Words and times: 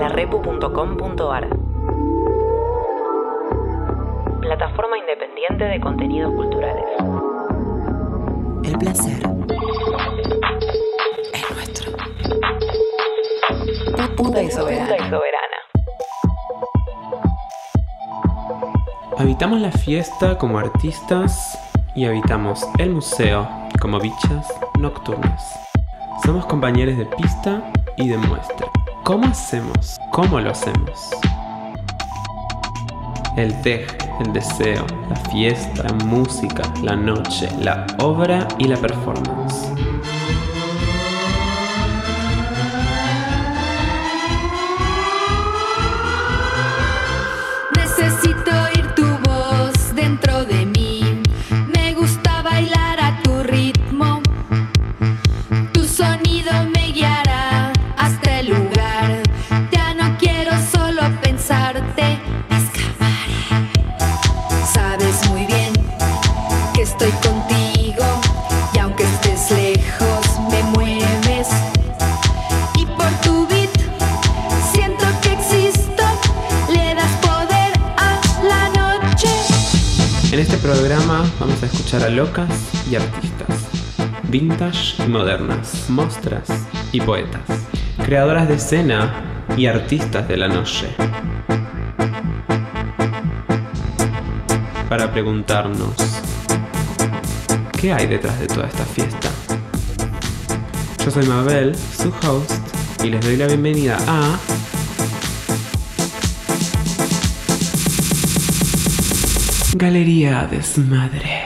larepu.com.ar 0.00 1.48
Plataforma 4.40 4.96
independiente 4.98 5.64
de 5.64 5.78
contenidos 5.78 6.34
culturales. 6.34 6.84
El 8.64 8.78
placer 8.78 9.20
es 11.34 11.54
nuestro. 11.54 11.92
Puta 14.16 14.42
y 14.42 14.50
soberana. 14.50 14.86
Puta 14.86 14.96
y 14.96 15.10
soberana. 15.10 15.58
Habitamos 19.18 19.60
la 19.60 19.70
fiesta 19.70 20.38
como 20.38 20.58
artistas 20.58 21.58
y 21.94 22.06
habitamos 22.06 22.66
el 22.78 22.90
museo 22.92 23.46
como 23.82 24.00
bichas 24.00 24.48
nocturnas. 24.78 25.60
Somos 26.24 26.46
compañeros 26.46 26.96
de 26.96 27.04
pista 27.04 27.70
y 27.98 28.08
de 28.08 28.16
muestra. 28.16 28.69
¿Cómo 29.10 29.26
hacemos? 29.26 29.98
¿Cómo 30.12 30.38
lo 30.38 30.52
hacemos? 30.52 31.10
El 33.36 33.60
deje, 33.62 33.98
el 34.20 34.32
deseo, 34.32 34.86
la 35.08 35.16
fiesta, 35.16 35.82
la 35.82 35.92
música, 36.04 36.62
la 36.80 36.94
noche, 36.94 37.48
la 37.58 37.88
obra 37.98 38.46
y 38.56 38.68
la 38.68 38.76
performance. 38.76 39.69
Locas 82.20 82.50
y 82.90 82.96
artistas, 82.96 83.48
vintage 84.24 85.02
y 85.02 85.08
modernas, 85.08 85.88
mostras 85.88 86.50
y 86.92 87.00
poetas, 87.00 87.40
creadoras 88.04 88.46
de 88.46 88.56
escena 88.56 89.46
y 89.56 89.64
artistas 89.64 90.28
de 90.28 90.36
la 90.36 90.46
noche. 90.46 90.88
Para 94.90 95.10
preguntarnos, 95.10 95.94
¿qué 97.80 97.94
hay 97.94 98.06
detrás 98.06 98.38
de 98.38 98.48
toda 98.48 98.66
esta 98.66 98.84
fiesta? 98.84 99.30
Yo 101.02 101.10
soy 101.10 101.24
Mabel, 101.24 101.74
su 101.74 102.12
host, 102.28 102.52
y 103.02 103.08
les 103.08 103.24
doy 103.24 103.38
la 103.38 103.46
bienvenida 103.46 103.96
a 104.06 104.38
Galería 109.74 110.46
Desmadre. 110.50 111.39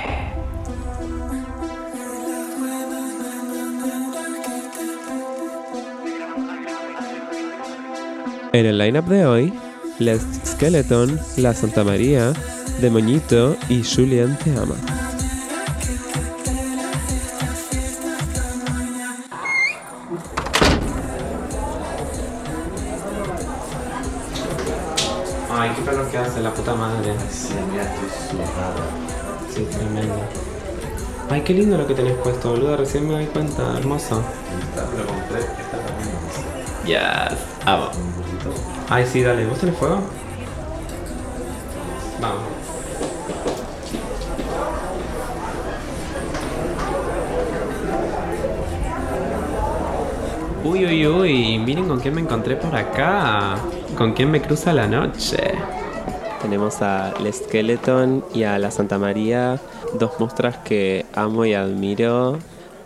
En 8.55 8.67
el 8.67 8.79
lineup 8.79 9.07
de 9.07 9.27
hoy, 9.27 9.53
Les 9.99 10.23
Skeleton, 10.47 11.19
La 11.39 11.53
Santa 11.53 11.83
María, 11.83 12.33
Demoñito 12.81 13.57
y 13.69 13.83
Julian 13.83 14.39
Te 14.39 14.53
Ama. 14.53 14.77
Ay, 25.51 25.73
qué 25.77 25.83
calor 25.85 26.09
que 26.13 26.19
hace 26.19 26.41
la 26.41 26.55
puta 26.55 26.77
madre. 26.77 27.13
Sí, 27.33 27.55
mira, 27.73 27.83
estoy 27.83 28.09
sudada. 28.31 28.77
Sí, 29.53 29.67
tremendo. 29.69 30.14
Ay, 31.29 31.41
qué 31.41 31.55
lindo 31.55 31.77
lo 31.77 31.89
que 31.89 31.95
tenés 31.95 32.17
puesto, 32.19 32.51
boluda. 32.51 32.77
Recién 32.77 33.09
me 33.09 33.14
doy 33.14 33.27
cuenta. 33.27 33.77
Hermoso. 33.79 34.23
Lo 34.97 35.07
compré, 35.07 35.41
esta 35.41 35.77
también. 35.89 36.14
Yes. 36.87 37.39
Amo. 37.67 38.14
Ay, 38.89 39.07
sí, 39.07 39.23
dale. 39.23 39.47
¿Vos 39.47 39.59
tenés 39.59 39.77
fuego? 39.77 40.01
Vamos. 42.21 42.43
Uy, 50.65 50.87
uy, 50.87 51.07
uy. 51.07 51.59
Miren 51.59 51.89
con 51.89 52.01
quién 52.01 52.15
me 52.15 52.21
encontré 52.21 52.57
por 52.57 52.75
acá. 52.75 53.57
Con 53.97 54.13
quién 54.13 54.31
me 54.31 54.41
cruza 54.41 54.73
la 54.73 54.87
noche. 54.87 55.55
Tenemos 56.45 56.83
a 56.83 57.15
El 57.19 57.33
Skeleton 57.33 58.23
y 58.35 58.43
a 58.43 58.59
la 58.59 58.71
Santa 58.71 58.99
María, 58.99 59.59
dos 59.99 60.13
muestras 60.19 60.59
que 60.59 61.07
amo 61.15 61.47
y 61.47 61.55
admiro, 61.55 62.39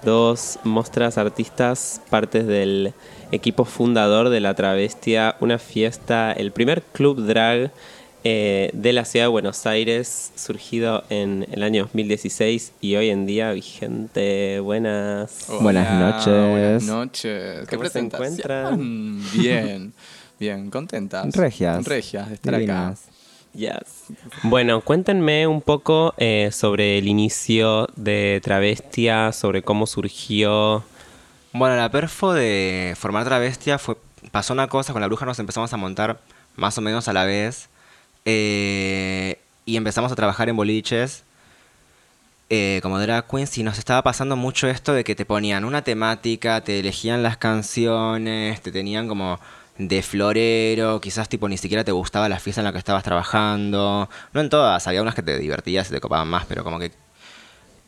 dos 0.05 0.61
muestras 0.63 1.19
artistas, 1.19 2.01
partes 2.09 2.47
del 2.47 2.95
equipo 3.33 3.65
fundador 3.65 4.29
de 4.29 4.41
La 4.41 4.55
Travestia, 4.55 5.37
una 5.41 5.59
fiesta, 5.59 6.33
el 6.33 6.53
primer 6.53 6.83
club 6.83 7.25
drag 7.27 7.71
eh, 8.25 8.71
de 8.73 8.93
la 8.93 9.05
ciudad 9.05 9.27
de 9.27 9.31
Buenos 9.31 9.65
Aires, 9.67 10.33
surgido 10.35 11.05
en 11.09 11.47
el 11.53 11.63
año 11.63 11.85
2016 11.85 12.73
y 12.81 12.97
hoy 12.97 13.11
en 13.11 13.27
día 13.27 13.53
vigente. 13.53 14.61
Buenas. 14.61 15.47
Buenas 15.61 15.93
noches. 16.01 16.51
Buenas 16.51 16.83
noches. 16.83 17.69
¿Qué 17.69 17.77
¿Cómo 17.77 17.89
se 17.89 18.01
encuentran? 18.01 19.23
Bien, 19.35 19.93
bien, 20.39 20.69
contentas. 20.71 21.35
Regias. 21.37 21.85
Regias 21.85 22.29
de 22.29 22.35
estar 22.35 22.55
Divinas. 22.55 23.03
acá. 23.03 23.13
Yes. 23.55 24.07
Bueno, 24.43 24.83
cuéntenme 24.83 25.47
un 25.47 25.63
poco 25.63 26.15
eh, 26.19 26.51
sobre 26.53 26.99
el 26.99 27.09
inicio 27.09 27.89
de 27.97 28.41
Travestia, 28.43 29.33
sobre 29.33 29.63
cómo 29.63 29.87
surgió. 29.87 30.85
Bueno, 31.53 31.77
la 31.77 31.91
perfo 31.91 32.35
de 32.35 32.95
formar 32.99 33.25
travestia 33.25 33.79
fue, 33.79 33.97
pasó 34.31 34.53
una 34.53 34.69
cosa, 34.69 34.93
con 34.93 35.01
la 35.01 35.09
bruja 35.09 35.25
nos 35.25 35.39
empezamos 35.39 35.73
a 35.73 35.77
montar 35.77 36.21
más 36.57 36.77
o 36.77 36.83
menos 36.83 37.09
a 37.09 37.13
la 37.13 37.25
vez 37.25 37.69
eh, 38.27 39.39
y 39.65 39.77
empezamos 39.77 40.13
a 40.13 40.17
trabajar 40.17 40.49
en 40.49 40.57
boliches. 40.57 41.25
Eh, 42.51 42.81
como 42.83 42.99
drag 42.99 43.27
queens 43.27 43.59
y 43.59 43.63
nos 43.63 43.79
estaba 43.79 44.03
pasando 44.03 44.35
mucho 44.35 44.69
esto 44.69 44.95
de 44.95 45.05
que 45.05 45.15
te 45.15 45.27
ponían 45.27 45.65
una 45.65 45.83
temática, 45.83 46.63
te 46.63 46.81
elegían 46.81 47.23
las 47.23 47.37
canciones, 47.37 48.63
te 48.63 48.73
tenían 48.73 49.07
como 49.07 49.39
de 49.77 50.03
florero, 50.03 51.01
quizás 51.01 51.29
tipo 51.29 51.49
ni 51.49 51.59
siquiera 51.59 51.85
te 51.85 51.93
gustaba 51.93 52.29
la 52.29 52.41
fiesta 52.41 52.63
en 52.63 52.67
la 52.67 52.73
que 52.73 52.79
estabas 52.79 53.05
trabajando, 53.05 54.09
no 54.33 54.41
en 54.41 54.49
todas, 54.51 54.87
había 54.87 55.03
unas 55.03 55.15
que 55.15 55.23
te 55.23 55.39
divertías 55.39 55.91
y 55.91 55.95
te 55.95 56.01
copaban 56.01 56.29
más, 56.29 56.47
pero 56.47 56.65
como 56.65 56.79
que 56.79 56.91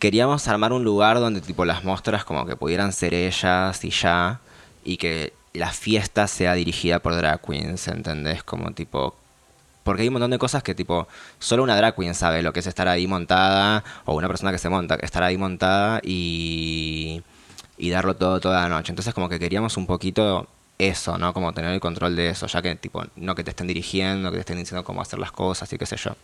queríamos 0.01 0.49
armar 0.49 0.73
un 0.73 0.83
lugar 0.83 1.21
donde 1.21 1.41
tipo 1.41 1.65
las 1.65 1.85
muestras 1.85 2.25
como 2.25 2.47
que 2.47 2.57
pudieran 2.57 2.93
ser 2.93 3.15
ellas 3.15 3.85
y 3.85 3.91
ya 3.91 4.41
y 4.83 4.97
que 4.97 5.33
la 5.53 5.71
fiesta 5.73 6.27
sea 6.27 6.55
dirigida 6.55 6.99
por 7.01 7.15
drag 7.15 7.41
queens, 7.43 7.87
¿entendés? 7.87 8.43
Como 8.43 8.73
tipo 8.73 9.15
porque 9.85 10.03
hay 10.03 10.09
un 10.09 10.15
montón 10.15 10.31
de 10.31 10.39
cosas 10.39 10.63
que 10.63 10.75
tipo 10.75 11.07
solo 11.39 11.63
una 11.63 11.77
drag 11.77 11.95
queen 11.97 12.15
sabe 12.15 12.43
lo 12.43 12.53
que 12.53 12.61
es 12.61 12.67
estar 12.67 12.89
ahí 12.89 13.07
montada 13.07 13.85
o 14.05 14.15
una 14.15 14.29
persona 14.29 14.53
que 14.53 14.59
se 14.59 14.69
monta, 14.69 14.97
estar 14.97 15.23
ahí 15.23 15.37
montada 15.39 16.01
y 16.03 17.23
y 17.79 17.91
darlo 17.91 18.15
todo 18.17 18.41
toda 18.41 18.63
la 18.63 18.69
noche. 18.69 18.93
Entonces 18.93 19.15
como 19.15 19.29
que 19.29 19.39
queríamos 19.39 19.77
un 19.77 19.87
poquito 19.87 20.49
eso, 20.79 21.19
¿no? 21.19 21.33
Como 21.35 21.53
tener 21.53 21.73
el 21.73 21.81
control 21.81 22.17
de 22.17 22.31
eso, 22.31 22.47
ya 22.47 22.63
que 22.63 22.75
tipo 22.77 23.05
no 23.17 23.35
que 23.35 23.45
te 23.45 23.51
estén 23.51 23.67
dirigiendo, 23.67 24.31
que 24.31 24.37
te 24.37 24.41
estén 24.41 24.59
diciendo 24.59 24.85
cómo 24.85 25.03
hacer 25.03 25.19
las 25.19 25.33
cosas 25.33 25.73
y 25.73 25.79
qué 25.79 25.87
sé 25.87 25.97
yo. 25.97 26.17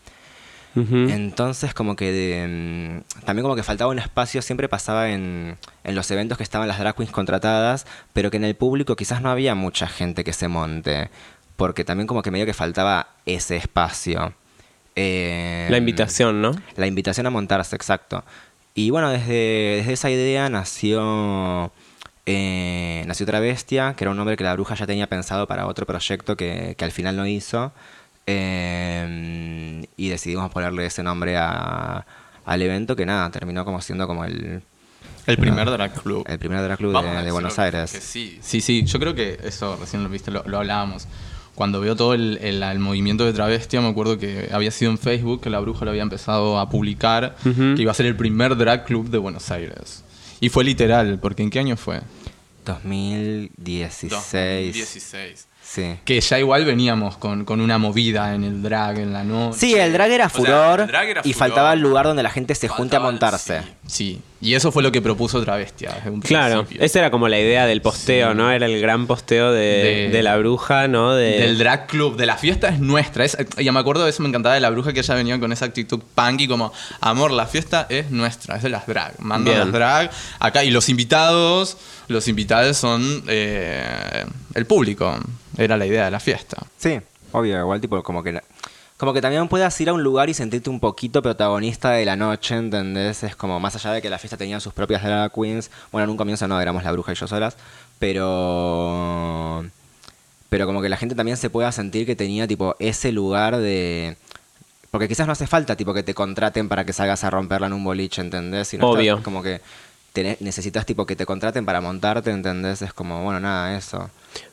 Entonces 0.76 1.73
como 1.73 1.96
que 1.96 2.12
de, 2.12 3.02
mm, 3.02 3.25
también 3.25 3.43
como 3.43 3.56
que 3.56 3.62
faltaba 3.62 3.90
un 3.90 3.99
espacio, 3.99 4.43
siempre 4.43 4.69
pasaba 4.69 5.11
en, 5.11 5.56
en 5.84 5.94
los 5.94 6.11
eventos 6.11 6.37
que 6.37 6.44
estaban 6.44 6.69
las 6.69 6.78
drag 6.78 6.94
queens 6.94 7.12
contratadas, 7.12 7.87
pero 8.12 8.31
que 8.31 8.37
en 8.37 8.44
el 8.44 8.56
público 8.56 8.94
quizás 8.94 9.23
no 9.23 9.31
había 9.31 9.55
mucha 9.55 9.88
gente 9.88 10.23
que 10.23 10.32
se 10.32 10.49
monte, 10.49 11.11
porque 11.56 11.84
también 11.84 12.06
como 12.06 12.23
que 12.23 12.31
medio 12.31 12.44
que 12.46 12.55
faltaba 12.55 13.08
ese 13.25 13.56
espacio. 13.56 14.34
Eh, 14.96 15.67
La 15.70 15.78
invitación, 15.78 16.43
¿no? 16.43 16.52
La 16.76 16.87
invitación 16.87 17.26
a 17.26 17.31
montarse, 17.31 17.76
exacto. 17.76 18.25
Y 18.75 18.90
bueno, 18.90 19.11
desde, 19.11 19.76
desde 19.78 19.93
esa 19.94 20.11
idea 20.11 20.50
nació, 20.50 21.73
eh, 22.26 23.05
nació 23.06 23.25
Travestia, 23.25 23.94
que 23.96 24.05
era 24.05 24.11
un 24.11 24.17
nombre 24.19 24.37
que 24.37 24.44
la 24.44 24.52
bruja 24.52 24.75
ya 24.75 24.87
tenía 24.87 25.06
pensado 25.06 25.46
para 25.46 25.67
otro 25.67 25.87
proyecto 25.87 26.37
que, 26.37 26.75
que 26.76 26.84
al 26.84 26.93
final 26.93 27.17
no 27.17 27.26
hizo. 27.26 27.73
Eh, 28.26 29.87
y 29.96 30.08
decidimos 30.08 30.50
ponerle 30.50 30.87
ese 30.87 31.02
nombre 31.02 31.37
a- 31.37 32.05
al 32.44 32.62
evento 32.62 32.94
que 32.96 33.06
nada, 33.06 33.31
terminó 33.31 33.64
como 33.64 33.81
siendo 33.81 34.06
como 34.06 34.25
el, 34.25 34.62
El 35.26 35.37
primer 35.38 35.69
drag 35.70 35.94
club. 36.02 36.25
el 36.28 36.38
primer 36.38 36.62
drag 36.62 36.78
club 36.78 36.93
Vamos 36.93 37.25
de, 37.25 37.31
Buenos 37.31 37.58
Aires. 37.58 37.90
que 37.93 38.00
sí, 38.00 38.38
sí, 38.40 38.61
sí. 38.61 38.84
Yo 38.84 38.99
creo 39.00 39.14
que 39.14 39.38
eso 39.44 39.76
recién 39.81 40.02
lo 40.02 40.08
viste, 40.08 40.31
lo, 40.31 40.43
lo 40.46 40.58
hablábamos. 40.58 41.06
cuando 41.55 41.81
veo 41.81 41.96
todo 41.96 42.12
el, 42.14 42.38
el- 42.43 42.62
el 42.62 42.78
movimiento 42.78 43.25
de 43.25 43.32
travestia, 43.32 43.81
me 43.81 43.88
acuerdo 43.88 44.19
que 44.19 44.50
había 44.52 44.70
sido 44.70 44.90
en 44.90 44.99
Facebook, 44.99 45.40
que 45.40 45.49
la 45.50 45.58
bruja 45.61 45.84
lo 45.87 45.90
había 45.90 46.02
empezado 46.02 46.58
a 46.61 46.69
publicar, 46.69 47.34
que 47.43 47.81
iba 47.82 47.90
a 47.90 47.94
ser 47.94 48.05
el 48.06 48.14
primer 48.17 48.56
drag 48.56 48.84
club 48.84 49.08
de 49.08 49.17
Buenos 49.19 49.50
Aires. 49.50 50.05
Y 50.40 50.50
fue 50.50 50.64
literal, 50.64 51.19
porque 51.19 51.43
¿en 51.43 51.49
qué 51.50 51.58
año 51.61 51.76
fue? 51.78 52.02
2016. 52.67 54.12
2016. 54.12 55.46
Sí. 55.76 55.96
Que 56.06 56.20
ya 56.20 56.38
igual 56.38 56.64
veníamos 56.64 57.19
con, 57.19 57.44
con 57.44 57.61
una 57.61 57.76
movida 57.78 58.34
en 58.34 58.44
el 58.44 58.62
drag, 58.62 58.99
en 58.99 59.12
la 59.12 59.25
noche. 59.25 59.58
Sí, 59.58 59.75
el 59.75 59.93
drag 59.93 60.11
era 60.11 60.26
O 60.26 60.31
sea, 60.31 60.38
furor 60.38 60.81
el 60.81 60.87
drag 60.87 61.08
era 61.08 61.20
y 61.23 61.32
furor. 61.34 61.49
faltaba 61.49 61.73
el 61.75 61.81
lugar 61.81 62.06
donde 62.06 62.23
la 62.23 62.31
gente 62.31 62.55
se 62.55 62.67
junte 62.69 62.96
a 62.96 63.00
montarse. 63.00 63.61
Sí, 63.61 63.67
sí. 63.87 64.23
y 64.40 64.55
eso 64.55 64.70
fue 64.73 64.82
lo 64.82 64.90
que 64.93 65.00
propuso 65.02 65.43
Travestia 65.43 65.93
desde 65.96 66.11
un 66.11 66.20
Claro, 66.20 66.61
principio. 66.64 66.84
esa 66.84 66.99
era 67.00 67.11
como 67.11 67.28
la 67.28 67.38
idea 67.38 67.67
del 67.67 67.82
posteo, 67.82 68.31
Sí. 68.32 68.37
¿no? 68.37 68.50
Era 68.50 68.67
el 68.67 68.81
gran 68.81 69.06
posteo 69.06 69.52
de, 69.52 69.61
De- 69.61 70.08
de 70.11 70.23
la 70.23 70.37
bruja, 70.38 70.88
¿no? 70.88 71.14
De, 71.14 71.38
Del 71.40 71.58
drag 71.58 71.87
club, 71.87 72.17
de 72.17 72.25
la 72.26 72.37
fiesta 72.37 72.69
es 72.69 72.81
nuestra. 72.81 73.25
Es, 73.25 73.37
ya 73.58 73.73
me 73.73 73.81
acuerdo 73.81 74.05
de 74.05 74.11
eso, 74.11 74.23
me 74.23 74.28
encantaba 74.31 74.55
de 74.55 74.61
la 74.61 74.70
bruja 74.70 74.93
que 74.93 75.00
ella 75.00 75.14
venía 75.14 75.38
con 75.40 75.52
esa 75.52 75.64
actitud 75.67 76.00
punky 76.14 76.49
como, 76.49 76.73
amor, 77.00 77.31
la 77.32 77.46
fiesta 77.46 77.87
es 77.90 78.11
nuestra, 78.11 78.56
es 78.56 78.62
de 78.62 78.69
las 78.70 78.87
drag. 78.87 79.20
Mando 79.20 79.50
Bien. 79.50 79.61
las 79.62 79.73
drag 79.73 80.11
acá. 80.38 80.64
Y 80.64 80.70
los 80.70 80.88
invitados, 80.88 81.76
los 82.08 82.28
invitados 82.28 82.76
son 82.76 83.22
eh, 83.28 84.24
el 84.54 84.66
público. 84.66 85.14
Era 85.56 85.76
la 85.76 85.86
idea 85.86 86.04
de 86.04 86.10
la 86.10 86.20
fiesta. 86.20 86.58
Sí, 86.76 87.00
obvio, 87.32 87.58
igual 87.58 87.80
tipo 87.80 88.02
como 88.02 88.22
que... 88.22 88.40
Como 88.96 89.12
que 89.12 89.20
también 89.20 89.46
puedas 89.48 89.78
ir 89.82 89.90
a 89.90 89.92
un 89.92 90.02
lugar 90.02 90.30
y 90.30 90.34
sentirte 90.34 90.70
un 90.70 90.80
poquito 90.80 91.20
protagonista 91.20 91.90
de 91.90 92.06
la 92.06 92.16
noche, 92.16 92.56
¿entendés? 92.56 93.24
Es 93.24 93.36
como 93.36 93.60
más 93.60 93.76
allá 93.76 93.92
de 93.92 94.00
que 94.00 94.08
la 94.08 94.18
fiesta 94.18 94.38
tenía 94.38 94.58
sus 94.58 94.72
propias 94.72 95.02
drag 95.02 95.30
queens. 95.32 95.70
Bueno, 95.92 96.04
en 96.04 96.10
un 96.10 96.16
comienzo 96.16 96.48
no, 96.48 96.58
éramos 96.58 96.82
la 96.82 96.92
bruja 96.92 97.12
y 97.12 97.14
yo 97.14 97.26
solas. 97.26 97.58
Pero... 97.98 99.66
Pero 100.48 100.66
como 100.66 100.80
que 100.80 100.88
la 100.88 100.96
gente 100.96 101.14
también 101.14 101.36
se 101.36 101.50
pueda 101.50 101.72
sentir 101.72 102.06
que 102.06 102.16
tenía 102.16 102.46
tipo 102.46 102.74
ese 102.78 103.12
lugar 103.12 103.58
de... 103.58 104.16
Porque 104.90 105.08
quizás 105.08 105.26
no 105.26 105.34
hace 105.34 105.46
falta 105.46 105.76
tipo 105.76 105.92
que 105.92 106.02
te 106.02 106.14
contraten 106.14 106.70
para 106.70 106.86
que 106.86 106.94
salgas 106.94 107.22
a 107.24 107.28
romperla 107.28 107.66
en 107.66 107.74
un 107.74 107.84
boliche, 107.84 108.22
¿entendés? 108.22 108.74
Obvio. 108.80 109.22
como 109.22 109.42
que 109.42 109.60
tenés- 110.22 110.40
necesitas 110.40 110.86
tipo 110.86 111.04
que 111.06 111.14
te 111.16 111.26
contraten 111.26 111.64
para 111.66 111.80
montarte, 111.80 112.30
¿entendés? 112.30 112.82
Es 112.82 112.92
como, 112.92 113.22
bueno, 113.22 113.38
nada, 113.40 113.76
eso. 113.76 114.10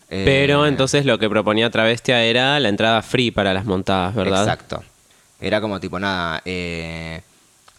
Eh, 0.10 0.24
Pero 0.26 0.68
entonces 0.68 1.06
lo 1.06 1.18
que 1.18 1.30
proponía 1.30 1.70
Travestia 1.70 2.24
era 2.24 2.60
la 2.60 2.70
entrada 2.70 3.02
free 3.02 3.32
para 3.32 3.54
las 3.54 3.66
montadas, 3.66 4.14
¿verdad? 4.14 4.42
Exacto. 4.44 4.84
Era 5.40 5.60
como 5.62 5.80
tipo 5.80 5.98
nada, 6.00 6.42
eh, 6.46 7.22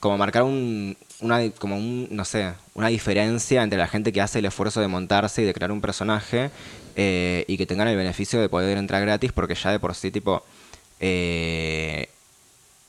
como 0.00 0.18
marcar 0.18 0.42
un, 0.42 0.96
una, 1.20 1.48
como 1.52 1.76
un, 1.76 2.08
no 2.10 2.24
sé, 2.24 2.52
una 2.74 2.88
diferencia 2.88 3.62
entre 3.62 3.78
la 3.78 3.86
gente 3.86 4.12
que 4.12 4.20
hace 4.20 4.40
el 4.40 4.46
esfuerzo 4.46 4.80
de 4.80 4.88
montarse 4.88 5.42
y 5.42 5.44
de 5.44 5.54
crear 5.54 5.70
un 5.72 5.80
personaje 5.80 6.50
eh, 6.96 7.44
y 7.48 7.56
que 7.56 7.66
tengan 7.66 7.88
el 7.88 7.96
beneficio 7.96 8.40
de 8.40 8.48
poder 8.48 8.76
entrar 8.78 9.00
gratis 9.02 9.32
porque 9.32 9.54
ya 9.54 9.70
de 9.70 9.78
por 9.78 9.94
sí 9.94 10.10
tipo 10.10 10.42
eh, 11.00 12.08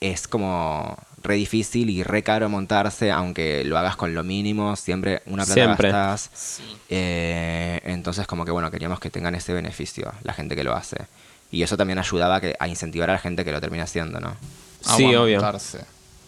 es 0.01 0.27
como 0.27 0.97
re 1.25 1.35
difícil 1.35 1.89
y 1.89 2.03
re 2.03 2.23
caro 2.23 2.47
montarse, 2.47 3.11
aunque 3.11 3.63
lo 3.65 3.77
hagas 3.77 3.95
con 3.97 4.13
lo 4.13 4.23
mínimo, 4.23 4.75
siempre 4.77 5.21
una 5.25 5.43
plata 5.45 5.61
Siempre. 5.61 5.91
gastas. 5.91 6.61
Eh, 6.89 7.81
entonces 7.83 8.25
como 8.27 8.45
que 8.45 8.51
bueno, 8.51 8.71
queríamos 8.71 8.99
que 8.99 9.09
tengan 9.09 9.35
ese 9.35 9.51
beneficio 9.51 10.13
la 10.23 10.33
gente 10.33 10.55
que 10.55 10.63
lo 10.63 10.73
hace. 10.73 10.97
Y 11.51 11.63
eso 11.63 11.77
también 11.77 11.99
ayudaba 11.99 12.35
a, 12.37 12.41
que, 12.41 12.55
a 12.59 12.67
incentivar 12.67 13.09
a 13.09 13.13
la 13.13 13.19
gente 13.19 13.43
que 13.45 13.51
lo 13.51 13.59
termina 13.61 13.83
haciendo, 13.83 14.19
¿no? 14.19 14.35
Sí, 14.81 15.13
obvio. 15.15 15.37
montarse. 15.37 15.79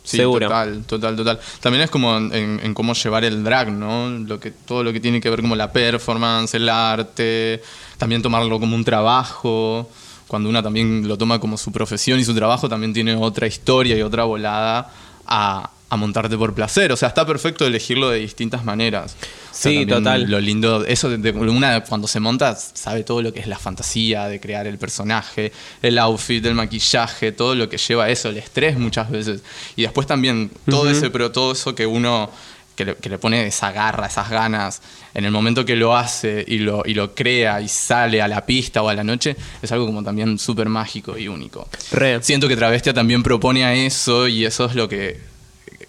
Sí, 0.03 0.17
Seguro. 0.17 0.47
Total, 0.47 0.83
total, 0.85 1.15
total. 1.17 1.39
También 1.59 1.83
es 1.83 1.89
como 1.89 2.15
en, 2.15 2.61
en 2.63 2.73
cómo 2.73 2.93
llevar 2.93 3.25
el 3.25 3.43
drag, 3.43 3.71
¿no? 3.71 4.09
Lo 4.09 4.39
que, 4.39 4.51
todo 4.51 4.81
lo 4.81 4.93
que 4.93 5.01
tiene 5.01 5.19
que 5.19 5.29
ver 5.29 5.41
como 5.41 5.55
la 5.55 5.71
performance, 5.71 6.53
el 6.53 6.69
arte, 6.69 7.61
también 7.97 8.21
tomarlo 8.21 8.57
como 8.57 8.75
un 8.75 8.85
trabajo. 8.85 9.89
Cuando 10.27 10.49
una 10.49 10.61
también 10.61 11.07
lo 11.07 11.17
toma 11.17 11.39
como 11.39 11.57
su 11.57 11.71
profesión 11.71 12.19
y 12.19 12.23
su 12.25 12.35
trabajo, 12.35 12.67
también 12.69 12.93
tiene 12.93 13.15
otra 13.15 13.47
historia 13.47 13.97
y 13.97 14.01
otra 14.01 14.23
volada 14.25 14.91
a, 15.25 15.69
a 15.89 15.95
montarte 15.97 16.37
por 16.37 16.53
placer. 16.53 16.91
O 16.91 16.97
sea, 16.97 17.07
está 17.09 17.25
perfecto 17.25 17.65
elegirlo 17.65 18.09
de 18.09 18.19
distintas 18.19 18.65
maneras. 18.65 19.15
O 19.15 19.53
sea, 19.59 19.71
Sí, 19.71 19.85
total. 19.85 20.29
Lo 20.29 20.39
lindo, 20.39 20.85
eso 20.85 21.09
de, 21.09 21.17
de- 21.17 21.31
una 21.31 21.81
cuando 21.83 22.07
se 22.07 22.19
monta 22.19 22.55
sabe 22.55 23.03
todo 23.03 23.21
lo 23.21 23.33
que 23.33 23.39
es 23.39 23.47
la 23.47 23.57
fantasía 23.57 24.27
de 24.27 24.39
crear 24.39 24.67
el 24.67 24.77
personaje, 24.77 25.51
el 25.81 25.97
outfit, 25.97 26.45
el 26.45 26.53
maquillaje, 26.55 27.31
todo 27.31 27.55
lo 27.55 27.67
que 27.69 27.77
lleva 27.77 28.03
a 28.05 28.09
eso, 28.09 28.29
el 28.29 28.37
estrés 28.37 28.77
muchas 28.77 29.09
veces. 29.09 29.41
Y 29.75 29.83
después 29.83 30.05
también 30.07 30.51
todo 30.69 30.89
ese, 30.89 31.09
pero 31.09 31.31
todo 31.31 31.53
eso 31.53 31.73
que 31.73 31.85
uno 31.87 32.29
que 32.77 32.85
le, 32.85 32.95
que 32.95 33.09
le 33.09 33.17
pone 33.17 33.45
esa 33.47 33.71
garra, 33.73 34.07
esas 34.07 34.29
ganas, 34.29 34.81
en 35.13 35.25
el 35.25 35.31
momento 35.31 35.65
que 35.65 35.75
lo 35.75 35.97
hace 35.97 36.45
y 36.47 36.59
lo, 36.59 36.83
y 36.85 36.93
lo 36.93 37.13
crea 37.13 37.59
y 37.59 37.67
sale 37.67 38.21
a 38.21 38.27
la 38.29 38.45
pista 38.45 38.81
o 38.83 38.87
a 38.87 38.93
la 38.93 39.03
noche, 39.03 39.35
es 39.61 39.71
algo 39.73 39.85
como 39.87 40.01
también 40.03 40.37
súper 40.39 40.69
mágico 40.69 41.17
y 41.17 41.27
único. 41.27 41.67
Re. 41.91 42.21
Siento 42.23 42.47
que 42.47 42.55
Travestia 42.55 42.93
también 42.93 43.23
propone 43.23 43.65
a 43.65 43.73
eso 43.73 44.27
y 44.29 44.45
eso 44.45 44.65
es 44.65 44.75
lo 44.75 44.87
que 44.87 45.19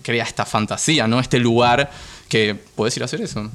crea 0.02 0.24
esta 0.24 0.44
fantasía, 0.46 1.06
¿no? 1.06 1.20
Este 1.20 1.38
lugar 1.38 1.90
que 2.28 2.56
puedes 2.74 2.96
ir 2.96 3.02
a 3.02 3.06
hacer 3.06 3.20
eso. 3.20 3.48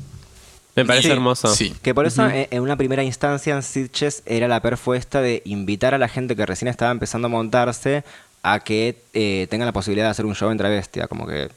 Me 0.75 0.85
parece 0.85 1.07
Sí. 1.07 1.11
hermoso. 1.11 1.53
Sí. 1.55 1.73
Que 1.81 1.93
por 1.93 2.05
eso 2.07 2.27
eh, 2.27 2.47
en 2.51 2.61
una 2.61 2.75
primera 2.77 3.03
instancia 3.03 3.53
en 3.55 3.61
Sitges 3.63 4.23
era 4.25 4.47
la 4.47 4.61
perfuesta 4.61 5.21
de 5.21 5.41
invitar 5.45 5.93
a 5.93 5.97
la 5.97 6.07
gente 6.07 6.35
que 6.35 6.45
recién 6.45 6.67
estaba 6.69 6.91
empezando 6.91 7.27
a 7.27 7.29
montarse 7.29 8.03
a 8.43 8.59
que 8.59 8.97
eh, 9.13 9.47
tengan 9.49 9.65
la 9.67 9.71
posibilidad 9.71 10.05
de 10.07 10.11
hacer 10.11 10.25
un 10.25 10.35
show 10.35 10.49
en 10.51 10.57
travestia. 10.57 11.07
Como 11.07 11.27
que 11.27 11.49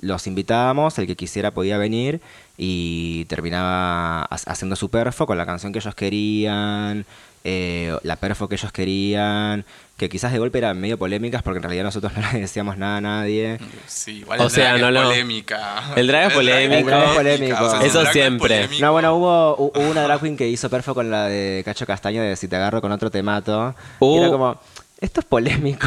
los 0.00 0.26
invitábamos, 0.26 0.98
el 0.98 1.06
que 1.06 1.16
quisiera 1.16 1.52
podía 1.52 1.78
venir 1.78 2.20
y 2.56 3.24
terminaba 3.26 4.22
ha- 4.22 4.28
haciendo 4.46 4.76
su 4.76 4.88
perfo 4.90 5.26
con 5.26 5.38
la 5.38 5.46
canción 5.46 5.72
que 5.72 5.78
ellos 5.78 5.94
querían, 5.94 7.04
eh, 7.46 7.96
la 8.02 8.16
perfo 8.16 8.48
que 8.48 8.54
ellos 8.54 8.72
querían, 8.72 9.64
que 9.96 10.08
quizás 10.08 10.32
de 10.32 10.38
golpe 10.38 10.58
eran 10.58 10.80
medio 10.80 10.98
polémicas 10.98 11.42
porque 11.42 11.58
en 11.58 11.62
realidad 11.64 11.84
nosotros 11.84 12.12
no 12.16 12.32
le 12.32 12.40
decíamos 12.40 12.76
nada 12.78 12.96
a 12.96 13.00
nadie. 13.00 13.58
Sí, 13.86 14.18
igual 14.18 14.40
O 14.40 14.44
el 14.44 14.50
sea, 14.50 14.70
drag 14.76 14.80
no 14.80 14.88
es 14.88 14.94
lo- 14.94 15.02
polémica. 15.10 15.82
El 15.96 16.06
drag 16.06 16.28
es 16.28 16.32
polémico. 16.34 16.78
El 16.78 16.86
drag 16.86 17.04
es 17.10 17.14
polémico. 17.16 17.80
Eso 17.82 18.02
es 18.02 18.08
siempre. 18.10 18.38
polémico- 18.66 18.80
No, 18.84 18.92
bueno, 18.92 19.14
hubo, 19.14 19.56
hu- 19.56 19.72
hubo 19.80 19.90
una 19.90 20.02
drag 20.02 20.20
queen 20.20 20.36
que 20.36 20.48
hizo 20.48 20.68
perfo 20.70 20.94
con 20.94 21.10
la 21.10 21.26
de 21.26 21.62
Cacho 21.64 21.86
Castaño 21.86 22.22
de 22.22 22.34
Si 22.36 22.48
te 22.48 22.56
agarro 22.56 22.80
con 22.80 22.90
otro 22.92 23.10
te 23.10 23.22
mato. 23.22 23.74
Y 24.00 24.04
Uh. 24.04 24.18
era 24.18 24.30
como, 24.30 24.58
esto 25.06 25.20
es 25.20 25.26
polémico. 25.26 25.86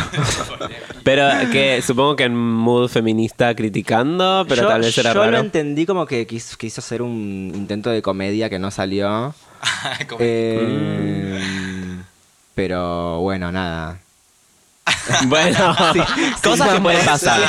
Pero 1.04 1.28
que 1.52 1.81
supongo 1.81 2.16
que 2.16 2.24
en 2.25 2.36
mood 2.36 2.88
feminista 2.90 3.54
criticando, 3.56 4.46
pero 4.48 4.64
yo, 4.64 4.68
tal 4.68 4.81
vez 4.81 4.98
era 4.98 5.14
yo 5.14 5.19
lo 5.19 5.31
raro. 5.31 5.38
entendí 5.40 5.86
como 5.86 6.06
que 6.06 6.25
quiso, 6.28 6.58
quiso 6.58 6.81
hacer 6.81 7.02
un 7.02 7.52
intento 7.56 7.90
de 7.90 8.02
comedia 8.02 8.50
que 8.50 8.60
no 8.60 8.72
salió. 8.72 9.33
Eh, 10.19 11.40
Pero 12.56 13.19
bueno, 13.21 13.52
nada. 13.52 14.00
Bueno, 15.28 15.76
cosas 16.44 16.69
que 16.74 16.81
pueden 16.81 17.06
pasar. 17.06 17.42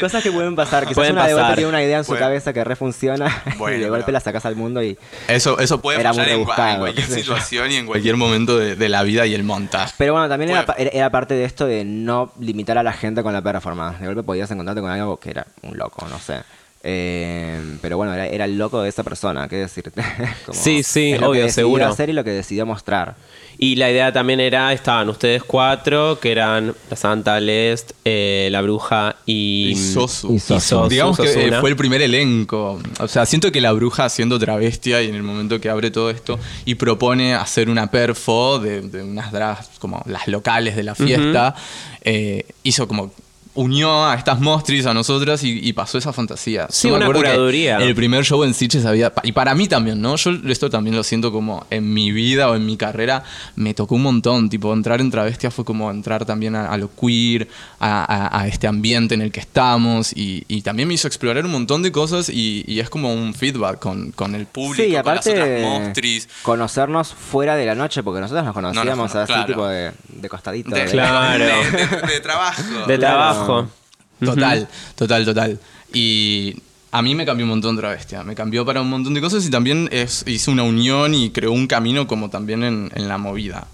Cosas 0.00 0.22
que 0.22 0.30
pueden 0.32 0.54
pasar. 0.56 0.82
Quizás 0.84 0.94
Pueden 0.94 1.12
una 1.14 1.26
de 1.26 1.32
golpe 1.32 1.42
pasar. 1.42 1.56
tiene 1.56 1.68
una 1.68 1.82
idea 1.82 1.98
en 1.98 2.04
su 2.04 2.14
cabeza 2.14 2.52
que 2.52 2.62
refunciona 2.64 3.42
Bueno, 3.58 3.76
y 3.76 3.80
de 3.80 3.88
golpe 3.90 4.12
la 4.12 4.20
sacas 4.20 4.44
al 4.46 4.56
mundo 4.56 4.82
y... 4.82 4.98
Eso, 5.28 5.58
eso 5.58 5.80
puede 5.80 6.00
Era 6.00 6.10
pasar 6.10 6.24
muy 6.26 6.32
rebuscado, 6.32 6.70
en 6.72 6.78
cualquier 6.80 7.06
situación 7.08 7.70
y 7.70 7.76
en 7.76 7.86
cualquier 7.86 8.16
momento 8.16 8.58
de, 8.58 8.76
de 8.76 8.88
la 8.88 9.02
vida 9.02 9.26
y 9.26 9.34
el 9.34 9.44
montaje. 9.44 9.94
Pero 9.98 10.12
bueno, 10.12 10.28
también 10.28 10.50
pa- 10.64 10.74
era- 10.78 10.90
era 10.90 11.10
parte 11.10 11.34
de 11.34 11.44
esto 11.44 11.66
de 11.66 11.84
no 11.84 12.32
limitar 12.38 12.78
a 12.78 12.82
la 12.82 12.92
gente 12.92 13.22
con 13.22 13.32
la 13.32 13.42
performance. 13.42 14.00
De 14.00 14.06
golpe 14.06 14.22
podías 14.22 14.50
encontrarte 14.50 14.80
con 14.80 14.90
algo 14.90 15.18
que 15.18 15.30
era 15.30 15.46
un 15.62 15.76
loco, 15.76 16.06
no 16.08 16.18
sé. 16.18 16.42
Eh, 16.86 17.58
pero 17.80 17.96
bueno, 17.96 18.12
era, 18.12 18.26
era 18.26 18.44
el 18.44 18.58
loco 18.58 18.82
de 18.82 18.90
esa 18.90 19.02
persona, 19.02 19.48
¿qué 19.48 19.56
decirte? 19.56 20.02
Como, 20.46 20.58
Sí, 20.58 20.82
sí, 20.82 21.12
es 21.12 21.20
lo 21.20 21.28
que 21.28 21.30
obvio, 21.30 21.42
decidió 21.44 21.64
seguro. 21.66 21.86
hacer 21.86 22.10
y 22.10 22.12
lo 22.12 22.22
que 22.24 22.30
decidió 22.30 22.66
mostrar. 22.66 23.16
Y 23.56 23.76
la 23.76 23.90
idea 23.90 24.12
también 24.12 24.40
era, 24.40 24.72
estaban 24.72 25.08
ustedes 25.08 25.42
cuatro, 25.44 26.18
que 26.20 26.32
eran 26.32 26.74
la 26.90 26.96
Santa 26.96 27.38
Lest, 27.40 27.92
eh, 28.04 28.48
la 28.50 28.60
Bruja 28.60 29.16
y... 29.24 29.68
Y 29.70 29.76
Sosu. 29.76 30.34
Y 30.34 30.40
Sosu. 30.40 30.88
Digamos 30.88 31.16
que 31.16 31.24
eh, 31.30 31.34
Sosuna. 31.34 31.60
fue 31.60 31.70
el 31.70 31.76
primer 31.76 32.02
elenco. 32.02 32.78
O 32.98 33.08
sea, 33.08 33.24
siento 33.24 33.50
que 33.52 33.60
la 33.62 33.72
bruja 33.72 34.04
haciendo 34.06 34.38
travestia 34.38 35.00
y 35.02 35.08
en 35.08 35.14
el 35.14 35.22
momento 35.22 35.60
que 35.60 35.70
abre 35.70 35.90
todo 35.90 36.10
esto 36.10 36.38
y 36.66 36.74
propone 36.74 37.34
hacer 37.34 37.70
una 37.70 37.90
perfo 37.90 38.58
de, 38.58 38.82
de 38.82 39.02
unas 39.04 39.32
drags 39.32 39.70
como 39.78 40.02
las 40.06 40.26
locales 40.28 40.74
de 40.76 40.82
la 40.82 40.94
fiesta, 40.96 41.54
eh, 42.02 42.44
hizo 42.64 42.86
como 42.88 43.12
unió 43.54 44.04
a 44.04 44.14
estas 44.16 44.40
mostris 44.40 44.84
a 44.86 44.92
nosotras 44.94 45.42
y, 45.44 45.60
y 45.62 45.72
pasó 45.72 45.96
esa 45.98 46.12
fantasía. 46.12 46.66
Sí, 46.70 46.88
Yo 46.88 46.94
me 46.98 47.04
una 47.04 47.12
que 47.14 47.18
curaduría. 47.20 47.78
El 47.78 47.94
primer 47.94 48.24
show 48.24 48.42
en 48.44 48.52
Sitges 48.52 48.84
había, 48.84 49.12
y 49.22 49.32
para 49.32 49.54
mí 49.54 49.68
también, 49.68 50.00
¿no? 50.00 50.16
Yo 50.16 50.32
esto 50.48 50.68
también 50.70 50.96
lo 50.96 51.04
siento 51.04 51.30
como 51.30 51.64
en 51.70 51.92
mi 51.94 52.10
vida 52.10 52.50
o 52.50 52.56
en 52.56 52.66
mi 52.66 52.76
carrera, 52.76 53.22
me 53.54 53.72
tocó 53.72 53.94
un 53.94 54.02
montón, 54.02 54.48
tipo, 54.50 54.72
entrar 54.72 55.00
en 55.00 55.10
travestia 55.10 55.50
fue 55.52 55.64
como 55.64 55.90
entrar 55.90 56.24
también 56.24 56.56
a, 56.56 56.66
a 56.72 56.76
lo 56.76 56.90
queer, 56.94 57.46
a, 57.78 58.04
a- 58.04 58.40
a 58.40 58.48
este 58.48 58.66
ambiente 58.66 59.14
en 59.14 59.22
el 59.22 59.30
que 59.30 59.40
estamos, 59.40 60.12
y, 60.16 60.44
y 60.48 60.62
también 60.62 60.88
me 60.88 60.94
hizo 60.94 61.06
explorar 61.06 61.44
un 61.44 61.52
montón 61.52 61.82
de 61.82 61.92
cosas 61.92 62.28
y, 62.28 62.64
y 62.66 62.80
es 62.80 62.90
como 62.90 63.12
un 63.14 63.34
feedback 63.34 63.78
con, 63.78 64.10
con 64.12 64.34
el 64.34 64.46
público, 64.46 64.82
Sí, 64.82 64.88
y 64.90 64.94
con 65.00 65.14
las 65.14 65.26
aparte 65.26 65.30
otras 65.30 65.60
mostris. 65.60 66.28
conocernos 66.42 67.14
fuera 67.14 67.54
de 67.56 67.66
la 67.66 67.74
noche, 67.74 68.02
porque 68.02 68.20
nosotros 68.20 68.44
nos 68.44 68.54
conocíamos 68.54 69.12
cono- 69.12 69.22
así, 69.22 69.32
claro. 69.32 69.46
tipo 69.46 69.66
de, 69.68 69.92
de 70.08 70.28
costadito. 70.28 70.70
De, 70.74 70.84
de- 70.86 70.90
Claro. 70.90 71.44
de- 71.44 71.50
de- 71.50 72.06
de 72.88 72.98
trabajo. 72.98 73.43
Total, 74.20 74.68
total, 74.94 75.24
total. 75.24 75.58
Y 75.92 76.56
a 76.90 77.02
mí 77.02 77.14
me 77.14 77.26
cambió 77.26 77.44
un 77.44 77.50
montón 77.50 77.76
Travestia. 77.76 78.22
Me 78.22 78.34
cambió 78.34 78.64
para 78.64 78.80
un 78.80 78.88
montón 78.88 79.14
de 79.14 79.20
cosas 79.20 79.44
y 79.44 79.50
también 79.50 79.88
es, 79.92 80.24
hizo 80.26 80.52
una 80.52 80.62
unión 80.62 81.14
y 81.14 81.30
creó 81.30 81.52
un 81.52 81.66
camino 81.66 82.06
como 82.06 82.30
también 82.30 82.62
en, 82.62 82.90
en 82.94 83.08
la 83.08 83.18
movida. 83.18 83.66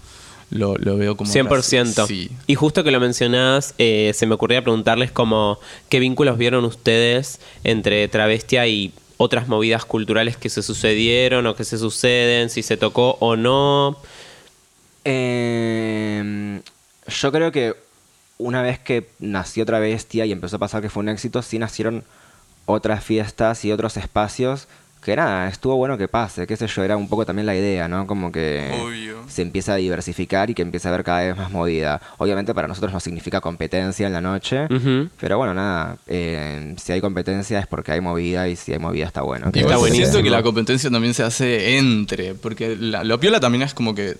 lo, 0.49 0.75
lo 0.77 0.97
veo 0.97 1.15
como... 1.15 1.31
100%. 1.31 2.07
Sí. 2.07 2.29
Y 2.47 2.55
justo 2.55 2.83
que 2.83 2.91
lo 2.91 2.99
mencionás, 2.99 3.73
eh, 3.77 4.11
se 4.15 4.25
me 4.25 4.35
ocurría 4.35 4.63
preguntarles 4.63 5.11
como 5.11 5.59
qué 5.89 5.99
vínculos 5.99 6.37
vieron 6.37 6.65
ustedes 6.65 7.39
entre 7.63 8.07
travestia 8.07 8.67
y 8.67 8.91
otras 9.17 9.47
movidas 9.47 9.85
culturales 9.85 10.35
que 10.35 10.49
se 10.49 10.63
sucedieron 10.63 11.45
o 11.47 11.55
que 11.55 11.63
se 11.63 11.77
suceden, 11.77 12.49
si 12.49 12.63
se 12.63 12.75
tocó 12.75 13.17
o 13.19 13.35
no. 13.35 13.97
Eh, 15.05 16.59
yo 17.07 17.31
creo 17.31 17.51
que 17.51 17.75
una 18.41 18.61
vez 18.61 18.79
que 18.79 19.07
nació 19.19 19.65
Travestia 19.65 20.25
y 20.25 20.31
empezó 20.31 20.57
a 20.57 20.59
pasar 20.59 20.81
que 20.81 20.89
fue 20.89 21.01
un 21.01 21.09
éxito, 21.09 21.41
sí 21.41 21.59
nacieron 21.59 22.03
otras 22.65 23.03
fiestas 23.03 23.63
y 23.65 23.71
otros 23.71 23.97
espacios 23.97 24.67
que 25.03 25.15
nada, 25.15 25.47
estuvo 25.47 25.75
bueno 25.77 25.97
que 25.97 26.07
pase, 26.07 26.45
qué 26.45 26.55
sé 26.55 26.67
yo, 26.67 26.83
era 26.83 26.95
un 26.95 27.09
poco 27.09 27.25
también 27.25 27.47
la 27.47 27.55
idea, 27.55 27.87
¿no? 27.87 28.05
Como 28.05 28.31
que 28.31 28.69
Obvio. 28.83 29.23
se 29.27 29.41
empieza 29.41 29.73
a 29.73 29.77
diversificar 29.77 30.51
y 30.51 30.53
que 30.53 30.61
empieza 30.61 30.89
a 30.89 30.93
haber 30.93 31.03
cada 31.03 31.21
vez 31.21 31.35
más 31.35 31.49
movida. 31.49 31.99
Obviamente 32.19 32.53
para 32.53 32.67
nosotros 32.67 32.93
no 32.93 32.99
significa 32.99 33.41
competencia 33.41 34.05
en 34.05 34.13
la 34.13 34.21
noche, 34.21 34.67
pero 35.19 35.39
bueno, 35.39 35.55
nada, 35.55 35.97
eh, 36.05 36.75
si 36.79 36.91
hay 36.91 37.01
competencia 37.01 37.57
es 37.57 37.65
porque 37.65 37.93
hay 37.93 37.99
movida 37.99 38.47
y 38.47 38.55
si 38.55 38.73
hay 38.73 38.77
movida 38.79 39.07
está 39.07 39.23
bueno. 39.23 39.47
Está 39.47 39.59
Igual 39.61 39.77
buenísimo. 39.79 40.05
siento 40.05 40.23
que 40.23 40.29
la 40.29 40.43
competencia 40.43 40.91
también 40.91 41.15
se 41.15 41.23
hace 41.23 41.79
entre, 41.79 42.35
porque 42.35 42.75
la- 42.75 43.03
lo 43.03 43.19
piola 43.19 43.39
también 43.39 43.63
es 43.63 43.73
como 43.73 43.95
que 43.95 44.17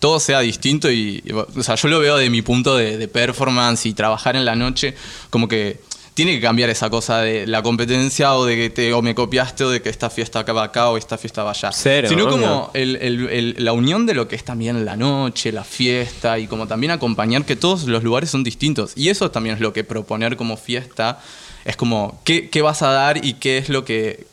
todo 0.00 0.18
sea 0.18 0.40
distinto 0.40 0.90
y, 0.90 1.22
y, 1.24 1.32
o 1.32 1.62
sea, 1.62 1.76
yo 1.76 1.86
lo 1.88 2.00
veo 2.00 2.16
de 2.16 2.28
mi 2.30 2.42
punto 2.42 2.74
de, 2.76 2.96
de 2.98 3.06
performance 3.06 3.86
y 3.86 3.92
trabajar 3.94 4.34
en 4.34 4.44
la 4.44 4.56
noche, 4.56 4.94
como 5.30 5.46
que 5.46 5.78
tiene 6.14 6.32
que 6.34 6.40
cambiar 6.40 6.68
esa 6.68 6.90
cosa 6.90 7.20
de 7.20 7.46
la 7.46 7.62
competencia 7.62 8.34
o 8.34 8.44
de 8.44 8.56
que 8.56 8.68
te, 8.70 8.92
o 8.92 9.00
me 9.00 9.14
copiaste 9.14 9.64
o 9.64 9.70
de 9.70 9.80
que 9.80 9.88
esta 9.88 10.10
fiesta 10.10 10.40
acá 10.40 10.52
va 10.52 10.64
acá 10.64 10.90
o 10.90 10.96
esta 10.98 11.16
fiesta 11.16 11.44
va 11.44 11.52
allá. 11.52 11.70
Cero, 11.72 12.08
Sino 12.08 12.28
como 12.28 12.70
el- 12.74 12.96
el- 12.96 13.28
el- 13.28 13.54
la 13.64 13.72
unión 13.72 14.04
de 14.06 14.14
lo 14.14 14.26
que 14.26 14.36
es 14.36 14.44
también 14.44 14.84
la 14.84 14.96
noche, 14.96 15.52
la 15.52 15.64
fiesta 15.64 16.38
y 16.38 16.46
como 16.46 16.66
también 16.66 16.90
acompañar 16.90 17.44
que 17.44 17.54
todos 17.56 17.84
los 17.84 18.02
lugares 18.02 18.28
son 18.30 18.42
distintos. 18.42 18.92
Y 18.96 19.08
eso 19.08 19.30
también 19.30 19.54
es 19.54 19.60
lo 19.60 19.72
que 19.72 19.84
proponer 19.84 20.36
como 20.36 20.56
fiesta. 20.56 21.20
Es 21.64 21.76
como, 21.76 22.20
¿qué, 22.24 22.50
qué 22.50 22.60
vas 22.60 22.82
a 22.82 22.90
dar 22.90 23.24
y 23.24 23.34
qué 23.34 23.56
es 23.58 23.68
lo 23.68 23.84
que 23.84 24.26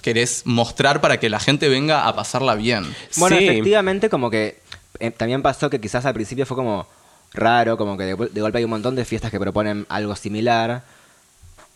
querés 0.00 0.42
mostrar 0.44 1.00
para 1.00 1.20
que 1.20 1.28
la 1.28 1.40
gente 1.40 1.68
venga 1.68 2.06
a 2.08 2.16
pasarla 2.16 2.54
bien? 2.54 2.84
Bueno, 3.16 3.36
Sí. 3.36 3.44
efectivamente, 3.46 4.08
como 4.08 4.30
que 4.30 4.58
eh, 5.00 5.10
también 5.10 5.42
pasó 5.42 5.70
que 5.70 5.80
quizás 5.80 6.04
al 6.06 6.14
principio 6.14 6.46
fue 6.46 6.56
como 6.56 6.86
raro, 7.34 7.76
como 7.76 7.96
que 7.96 8.04
de, 8.04 8.14
gol- 8.14 8.30
de 8.32 8.40
golpe 8.40 8.58
hay 8.58 8.64
un 8.64 8.70
montón 8.70 8.94
de 8.96 9.04
fiestas 9.04 9.30
que 9.30 9.38
proponen 9.40 9.86
algo 9.88 10.14
similar, 10.16 10.82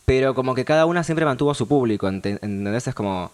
pero 0.05 0.35
como 0.35 0.55
que 0.55 0.65
cada 0.65 0.87
una 0.87 1.05
siempre 1.05 1.25
mantuvo 1.25 1.55
su 1.55 1.69
público, 1.69 2.09
ente- 2.09 2.39
¿entendés? 2.43 2.87
Es 2.89 2.95
como... 2.95 3.31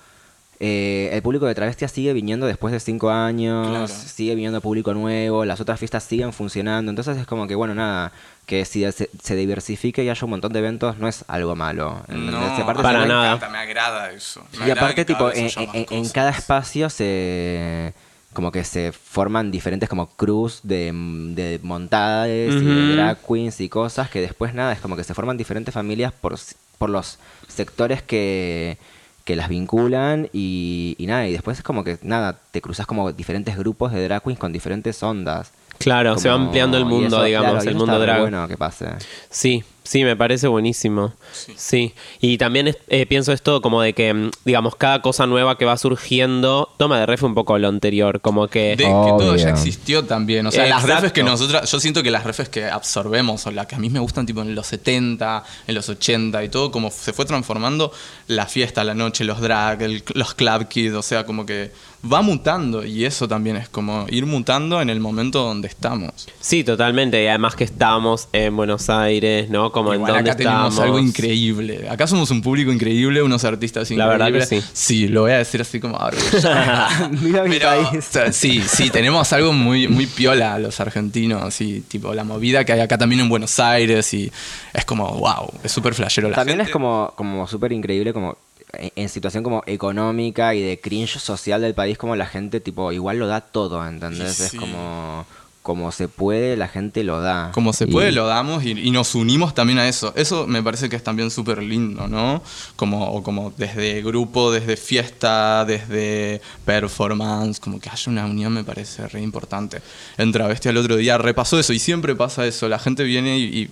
eh, 0.61 1.11
el 1.12 1.23
público 1.23 1.47
de 1.47 1.54
Travestia 1.54 1.87
sigue 1.87 2.12
viniendo 2.12 2.45
después 2.47 2.73
de 2.73 2.80
cinco 2.80 3.11
años, 3.11 3.68
Claro. 3.68 3.87
sigue 3.88 4.35
viniendo 4.35 4.61
público 4.61 4.92
nuevo, 4.92 5.45
las 5.45 5.61
otras 5.61 5.78
fiestas 5.78 6.02
siguen 6.02 6.33
funcionando, 6.33 6.90
entonces 6.90 7.16
es 7.16 7.26
como 7.28 7.47
que, 7.47 7.54
bueno, 7.54 7.75
nada, 7.76 8.11
que 8.45 8.64
si 8.64 8.80
se, 8.90 9.09
se 9.23 9.37
diversifique 9.37 10.02
y 10.02 10.09
haya 10.11 10.25
un 10.25 10.30
montón 10.30 10.52
de 10.52 10.59
eventos 10.59 10.99
no 10.99 11.07
es 11.07 11.25
algo 11.28 11.54
malo. 11.54 12.02
Y 12.09 12.61
aparte 12.61 12.83
Para 12.83 13.07
nada. 13.07 13.49
Me 13.52 13.59
agrada 13.59 14.11
eso. 14.11 14.42
Me 14.52 14.59
y 14.59 14.62
agrada 14.71 14.80
aparte, 14.90 15.04
tipo, 15.04 15.30
en, 15.33 16.09
cada 16.09 16.30
espacio 16.30 16.90
se 16.90 17.95
como 18.32 18.52
que 18.52 18.64
se 18.64 18.92
forman 18.92 19.50
diferentes 19.50 19.88
como 19.88 20.08
crews 20.11 20.61
de, 20.62 20.92
de 21.35 21.61
montades 21.62 22.54
y 22.54 22.64
de 22.64 22.94
drag 22.94 23.18
queens 23.26 23.61
y 23.61 23.68
cosas 23.68 24.11
que 24.11 24.20
después 24.20 24.54
nada, 24.54 24.73
es 24.73 24.80
como 24.80 24.97
que 24.97 25.04
se 25.04 25.14
forman 25.14 25.37
diferentes 25.37 25.73
familias 25.75 26.12
por, 26.12 26.38
por 26.78 26.90
los 26.90 27.18
sectores 27.49 28.02
que, 28.02 28.78
que 29.25 29.35
las 29.35 29.49
vinculan 29.49 30.28
y, 30.32 30.94
y 30.99 31.06
nada, 31.06 31.26
y 31.26 31.32
después 31.32 31.58
es 31.58 31.64
como 31.64 31.85
que 31.85 31.99
nada, 32.02 32.38
te 32.50 32.61
cruzas 32.61 32.87
como 32.87 33.12
diferentes 33.12 33.56
grupos 33.56 33.92
de 33.92 34.04
drag 34.04 34.23
queens 34.23 34.38
con 34.38 34.52
diferentes 34.52 35.02
ondas. 35.02 35.52
Claro, 35.78 36.18
se 36.18 36.28
va 36.28 36.35
ampliando 36.35 36.76
el 36.76 36.85
mundo, 36.85 37.06
eso, 37.06 37.23
digamos, 37.23 37.52
claro, 37.52 37.70
el 37.70 37.76
mundo 37.76 37.99
drag. 37.99 38.20
bueno 38.20 38.49
que 38.49 38.56
pase. 38.56 38.87
Sí, 39.30 39.64
sí, 39.88 40.04
me 40.04 40.16
parece 40.16 40.49
buenísimo. 40.49 41.14
Sí. 41.57 41.95
Y 42.21 42.37
también 42.37 42.76
eh, 42.88 43.07
pienso 43.07 43.33
esto 43.33 43.62
como 43.62 43.80
de 43.80 43.95
que, 43.95 44.12
mm, 44.12 44.30
digamos, 44.45 44.76
cada 44.76 45.00
cosa 45.00 45.26
nueva 45.26 45.57
que 45.57 45.64
va 45.64 45.76
surgiendo 45.78 46.68
toma 46.76 47.00
de 47.00 47.07
ref 47.07 47.23
un 47.23 47.35
poco 47.35 47.57
lo 47.59 47.68
anterior, 47.68 48.21
como 48.21 48.49
que... 48.49 48.71
De 48.76 48.85
que 48.85 48.85
todo 48.85 49.35
ya 49.37 49.50
existió 49.50 50.04
también. 50.04 50.47
O 50.47 50.50
sea, 50.50 50.66
las 50.66 50.83
refes 50.83 51.12
que 51.12 51.23
nosotras. 51.23 51.71
Yo 51.71 51.80
siento 51.80 52.02
que 52.02 52.11
las 52.11 52.25
refes 52.25 52.49
que 52.49 52.66
absorbemos, 52.66 53.47
o 53.47 53.50
las 53.50 53.66
que 53.66 53.76
a 53.76 53.78
mí 53.78 53.88
me 53.88 53.99
gustan, 54.00 54.26
tipo 54.26 54.42
en 54.42 54.54
los 54.54 54.66
70, 54.66 55.42
en 55.66 55.75
los 55.75 55.88
80 55.88 56.45
y 56.45 56.49
todo, 56.50 56.71
como 56.71 56.90
se 56.90 57.12
fue 57.12 57.25
transformando 57.25 57.90
la 58.26 58.47
fiesta, 58.47 58.85
la 58.85 58.95
noche, 58.95 59.25
los 59.25 59.40
drag, 59.40 59.83
el- 59.83 60.02
los 60.14 60.35
club 60.35 60.68
kids. 60.68 60.95
O 60.95 61.02
sea, 61.02 61.25
como 61.25 61.47
que 61.47 61.73
va 62.11 62.23
mutando. 62.23 62.85
Y 62.85 63.05
eso 63.05 63.26
también 63.28 63.57
es 63.57 63.69
como 63.69 64.07
ir 64.09 64.26
mutando 64.26 64.81
en 64.81 64.90
el 64.90 65.00
momento 65.00 65.43
donde 65.43 65.69
estamos. 65.69 66.28
Sí, 66.40 66.64
totalmente. 66.64 67.23
Y 67.23 67.26
además 67.26 67.55
que 67.57 67.64
estamos 67.64 68.28
en 68.33 68.57
Buenos 68.57 68.88
Aires, 68.90 69.50
¿no? 69.50 69.73
Como 69.73 69.93
Igual 69.95 70.11
en 70.11 70.17
donde 70.17 70.31
acá 70.31 70.37
tenemos 70.38 70.78
algo 70.78 70.99
increíble. 70.99 71.88
Acá 71.88 72.07
somos 72.07 72.31
un 72.31 72.43
público 72.43 72.73
increíble, 72.73 73.23
unos 73.23 73.45
artistas 73.45 73.90
La 73.90 74.05
increíbles. 74.05 74.33
verdad 74.49 74.49
que 74.59 74.61
sí. 74.62 74.69
Sí, 74.73 75.09
lo 75.09 75.23
voy 75.23 75.33
a 75.33 75.38
decir 75.38 75.61
así 75.61 75.81
como. 75.81 75.99
Mira 77.23 77.43
mi 77.45 77.59
Pero, 77.59 77.69
país. 77.90 78.09
sí, 78.33 78.62
sí, 78.67 78.90
tenemos 78.90 79.33
algo 79.33 79.52
muy, 79.52 79.88
muy 79.88 80.07
piola 80.07 80.59
los 80.59 80.81
argentinos, 80.81 81.43
así, 81.43 81.83
tipo 81.88 82.14
la 82.14 82.25
movida 82.25 82.64
que 82.64 82.73
hay 82.73 82.81
acá 82.81 82.99
también 82.99 83.21
en 83.21 83.28
Buenos 83.28 83.59
Aires 83.59 84.12
y 84.14 84.31
es 84.73 84.85
como, 84.85 85.07
wow, 85.09 85.50
es 85.62 85.73
súper 85.73 85.95
flashero 85.95 86.28
la 86.28 86.37
También 86.37 86.59
gente. 86.59 86.71
es 86.71 86.73
como, 86.73 87.12
como 87.17 87.47
súper 87.47 87.73
increíble 87.73 88.12
como 88.12 88.37
en, 88.73 88.93
en 88.97 89.09
situación 89.09 89.43
como 89.45 89.63
económica 89.67 90.55
y 90.55 90.61
de 90.63 90.81
cringe 90.81 91.19
social 91.19 91.61
del 91.61 91.75
país, 91.75 91.99
como 91.99 92.17
la 92.17 92.27
gente 92.27 92.61
tipo 92.61 92.93
igual 92.93 93.19
lo 93.19 93.27
da 93.27 93.41
todo, 93.41 93.87
¿entendés? 93.87 94.35
Sí. 94.35 94.43
Es 94.45 94.55
como, 94.55 95.27
como 95.63 95.93
se 95.93 96.09
puede, 96.09 96.57
la 96.57 96.67
gente 96.69 97.05
lo 97.05 97.21
da. 97.21 97.51
Como 97.53 97.73
se 97.75 97.85
Y- 97.85 97.89
puede, 97.93 98.11
lo 98.13 98.27
damos 98.27 98.65
y, 98.65 98.71
y 98.71 98.91
nos 98.91 99.15
unimos 99.15 99.55
también 99.55 99.79
a 99.79 99.87
eso. 99.89 100.13
Eso 100.17 100.47
me 100.47 100.63
parece 100.63 100.89
que 100.89 100.97
es 100.97 101.05
también 101.05 101.31
súper 101.31 101.63
lindo, 101.63 102.09
¿no? 102.09 102.43
Como, 102.77 103.11
o 103.11 103.23
como 103.23 103.53
desde 103.57 104.01
grupo, 104.03 104.51
desde 104.51 104.77
fiesta, 104.79 105.65
desde 105.67 106.41
performance, 106.65 107.61
como 107.61 107.79
que 107.81 107.91
haya 107.91 108.11
una 108.11 108.25
unión 108.25 108.53
me 108.55 108.65
parece 108.65 109.07
re 109.09 109.21
importante. 109.21 109.83
En 110.17 110.33
Travesti 110.33 110.69
el 110.71 110.77
otro 110.79 110.97
día 110.97 111.19
repasó 111.19 111.59
eso 111.59 111.73
y 111.75 111.79
siempre 111.79 112.15
pasa 112.15 112.47
eso. 112.47 112.69
La 112.69 112.79
gente 112.79 113.05
viene 113.05 113.39
y, 113.39 113.43
y, 113.63 113.71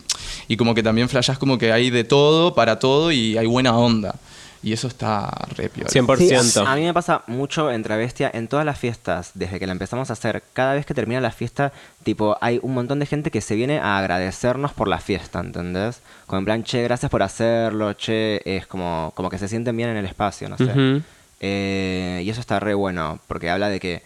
y 0.49 0.57
como 0.57 0.75
que 0.75 0.83
también 0.83 1.09
flashás 1.09 1.39
como 1.39 1.57
que 1.57 1.73
hay 1.73 1.89
de 1.91 2.05
todo, 2.05 2.55
para 2.55 2.79
todo 2.79 3.11
y 3.13 3.39
hay 3.39 3.47
buena 3.47 3.77
onda. 3.77 4.15
Y 4.63 4.73
eso 4.73 4.89
está 4.89 5.31
re 5.57 5.69
piola. 5.69 5.91
100%. 5.91 6.43
Sí, 6.43 6.59
a, 6.59 6.73
a 6.73 6.77
mí 6.77 6.83
me 6.85 6.95
pasa 6.95 7.23
mucho 7.27 7.71
en 7.71 7.83
Travestia, 7.83 8.31
en 8.33 8.49
todas 8.49 8.65
las 8.65 8.79
fiestas, 8.79 9.33
desde 9.35 9.59
que 9.59 9.67
la 9.67 9.73
empezamos 9.73 10.11
a 10.11 10.15
hacer, 10.15 10.43
cada 10.53 10.75
vez 10.75 10.87
que 10.87 10.95
termina 10.95 11.21
la 11.21 11.31
fiesta, 11.31 11.73
tipo, 12.03 12.37
hay 12.41 12.59
un 12.63 12.75
montón 12.75 12.99
de 12.99 13.07
gente 13.07 13.31
que 13.31 13.41
se 13.41 13.55
viene 13.55 13.79
a 13.79 13.99
agradecernos 13.99 14.73
por 14.73 14.89
la 14.89 14.99
fiesta, 14.99 15.41
¿entendés? 15.41 16.01
Como 16.27 16.39
en 16.41 16.45
plan, 16.45 16.65
che, 16.65 16.83
gracias 16.83 17.11
por 17.11 17.23
hacerlo, 17.23 17.93
che, 17.93 18.43
es 18.45 18.67
como, 18.67 19.13
como 19.15 19.31
que 19.31 19.39
se 19.39 19.49
sienten 19.49 19.77
bien 19.77 19.91
en 19.91 19.99
el 19.99 20.07
espacio, 20.07 20.49
no 20.49 20.57
sé. 20.57 21.03
Eh, 21.41 22.23
y 22.25 22.31
eso 22.31 22.41
está 22.41 22.59
re 22.59 22.75
bueno, 22.75 23.21
porque 23.29 23.51
habla 23.51 23.69
de 23.69 23.79
que 23.79 24.03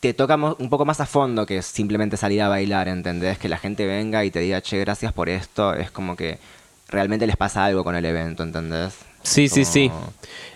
te 0.00 0.14
toca 0.14 0.36
un 0.36 0.70
poco 0.70 0.84
más 0.84 1.00
a 1.00 1.06
fondo 1.06 1.44
que 1.44 1.60
simplemente 1.62 2.16
salir 2.16 2.42
a 2.42 2.48
bailar, 2.48 2.88
¿entendés? 2.88 3.38
Que 3.38 3.48
la 3.48 3.58
gente 3.58 3.86
venga 3.86 4.24
y 4.24 4.30
te 4.30 4.40
diga, 4.40 4.60
che, 4.62 4.78
gracias 4.80 5.12
por 5.12 5.28
esto, 5.28 5.74
es 5.74 5.90
como 5.90 6.16
que 6.16 6.38
realmente 6.88 7.26
les 7.26 7.36
pasa 7.36 7.64
algo 7.64 7.84
con 7.84 7.94
el 7.94 8.04
evento, 8.04 8.42
¿entendés? 8.42 8.94
Sí, 9.22 9.48
sí, 9.48 9.64
sí. 9.64 9.90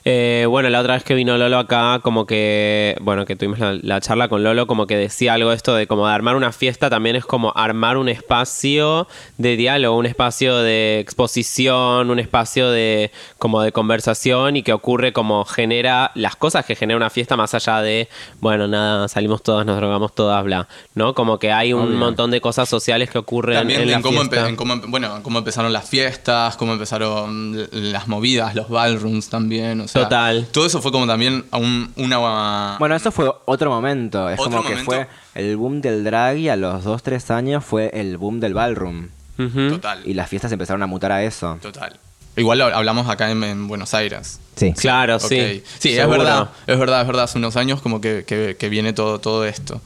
Eh, 0.06 0.44
bueno, 0.48 0.68
la 0.68 0.80
otra 0.80 0.94
vez 0.94 1.02
que 1.04 1.14
vino 1.14 1.38
Lolo 1.38 1.58
acá, 1.58 2.00
como 2.02 2.26
que, 2.26 2.94
bueno, 3.00 3.24
que 3.24 3.36
tuvimos 3.36 3.58
la, 3.58 3.72
la 3.82 4.00
charla 4.02 4.28
con 4.28 4.44
Lolo, 4.44 4.66
como 4.66 4.86
que 4.86 4.96
decía 4.98 5.32
algo 5.32 5.50
esto 5.50 5.74
de 5.74 5.86
como 5.86 6.06
de 6.06 6.12
armar 6.12 6.36
una 6.36 6.52
fiesta 6.52 6.90
también 6.90 7.16
es 7.16 7.24
como 7.24 7.52
armar 7.56 7.96
un 7.96 8.10
espacio 8.10 9.08
de 9.38 9.56
diálogo, 9.56 9.96
un 9.96 10.04
espacio 10.04 10.58
de 10.58 11.00
exposición, 11.00 12.10
un 12.10 12.18
espacio 12.18 12.70
de 12.70 13.10
como 13.38 13.62
de 13.62 13.72
conversación 13.72 14.56
y 14.56 14.62
que 14.62 14.74
ocurre 14.74 15.14
como 15.14 15.46
genera 15.46 16.10
las 16.14 16.36
cosas 16.36 16.66
que 16.66 16.76
genera 16.76 16.98
una 16.98 17.08
fiesta 17.08 17.34
más 17.36 17.54
allá 17.54 17.80
de, 17.80 18.08
bueno, 18.40 18.68
nada, 18.68 19.08
salimos 19.08 19.42
todas, 19.42 19.64
nos 19.64 19.76
drogamos 19.78 20.14
todas, 20.14 20.44
bla, 20.44 20.68
¿no? 20.94 21.14
Como 21.14 21.38
que 21.38 21.50
hay 21.50 21.72
un 21.72 21.88
Obvio. 21.88 21.96
montón 21.96 22.30
de 22.30 22.42
cosas 22.42 22.68
sociales 22.68 23.08
que 23.08 23.16
ocurren 23.16 23.56
También 23.56 23.80
en 23.80 23.88
en, 23.88 23.92
la 23.94 24.02
cómo, 24.02 24.20
fiesta. 24.20 24.48
en 24.50 24.56
cómo 24.56 24.74
empe- 24.74 24.90
bueno, 24.90 25.16
en 25.16 25.22
cómo 25.22 25.38
empezaron 25.38 25.72
las 25.72 25.88
fiestas, 25.88 26.56
cómo 26.58 26.74
empezaron 26.74 27.66
las 27.72 28.06
movidas, 28.06 28.54
los 28.54 28.68
ballrooms 28.68 29.30
también. 29.30 29.80
O 29.80 29.88
sea, 29.88 29.93
Total. 30.02 30.46
Todo 30.52 30.66
eso 30.66 30.82
fue 30.82 30.92
como 30.92 31.06
también 31.06 31.44
a 31.50 31.56
un- 31.58 31.92
una. 31.96 32.76
Bueno, 32.78 32.94
eso 32.94 33.10
fue 33.12 33.30
otro 33.46 33.70
momento. 33.70 34.28
Es 34.28 34.38
Otro 34.38 34.50
como 34.50 34.62
que 34.64 34.70
momento. 34.70 34.84
fue 34.90 35.06
el 35.34 35.56
boom 35.56 35.80
del 35.80 36.04
drag 36.04 36.36
y 36.38 36.48
a 36.48 36.56
los 36.56 36.84
2, 36.84 37.02
3 37.02 37.30
años 37.30 37.64
fue 37.64 37.90
el 37.94 38.16
boom 38.18 38.40
del 38.40 38.54
ballroom. 38.54 39.08
Ujú. 39.38 39.70
Total. 39.70 40.00
Y 40.04 40.14
las 40.14 40.28
fiestas 40.28 40.52
empezaron 40.52 40.82
a 40.82 40.86
mutar 40.86 41.12
a 41.12 41.22
eso. 41.24 41.58
Total. 41.62 41.96
Igual 42.36 42.58
lo 42.58 42.64
hablamos 42.66 43.08
acá 43.08 43.30
en, 43.30 43.42
en 43.44 43.68
Buenos 43.68 43.94
Aires. 43.94 44.40
Sí. 44.56 44.72
Claro, 44.72 45.16
Ok. 45.16 45.22
sí. 45.22 45.62
Sí, 45.78 45.90
es 45.90 45.96
seguro. 45.96 46.18
verdad. 46.18 46.48
Es 46.66 46.78
verdad, 46.78 47.00
es 47.00 47.06
verdad. 47.06 47.24
Hace 47.24 47.38
unos 47.38 47.56
años 47.56 47.80
como 47.80 48.00
que, 48.00 48.24
que- 48.26 48.56
que 48.58 48.68
viene 48.68 48.92
todo, 48.92 49.20
todo 49.20 49.44
esto. 49.44 49.80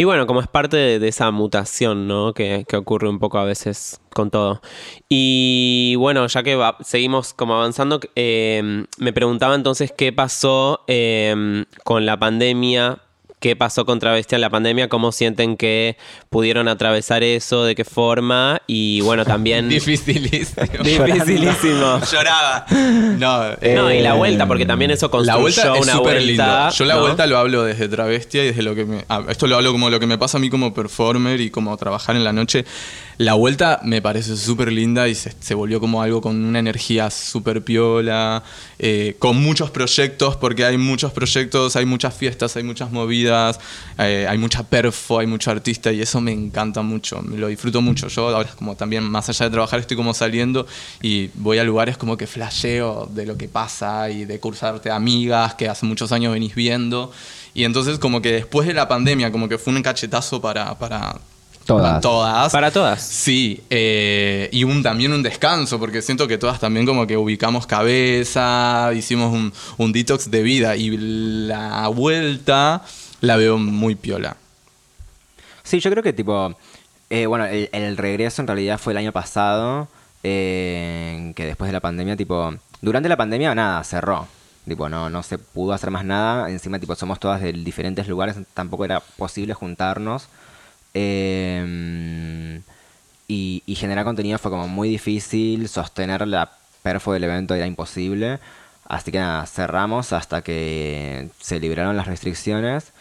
Y 0.00 0.04
bueno, 0.04 0.28
como 0.28 0.40
es 0.40 0.46
parte 0.46 0.76
de, 1.00 1.08
esa 1.08 1.32
mutación, 1.32 2.06
¿no? 2.06 2.32
Que, 2.32 2.64
que 2.68 2.76
ocurre 2.76 3.08
un 3.08 3.18
poco 3.18 3.38
a 3.38 3.44
veces 3.44 4.00
con 4.14 4.30
todo. 4.30 4.62
Y 5.08 5.96
bueno, 5.96 6.24
ya 6.28 6.44
que 6.44 6.56
seguimos 6.82 7.34
como 7.34 7.56
avanzando, 7.56 7.98
eh, 8.14 8.84
me 8.96 9.12
preguntaba 9.12 9.56
entonces 9.56 9.90
qué 9.90 10.12
pasó 10.12 10.84
eh, 10.86 11.64
con 11.82 12.06
la 12.06 12.16
pandemia, 12.16 13.00
qué 13.40 13.56
pasó 13.56 13.84
con 13.84 13.98
Travestia 13.98 14.36
en 14.36 14.42
la 14.42 14.50
pandemia, 14.50 14.88
cómo 14.88 15.12
sienten 15.12 15.56
que 15.56 15.96
pudieron 16.30 16.68
atravesar 16.68 17.22
eso, 17.22 17.64
de 17.64 17.74
qué 17.74 17.84
forma 17.84 18.62
y 18.66 19.00
bueno, 19.00 19.24
también... 19.24 19.68
Dificilísimo. 19.68 20.66
Dificilísimo. 20.82 22.00
Lloraba. 22.12 22.66
No, 22.70 23.50
No, 23.50 23.92
y 23.92 24.00
la 24.00 24.14
eh, 24.14 24.16
vuelta, 24.16 24.46
porque 24.46 24.66
también 24.66 24.90
eso 24.90 25.06
La 25.06 25.10
construyó 25.10 25.40
vuelta 25.40 25.74
es 25.74 25.82
una 25.82 25.92
súper 25.92 26.22
lindo. 26.22 26.70
Yo 26.70 26.84
la 26.84 26.94
¿no? 26.94 27.00
vuelta 27.00 27.26
lo 27.26 27.38
hablo 27.38 27.64
desde 27.64 27.88
travestia 27.88 28.44
y 28.44 28.48
desde 28.48 28.62
lo 28.62 28.74
que 28.74 28.84
me. 28.84 29.04
ah, 29.08 29.22
esto 29.28 29.46
lo 29.46 29.56
hablo 29.56 29.72
como 29.72 29.90
lo 29.90 30.00
que 30.00 30.06
me 30.06 30.18
pasa 30.18 30.38
a 30.38 30.40
mí 30.40 30.50
como 30.50 30.74
performer 30.74 31.40
y 31.40 31.50
como 31.50 31.76
trabajar 31.76 32.16
en 32.16 32.24
la 32.24 32.32
noche. 32.32 32.64
La 33.18 33.34
vuelta 33.34 33.80
me 33.82 34.00
parece 34.00 34.36
súper 34.36 34.70
linda 34.70 35.08
y 35.08 35.16
se, 35.16 35.54
volvió 35.54 35.80
como 35.80 36.02
algo 36.02 36.20
con 36.20 36.36
una 36.44 36.60
energía 36.60 37.10
súper 37.10 37.64
piola, 37.64 38.44
eh, 38.78 39.16
con 39.18 39.42
muchos 39.42 39.72
proyectos, 39.72 40.36
porque 40.36 40.64
hay 40.64 40.78
muchos 40.78 41.10
proyectos, 41.10 41.74
hay 41.74 41.84
muchas 41.84 42.14
fiestas, 42.14 42.56
hay 42.56 42.62
muchas 42.62 42.92
movidas, 42.92 43.58
eh, 43.98 44.24
hay 44.28 44.38
mucha 44.38 44.62
perfo, 44.62 45.18
hay 45.18 45.26
mucho 45.26 45.50
artista 45.50 45.90
y 45.90 46.00
eso 46.00 46.20
me 46.20 46.30
encanta 46.30 46.82
mucho, 46.82 47.20
me 47.22 47.38
lo 47.38 47.48
disfruto 47.48 47.82
mucho. 47.82 48.06
Yo 48.06 48.28
ahora 48.28 48.50
como 48.50 48.76
también 48.76 49.02
más 49.02 49.28
allá 49.28 49.46
de 49.46 49.50
trabajar 49.50 49.80
estoy 49.80 49.96
como 49.96 50.14
saliendo 50.14 50.68
y 51.02 51.30
voy 51.34 51.58
a 51.58 51.64
lugares 51.64 51.96
como 51.96 52.16
que 52.16 52.28
flasheo 52.28 53.10
de 53.12 53.26
lo 53.26 53.36
que 53.36 53.48
pasa 53.48 54.10
y 54.10 54.26
de 54.26 54.38
cursarte 54.38 54.92
amigas 54.92 55.54
que 55.56 55.68
hace 55.68 55.86
muchos 55.86 56.12
años 56.12 56.32
venís 56.32 56.54
viendo. 56.54 57.10
Y 57.52 57.64
entonces 57.64 57.98
como 57.98 58.22
que 58.22 58.30
después 58.30 58.68
de 58.68 58.74
la 58.74 58.86
pandemia 58.86 59.32
como 59.32 59.48
que 59.48 59.58
fue 59.58 59.74
un 59.74 59.82
cachetazo 59.82 60.40
para... 60.40 60.78
para 60.78 61.18
Todas. 61.68 61.90
para 61.90 62.00
todas. 62.00 62.52
Para 62.52 62.70
todas. 62.70 63.02
Sí, 63.02 63.62
eh, 63.68 64.48
y 64.52 64.64
un, 64.64 64.82
también 64.82 65.12
un 65.12 65.22
descanso, 65.22 65.78
porque 65.78 66.00
siento 66.00 66.26
que 66.26 66.38
todas 66.38 66.58
también 66.58 66.86
como 66.86 67.06
que 67.06 67.18
ubicamos 67.18 67.66
cabeza, 67.66 68.90
hicimos 68.94 69.34
un, 69.34 69.52
un 69.76 69.92
detox 69.92 70.30
de 70.30 70.42
vida 70.42 70.76
y 70.76 70.96
la 70.96 71.88
vuelta 71.88 72.80
la 73.20 73.36
veo 73.36 73.58
muy 73.58 73.96
piola. 73.96 74.38
Sí, 75.62 75.78
yo 75.80 75.90
creo 75.90 76.02
que 76.02 76.14
tipo, 76.14 76.56
eh, 77.10 77.26
bueno, 77.26 77.44
el, 77.44 77.68
el 77.72 77.98
regreso 77.98 78.40
en 78.40 78.48
realidad 78.48 78.78
fue 78.78 78.94
el 78.94 78.96
año 78.96 79.12
pasado, 79.12 79.88
eh, 80.22 81.34
que 81.36 81.44
después 81.44 81.68
de 81.68 81.74
la 81.74 81.80
pandemia, 81.80 82.16
tipo, 82.16 82.50
durante 82.80 83.10
la 83.10 83.18
pandemia 83.18 83.54
nada, 83.54 83.84
cerró. 83.84 84.26
Tipo, 84.66 84.88
no, 84.88 85.10
no 85.10 85.22
se 85.22 85.36
pudo 85.36 85.74
hacer 85.74 85.90
más 85.90 86.06
nada. 86.06 86.48
Encima, 86.48 86.78
tipo, 86.78 86.94
somos 86.94 87.20
todas 87.20 87.42
de 87.42 87.52
diferentes 87.52 88.08
lugares, 88.08 88.36
tampoco 88.54 88.86
era 88.86 89.00
posible 89.00 89.52
juntarnos. 89.52 90.28
Eh, 90.94 92.60
y, 93.26 93.62
y 93.66 93.74
generar 93.74 94.04
contenido 94.04 94.38
fue 94.38 94.50
como 94.50 94.68
muy 94.68 94.88
difícil, 94.88 95.68
sostener 95.68 96.26
la 96.26 96.50
perfo 96.82 97.12
del 97.12 97.24
evento 97.24 97.54
era 97.54 97.66
imposible. 97.66 98.38
Así 98.86 99.12
que 99.12 99.18
nada, 99.18 99.44
cerramos 99.46 100.12
hasta 100.12 100.42
que 100.42 101.28
se 101.40 101.60
liberaron 101.60 101.96
las 101.96 102.06
restricciones. 102.06 102.92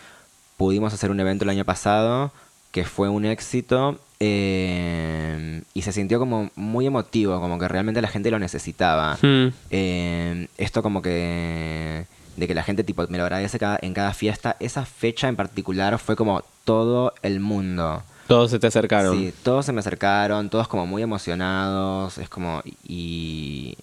Pudimos 0.57 0.93
hacer 0.93 1.11
un 1.11 1.19
evento 1.19 1.45
el 1.45 1.49
año 1.49 1.63
pasado 1.65 2.31
que 2.71 2.83
fue 2.83 3.09
un 3.09 3.25
éxito 3.25 3.99
eh, 4.19 5.63
y 5.73 5.81
se 5.83 5.91
sintió 5.93 6.19
como 6.19 6.51
muy 6.55 6.85
emotivo, 6.85 7.39
como 7.39 7.57
que 7.57 7.67
realmente 7.67 8.01
la 8.01 8.07
gente 8.09 8.29
lo 8.29 8.39
necesitaba. 8.39 9.17
Hmm. 9.21 9.47
Eh, 9.71 10.47
esto 10.57 10.83
como 10.83 11.01
que 11.01 12.05
de 12.37 12.47
que 12.47 12.53
la 12.55 12.63
gente 12.63 12.83
tipo 12.85 13.05
me 13.09 13.17
lo 13.17 13.23
agradece 13.25 13.59
cada- 13.59 13.79
en 13.81 13.93
cada 13.93 14.13
fiesta. 14.13 14.55
Esa 14.61 14.85
fecha 14.85 15.27
en 15.27 15.35
particular 15.35 15.99
fue 15.99 16.15
como 16.15 16.43
todo 16.63 17.13
el 17.21 17.39
mundo. 17.41 18.03
Todos 18.27 18.51
se 18.51 18.59
te 18.59 18.67
acercaron. 18.67 19.17
Sí, 19.17 19.33
todos 19.43 19.65
se 19.65 19.73
me 19.73 19.79
acercaron, 19.79 20.49
todos 20.49 20.67
como 20.67 20.85
muy 20.85 21.01
emocionados, 21.01 22.17
es 22.17 22.29
como 22.29 22.61
y 22.87 23.75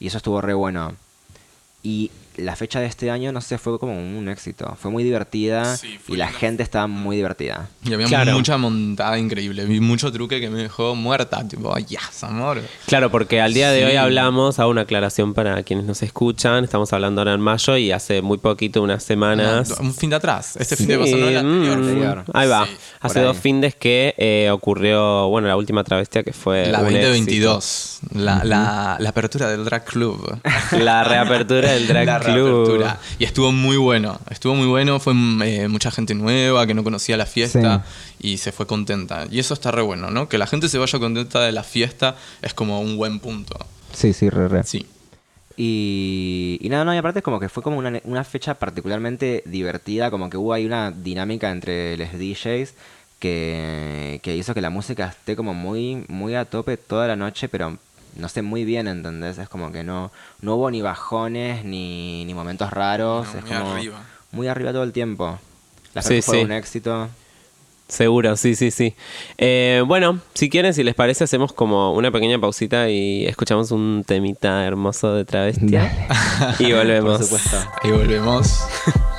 y 0.00 0.06
eso 0.06 0.16
estuvo 0.18 0.40
re 0.40 0.54
bueno. 0.54 0.94
Y 1.82 2.10
la 2.36 2.56
fecha 2.56 2.80
de 2.80 2.86
este 2.86 3.10
año, 3.10 3.32
no 3.32 3.40
sé, 3.40 3.58
fue 3.58 3.78
como 3.78 3.92
un 3.94 4.28
éxito. 4.28 4.76
Fue 4.80 4.90
muy 4.90 5.04
divertida 5.04 5.76
Sí, 5.76 5.98
fue 6.04 6.16
y 6.16 6.18
la 6.18 6.26
una- 6.28 6.38
gente 6.38 6.62
estaba 6.62 6.86
muy 6.86 7.16
divertida. 7.16 7.68
Y 7.84 7.92
había 7.94 8.06
Claro. 8.06 8.32
mucha 8.32 8.56
montada 8.58 9.18
increíble, 9.18 9.64
vi 9.66 9.80
mucho 9.80 10.10
truque 10.12 10.40
que 10.40 10.50
me 10.50 10.62
dejó 10.62 10.94
muerta, 10.94 11.46
tipo, 11.46 11.76
yes, 11.78 12.24
amor. 12.24 12.60
Claro, 12.86 13.10
porque 13.10 13.40
al 13.40 13.54
día 13.54 13.70
de 13.70 13.84
hoy 13.84 13.96
hablamos, 13.96 14.58
hago 14.58 14.70
una 14.70 14.82
aclaración 14.82 15.34
para 15.34 15.62
quienes 15.62 15.84
nos 15.84 16.02
escuchan, 16.02 16.64
estamos 16.64 16.92
hablando 16.92 17.20
ahora 17.20 17.34
en 17.34 17.40
mayo 17.40 17.76
y 17.76 17.92
hace 17.92 18.22
muy 18.22 18.38
poquito, 18.38 18.82
unas 18.82 19.02
semanas. 19.02 19.74
Un 19.80 19.94
fin 19.94 20.10
de 20.10 20.16
atrás, 20.16 20.56
este 20.58 20.76
fin 20.76 20.86
de 20.88 20.98
pasó, 20.98 21.16
no 21.16 21.28
el 21.28 21.36
anterior. 21.36 21.76
mm, 21.78 21.82
anterior. 21.82 22.24
Ahí 22.32 22.48
va. 22.48 22.66
Hace 23.00 23.18
ahí. 23.20 23.24
dos 23.24 23.36
findes 23.36 23.74
que 23.74 24.14
eh, 24.18 24.50
ocurrió, 24.50 25.28
bueno, 25.28 25.48
la 25.48 25.56
última 25.56 25.84
travestia 25.84 26.22
que 26.22 26.32
fue. 26.32 26.66
La 26.66 26.80
un 26.80 26.84
2022, 26.84 27.98
la, 28.14 28.42
la, 28.44 28.96
la 28.98 29.08
apertura 29.08 29.48
del 29.50 29.64
drag 29.64 29.84
club. 29.84 30.38
La 30.78 31.04
reapertura 31.04 31.72
del 31.72 31.86
Drag 31.86 32.06
La 32.06 32.18
Club. 32.24 32.84
Y 33.18 33.24
estuvo 33.24 33.52
muy 33.52 33.76
bueno. 33.76 34.18
Estuvo 34.30 34.54
muy 34.54 34.66
bueno. 34.66 34.98
Fue 35.00 35.12
eh, 35.44 35.68
mucha 35.68 35.90
gente 35.90 36.14
nueva 36.14 36.66
que 36.66 36.74
no 36.74 36.84
conocía 36.84 37.16
la 37.16 37.26
fiesta 37.26 37.84
y 38.20 38.38
se 38.38 38.52
fue 38.52 38.66
contenta. 38.66 39.26
Y 39.30 39.38
eso 39.38 39.54
está 39.54 39.70
re 39.70 39.82
bueno, 39.82 40.10
¿no? 40.10 40.28
Que 40.28 40.38
la 40.38 40.46
gente 40.46 40.68
se 40.68 40.78
vaya 40.78 40.98
contenta 40.98 41.40
de 41.40 41.52
la 41.52 41.62
fiesta 41.62 42.16
es 42.42 42.54
como 42.54 42.80
un 42.80 42.96
buen 42.96 43.20
punto. 43.20 43.54
Sí, 43.92 44.12
sí, 44.12 44.30
re, 44.30 44.48
re. 44.48 44.64
Sí. 44.64 44.86
Y, 45.56 46.58
y 46.60 46.68
nada, 46.68 46.84
no, 46.84 46.94
y 46.94 46.96
aparte 46.96 47.22
como 47.22 47.38
que 47.38 47.48
fue 47.48 47.62
como 47.62 47.78
una, 47.78 48.00
una 48.04 48.24
fecha 48.24 48.54
particularmente 48.54 49.42
divertida, 49.46 50.10
como 50.10 50.28
que 50.28 50.36
hubo 50.36 50.52
ahí 50.52 50.66
una 50.66 50.90
dinámica 50.90 51.52
entre 51.52 51.96
los 51.96 52.12
DJs 52.12 52.74
que, 53.20 54.20
que 54.22 54.36
hizo 54.36 54.52
que 54.52 54.60
la 54.60 54.70
música 54.70 55.06
esté 55.06 55.36
como 55.36 55.54
muy, 55.54 56.04
muy 56.08 56.34
a 56.34 56.44
tope 56.44 56.76
toda 56.76 57.06
la 57.06 57.16
noche, 57.16 57.48
pero 57.48 57.78
no 58.16 58.28
sé, 58.28 58.42
muy 58.42 58.64
bien, 58.64 58.86
¿entendés? 58.88 59.38
Es 59.38 59.48
como 59.48 59.72
que 59.72 59.84
no, 59.84 60.10
no 60.40 60.54
hubo 60.56 60.70
ni 60.70 60.82
bajones 60.82 61.64
ni, 61.64 62.24
ni 62.24 62.34
momentos 62.34 62.70
raros, 62.70 63.26
No, 63.34 63.38
es 63.38 63.44
muy 63.44 63.52
como 63.58 63.72
arriba. 63.72 64.02
muy 64.32 64.48
arriba 64.48 64.72
todo 64.72 64.82
el 64.84 64.92
tiempo. 64.92 65.38
La 65.94 66.02
Sí, 66.02 66.22
fue 66.22 66.38
sí. 66.38 66.44
un 66.44 66.52
éxito. 66.52 67.08
Seguro, 67.86 68.34
sí, 68.36 68.54
sí, 68.56 68.70
sí. 68.70 68.94
Eh, 69.36 69.82
bueno, 69.86 70.18
si 70.32 70.48
quieren, 70.48 70.72
si 70.72 70.82
les 70.82 70.94
parece, 70.94 71.24
hacemos 71.24 71.52
como 71.52 71.92
una 71.92 72.10
pequeña 72.10 72.38
pausita 72.40 72.88
y 72.88 73.26
escuchamos 73.26 73.70
un 73.72 74.04
temita 74.06 74.64
hermoso 74.64 75.14
de 75.14 75.24
travestia. 75.26 76.08
y 76.58 76.72
volvemos. 76.72 77.18
Por 77.18 77.24
supuesto. 77.24 77.56
Ahí 77.82 77.90
volvemos. 77.92 78.64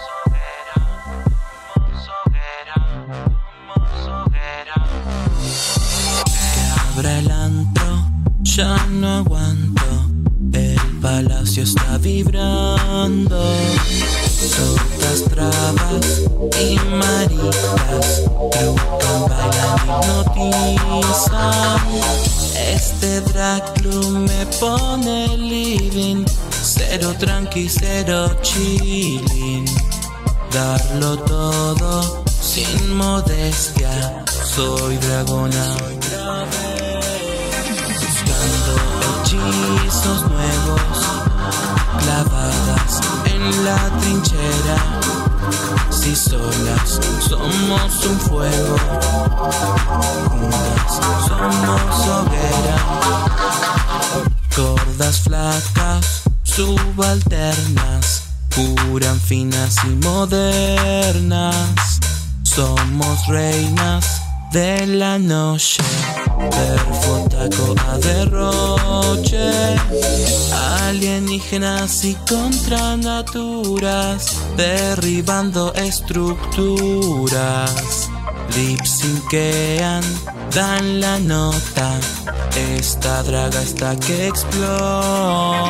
ya 8.55 8.87
no 8.89 9.17
aguanto. 9.17 9.83
El 10.53 10.79
palacio 11.01 11.63
está 11.63 11.97
vibrando. 11.97 13.43
Tortas, 14.55 15.23
trabas 15.29 16.21
y 16.61 16.79
maritas 16.95 18.23
trucan, 18.51 19.25
bailan, 19.27 19.77
hipnotizan. 20.33 21.79
Este 22.55 23.21
drag 23.21 23.73
club 23.73 24.19
me 24.19 24.45
pone 24.61 25.35
living. 25.37 26.25
Cero 26.63 27.13
tranqui, 27.19 27.67
cero 27.67 28.37
chilling. 28.41 29.65
Darlo 30.53 31.17
todo 31.17 32.23
sin 32.41 32.95
modestia. 32.95 34.23
Soy 34.55 34.95
dragona 34.97 35.75
otra 35.75 36.45
vez. 36.45 36.94
Hechizos 39.45 40.21
nuevos. 40.29 40.97
Clavadas 41.99 43.01
en 43.25 43.65
la 43.65 43.77
trinchera. 43.99 44.77
Si 45.91 46.15
solas 46.15 46.99
somos 47.19 48.05
un 48.05 48.19
fuego. 48.19 48.75
Juntas 50.29 50.99
somos 51.27 52.07
hoguera. 52.07 52.77
Gordas 54.55 55.19
flacas, 55.19 56.23
subalternas, 56.43 58.23
curan 58.55 59.19
finas 59.19 59.75
y 59.83 59.89
modernas. 60.05 61.99
Somos 62.43 63.27
reinas 63.27 64.24
de 64.55 64.87
la 64.87 65.19
noche, 65.19 65.83
perfo 66.49 67.27
taco 67.29 67.75
a 67.91 67.97
derroche. 67.97 69.51
Alienígenas 70.87 72.05
y 72.05 72.15
contranaturas, 72.29 74.37
derribando 74.55 75.73
estructuras. 75.73 78.09
Lipsinquean, 78.55 80.03
dan 80.51 81.01
la 81.01 81.19
nota. 81.19 81.99
Esta 82.55 83.23
draga 83.23 83.61
está 83.61 83.97
que 83.97 84.27
explota. 84.27 85.65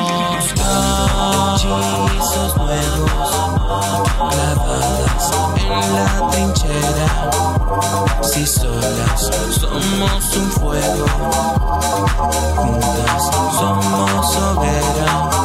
Hechizos 1.55 2.57
nuevos, 2.57 3.64
clavadas 4.17 5.31
en 5.57 5.95
la 5.95 6.29
trinchera. 6.31 7.09
Si 8.21 8.45
solas 8.45 9.29
somos 9.59 10.35
un 10.37 10.51
fuego, 10.51 11.05
juntas 12.55 13.23
somos 13.59 14.35
hoguera. 14.37 15.35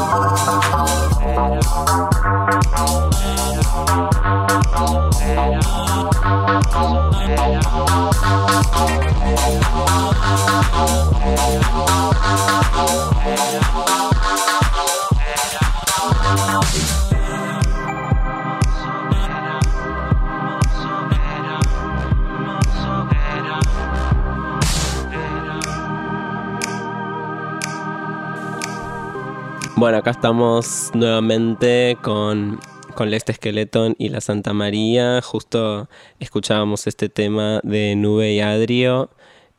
Bueno, 29.81 29.97
acá 29.97 30.11
estamos 30.11 30.91
nuevamente 30.93 31.97
con, 32.03 32.61
con 32.95 33.11
Leste 33.11 33.33
Skeleton 33.33 33.95
y 33.99 34.11
la 34.11 34.21
Santa 34.21 34.53
María. 34.53 35.23
Justo 35.23 35.89
escuchábamos 36.19 36.87
este 36.87 37.09
tema 37.09 37.61
de 37.63 37.97
Nube 37.97 38.31
y 38.35 38.41
Adrio. 38.41 39.09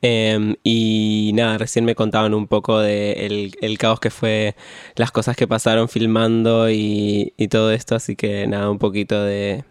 Em, 0.03 0.55
y 0.63 1.31
nada, 1.33 1.57
recién 1.57 1.85
me 1.85 1.95
contaban 1.95 2.35
un 2.35 2.45
poco 2.45 2.79
de 2.79 3.13
el, 3.25 3.55
el 3.61 3.79
caos 3.79 3.99
que 3.99 4.11
fue, 4.11 4.55
las 4.95 5.09
cosas 5.11 5.35
que 5.35 5.47
pasaron 5.47 5.89
filmando 5.89 6.69
y, 6.69 7.33
y 7.35 7.47
todo 7.47 7.71
esto. 7.71 7.95
Así 7.95 8.15
que 8.15 8.45
nada, 8.45 8.69
un 8.69 8.77
poquito 8.77 9.23
de, 9.23 9.63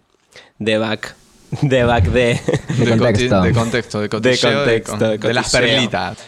de 0.59 0.79
back. 0.79 1.15
De 1.63 1.85
back 1.85 2.07
de. 2.07 2.41
De, 2.79 2.91
contexto. 2.99 3.41
de 3.43 3.53
contexto, 3.53 4.01
de 4.01 4.09
cotilleo, 4.09 4.51
de, 4.65 4.83
contexto, 4.83 4.99
con- 4.99 5.21
de 5.21 5.35
las 5.35 5.53
perlitas. 5.53 6.19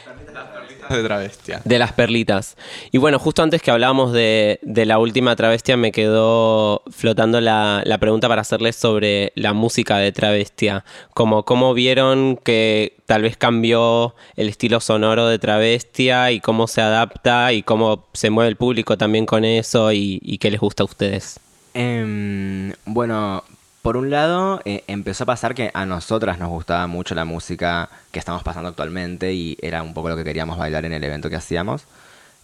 De 0.88 1.02
travestia. 1.02 1.60
De 1.64 1.78
las 1.78 1.92
perlitas. 1.92 2.56
Y 2.90 2.98
bueno, 2.98 3.18
justo 3.18 3.42
antes 3.42 3.62
que 3.62 3.70
hablábamos 3.70 4.12
de, 4.12 4.58
de 4.62 4.86
la 4.86 4.98
última 4.98 5.36
travestia, 5.36 5.76
me 5.76 5.92
quedó 5.92 6.82
flotando 6.90 7.40
la, 7.40 7.82
la 7.84 7.98
pregunta 7.98 8.28
para 8.28 8.42
hacerles 8.42 8.76
sobre 8.76 9.32
la 9.34 9.52
música 9.52 9.98
de 9.98 10.12
travestia. 10.12 10.84
Como 11.14 11.44
cómo 11.44 11.74
vieron 11.74 12.36
que 12.36 12.96
tal 13.06 13.22
vez 13.22 13.36
cambió 13.36 14.14
el 14.36 14.48
estilo 14.48 14.80
sonoro 14.80 15.26
de 15.28 15.38
travestia 15.38 16.30
y 16.32 16.40
cómo 16.40 16.66
se 16.66 16.80
adapta 16.80 17.52
y 17.52 17.62
cómo 17.62 18.06
se 18.12 18.30
mueve 18.30 18.48
el 18.50 18.56
público 18.56 18.96
también 18.96 19.26
con 19.26 19.44
eso 19.44 19.92
y, 19.92 20.18
y 20.22 20.38
qué 20.38 20.50
les 20.50 20.60
gusta 20.60 20.82
a 20.82 20.86
ustedes. 20.86 21.38
Em, 21.74 22.72
bueno, 22.84 23.44
por 23.82 23.96
un 23.96 24.10
lado, 24.10 24.60
eh, 24.64 24.84
empezó 24.86 25.24
a 25.24 25.26
pasar 25.26 25.54
que 25.54 25.70
a 25.74 25.86
nosotras 25.86 26.38
nos 26.38 26.48
gustaba 26.50 26.86
mucho 26.86 27.14
la 27.16 27.24
música 27.24 27.90
que 28.12 28.20
estamos 28.20 28.42
pasando 28.44 28.68
actualmente 28.68 29.32
y 29.34 29.58
era 29.60 29.82
un 29.82 29.92
poco 29.92 30.08
lo 30.08 30.16
que 30.16 30.24
queríamos 30.24 30.56
bailar 30.56 30.84
en 30.84 30.92
el 30.92 31.02
evento 31.04 31.28
que 31.28 31.36
hacíamos. 31.36 31.84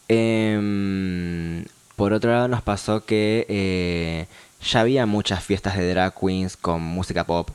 Em, 0.08 1.64
por 1.96 2.12
otro 2.12 2.32
lado, 2.32 2.48
nos 2.48 2.62
pasó 2.62 3.04
que 3.04 3.46
eh, 3.48 4.26
ya 4.62 4.80
había 4.80 5.06
muchas 5.06 5.44
fiestas 5.44 5.76
de 5.76 5.88
drag 5.90 6.14
queens 6.18 6.56
con 6.56 6.82
música 6.82 7.24
pop. 7.24 7.50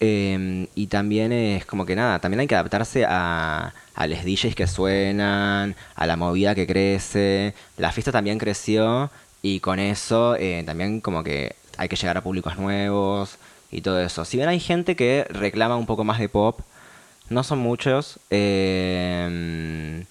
Em, 0.00 0.66
y 0.74 0.86
también 0.88 1.32
es 1.32 1.64
como 1.66 1.86
que 1.86 1.96
nada, 1.96 2.18
también 2.18 2.40
hay 2.40 2.46
que 2.46 2.54
adaptarse 2.54 3.04
a, 3.08 3.72
a 3.94 4.06
los 4.06 4.24
DJs 4.24 4.54
que 4.54 4.66
suenan, 4.66 5.76
a 5.94 6.06
la 6.06 6.16
movida 6.16 6.54
que 6.54 6.66
crece. 6.66 7.54
La 7.76 7.92
fiesta 7.92 8.12
también 8.12 8.38
creció 8.38 9.10
y 9.42 9.60
con 9.60 9.78
eso 9.78 10.36
eh, 10.36 10.62
también 10.66 11.00
como 11.00 11.22
que 11.22 11.56
hay 11.76 11.88
que 11.88 11.96
llegar 11.96 12.16
a 12.16 12.22
públicos 12.22 12.56
nuevos 12.56 13.36
y 13.70 13.80
todo 13.80 14.00
eso. 14.00 14.24
Si 14.24 14.36
bien 14.36 14.48
hay 14.48 14.60
gente 14.60 14.96
que 14.96 15.26
reclama 15.30 15.76
un 15.76 15.86
poco 15.86 16.04
más 16.04 16.18
de 16.18 16.28
pop, 16.28 16.60
no 17.30 17.42
son 17.42 17.58
muchos. 17.58 18.18
em, 18.30 20.04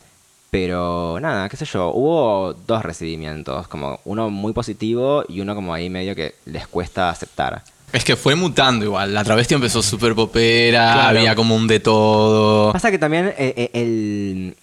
pero 0.50 1.18
nada, 1.20 1.50
qué 1.50 1.58
sé 1.58 1.66
yo, 1.66 1.90
hubo 1.92 2.54
dos 2.68 2.84
recibimientos, 2.84 3.68
como 3.68 4.00
uno 4.06 4.30
muy 4.30 4.54
positivo 4.54 5.24
y 5.28 5.42
uno 5.42 5.56
como 5.56 5.74
ahí 5.74 5.90
medio 5.90 6.14
que 6.16 6.36
les 6.46 6.68
cuesta 6.68 7.10
aceptar. 7.10 7.64
Es 7.92 8.04
que 8.04 8.16
fue 8.16 8.36
mutando 8.36 8.86
igual. 8.86 9.14
La 9.14 9.24
travestia 9.24 9.56
empezó 9.56 9.82
súper 9.82 10.14
popera, 10.16 10.94
Claro. 10.94 11.20
había 11.20 11.36
como 11.36 11.56
un 11.56 11.68
de 11.68 11.80
todo. 11.80 12.72
Pasa 12.72 12.92
que 12.92 13.00
también 13.00 13.28
eh, 13.38 13.54
eh, 13.58 13.70
el, 13.74 14.56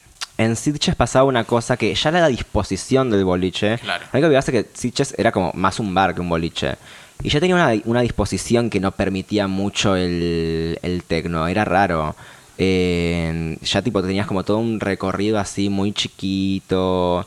en 0.43 0.57
Sitges 0.57 0.95
pasaba 0.97 1.25
una 1.27 1.45
cosa 1.45 1.77
que 1.77 1.95
ya 1.95 2.09
era 2.11 2.21
la 2.21 2.29
disposición 2.29 3.11
del 3.11 3.25
boliche. 3.25 3.79
Claro. 3.79 4.07
Hay 4.13 4.21
que 4.21 4.27
olvidarse 4.27 4.53
que 4.53 4.67
Sitges 4.73 5.15
era 5.19 5.31
como 5.33 5.53
más 5.55 5.79
un 5.81 5.93
bar 5.95 6.15
que 6.15 6.21
un 6.21 6.29
boliche. 6.29 6.77
Y 7.23 7.29
ya 7.29 7.41
tenía 7.41 7.55
una, 7.55 7.71
una 7.85 8.01
disposición 8.01 8.71
que 8.71 8.81
no 8.81 8.93
permitía 8.93 9.47
mucho 9.47 9.95
el, 9.97 10.79
el 10.83 11.03
tecno. 11.03 11.47
Era 11.47 11.65
raro. 11.67 12.17
Eh, 12.57 13.57
ya 13.63 13.83
tipo 13.83 14.03
tenías 14.03 14.27
como 14.27 14.43
todo 14.45 14.59
un 14.59 14.81
recorrido 14.81 15.39
así 15.39 15.69
muy 15.69 15.93
chiquito. 15.93 17.27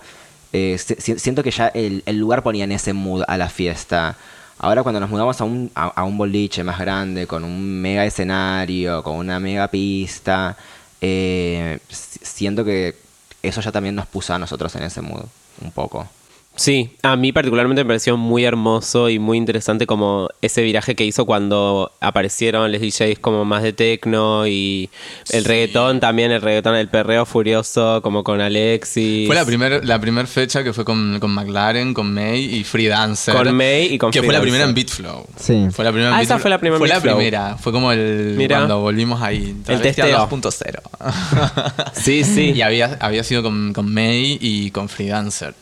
Eh, 0.52 0.78
si- 0.78 0.96
si- 1.00 1.20
siento 1.20 1.44
que 1.44 1.52
ya 1.52 1.68
el, 1.70 2.04
el 2.06 2.18
lugar 2.18 2.44
ponía 2.44 2.64
en 2.64 2.72
ese 2.72 2.94
mood 2.94 3.24
a 3.28 3.38
la 3.38 3.50
fiesta. 3.50 4.16
Ahora 4.60 4.84
cuando 4.84 5.00
nos 5.00 5.10
mudamos 5.10 5.40
a 5.42 5.44
un, 5.44 5.72
a, 5.76 5.86
a 5.88 6.04
un 6.04 6.18
boliche 6.18 6.64
más 6.64 6.80
grande, 6.80 7.28
con 7.28 7.44
un 7.44 7.82
mega 7.82 8.06
escenario, 8.06 9.04
con 9.04 9.16
una 9.18 9.40
mega 9.40 9.68
pista, 9.68 10.56
eh, 11.02 11.80
si- 11.90 12.20
siento 12.24 12.64
que 12.64 12.96
eso 13.44 13.62
ya 13.62 13.72
también 13.72 13.96
nos 13.96 14.08
puso 14.08 14.34
a 14.34 14.40
nosotros 14.40 14.74
en 14.76 14.84
ese 14.84 15.02
mood, 15.02 15.26
un 15.62 15.72
poco. 15.72 16.08
Sí, 16.56 16.92
a 17.02 17.16
mí 17.16 17.32
particularmente 17.32 17.84
me 17.84 17.88
pareció 17.88 18.16
muy 18.16 18.46
hermoso 18.46 19.10
y 19.10 19.18
muy 19.18 19.40
interesante 19.40 19.88
como 19.88 20.30
ese 20.42 20.62
viraje 20.62 20.96
que 20.96 21.04
hizo 21.04 21.26
cuando 21.26 21.92
aparecieron 22.00 22.72
los 22.72 22.80
DJs 22.80 23.18
como 23.20 23.44
más 23.44 23.64
de 23.64 23.74
techno 23.74 24.46
y 24.46 24.90
el 25.32 25.46
reggaetón 25.46 26.00
también, 26.00 26.32
el 26.32 26.42
reggaetón, 26.42 26.76
el 26.76 26.90
perreo 26.90 27.26
furioso 27.26 28.02
como 28.04 28.24
con 28.24 28.40
Alexis. 28.40 29.26
Fue 29.26 29.36
la 29.36 29.46
primera 29.46 29.80
la 29.84 30.00
primer 30.00 30.28
fecha 30.28 30.64
que 30.64 30.74
fue 30.74 30.86
con, 30.86 31.20
con 31.20 31.32
McLaren, 31.32 31.94
con 31.94 32.14
May 32.14 32.44
y 32.44 32.64
Free 32.64 32.86
Dancer. 32.88 33.34
Con 33.34 33.56
May 33.56 33.94
y 33.94 33.98
con 33.98 34.12
Que 34.12 34.20
Free 34.20 34.28
fue 34.28 34.34
la 34.36 34.42
primera 34.42 34.64
en 34.66 34.76
Beatflow. 34.76 35.26
Sí. 35.36 35.68
Fue 35.72 35.84
la 35.84 35.92
primera 35.92 36.12
en 36.12 36.18
Ah, 36.18 36.22
esa 36.22 36.38
fue 36.38 36.52
la 36.52 36.60
primera 36.60 36.76
en 36.76 36.80
Fue 36.80 36.88
la 36.88 37.02
primera. 37.02 37.58
Fue 37.58 37.72
como 37.72 37.92
el 37.92 38.36
Mira. 38.38 38.58
cuando 38.58 38.80
volvimos 38.80 39.22
ahí. 39.24 39.56
Travestia 39.66 40.06
testeo. 40.06 40.30
2.0. 40.30 41.92
Sí, 41.96 42.24
sí. 42.24 42.52
y 42.56 42.62
había, 42.62 42.98
había 43.00 43.24
sido 43.24 43.42
con, 43.42 43.74
con 43.74 43.92
May 43.92 44.38
y 44.40 44.70
con 44.70 44.88
Free 44.88 45.08
Dancer. 45.08 45.56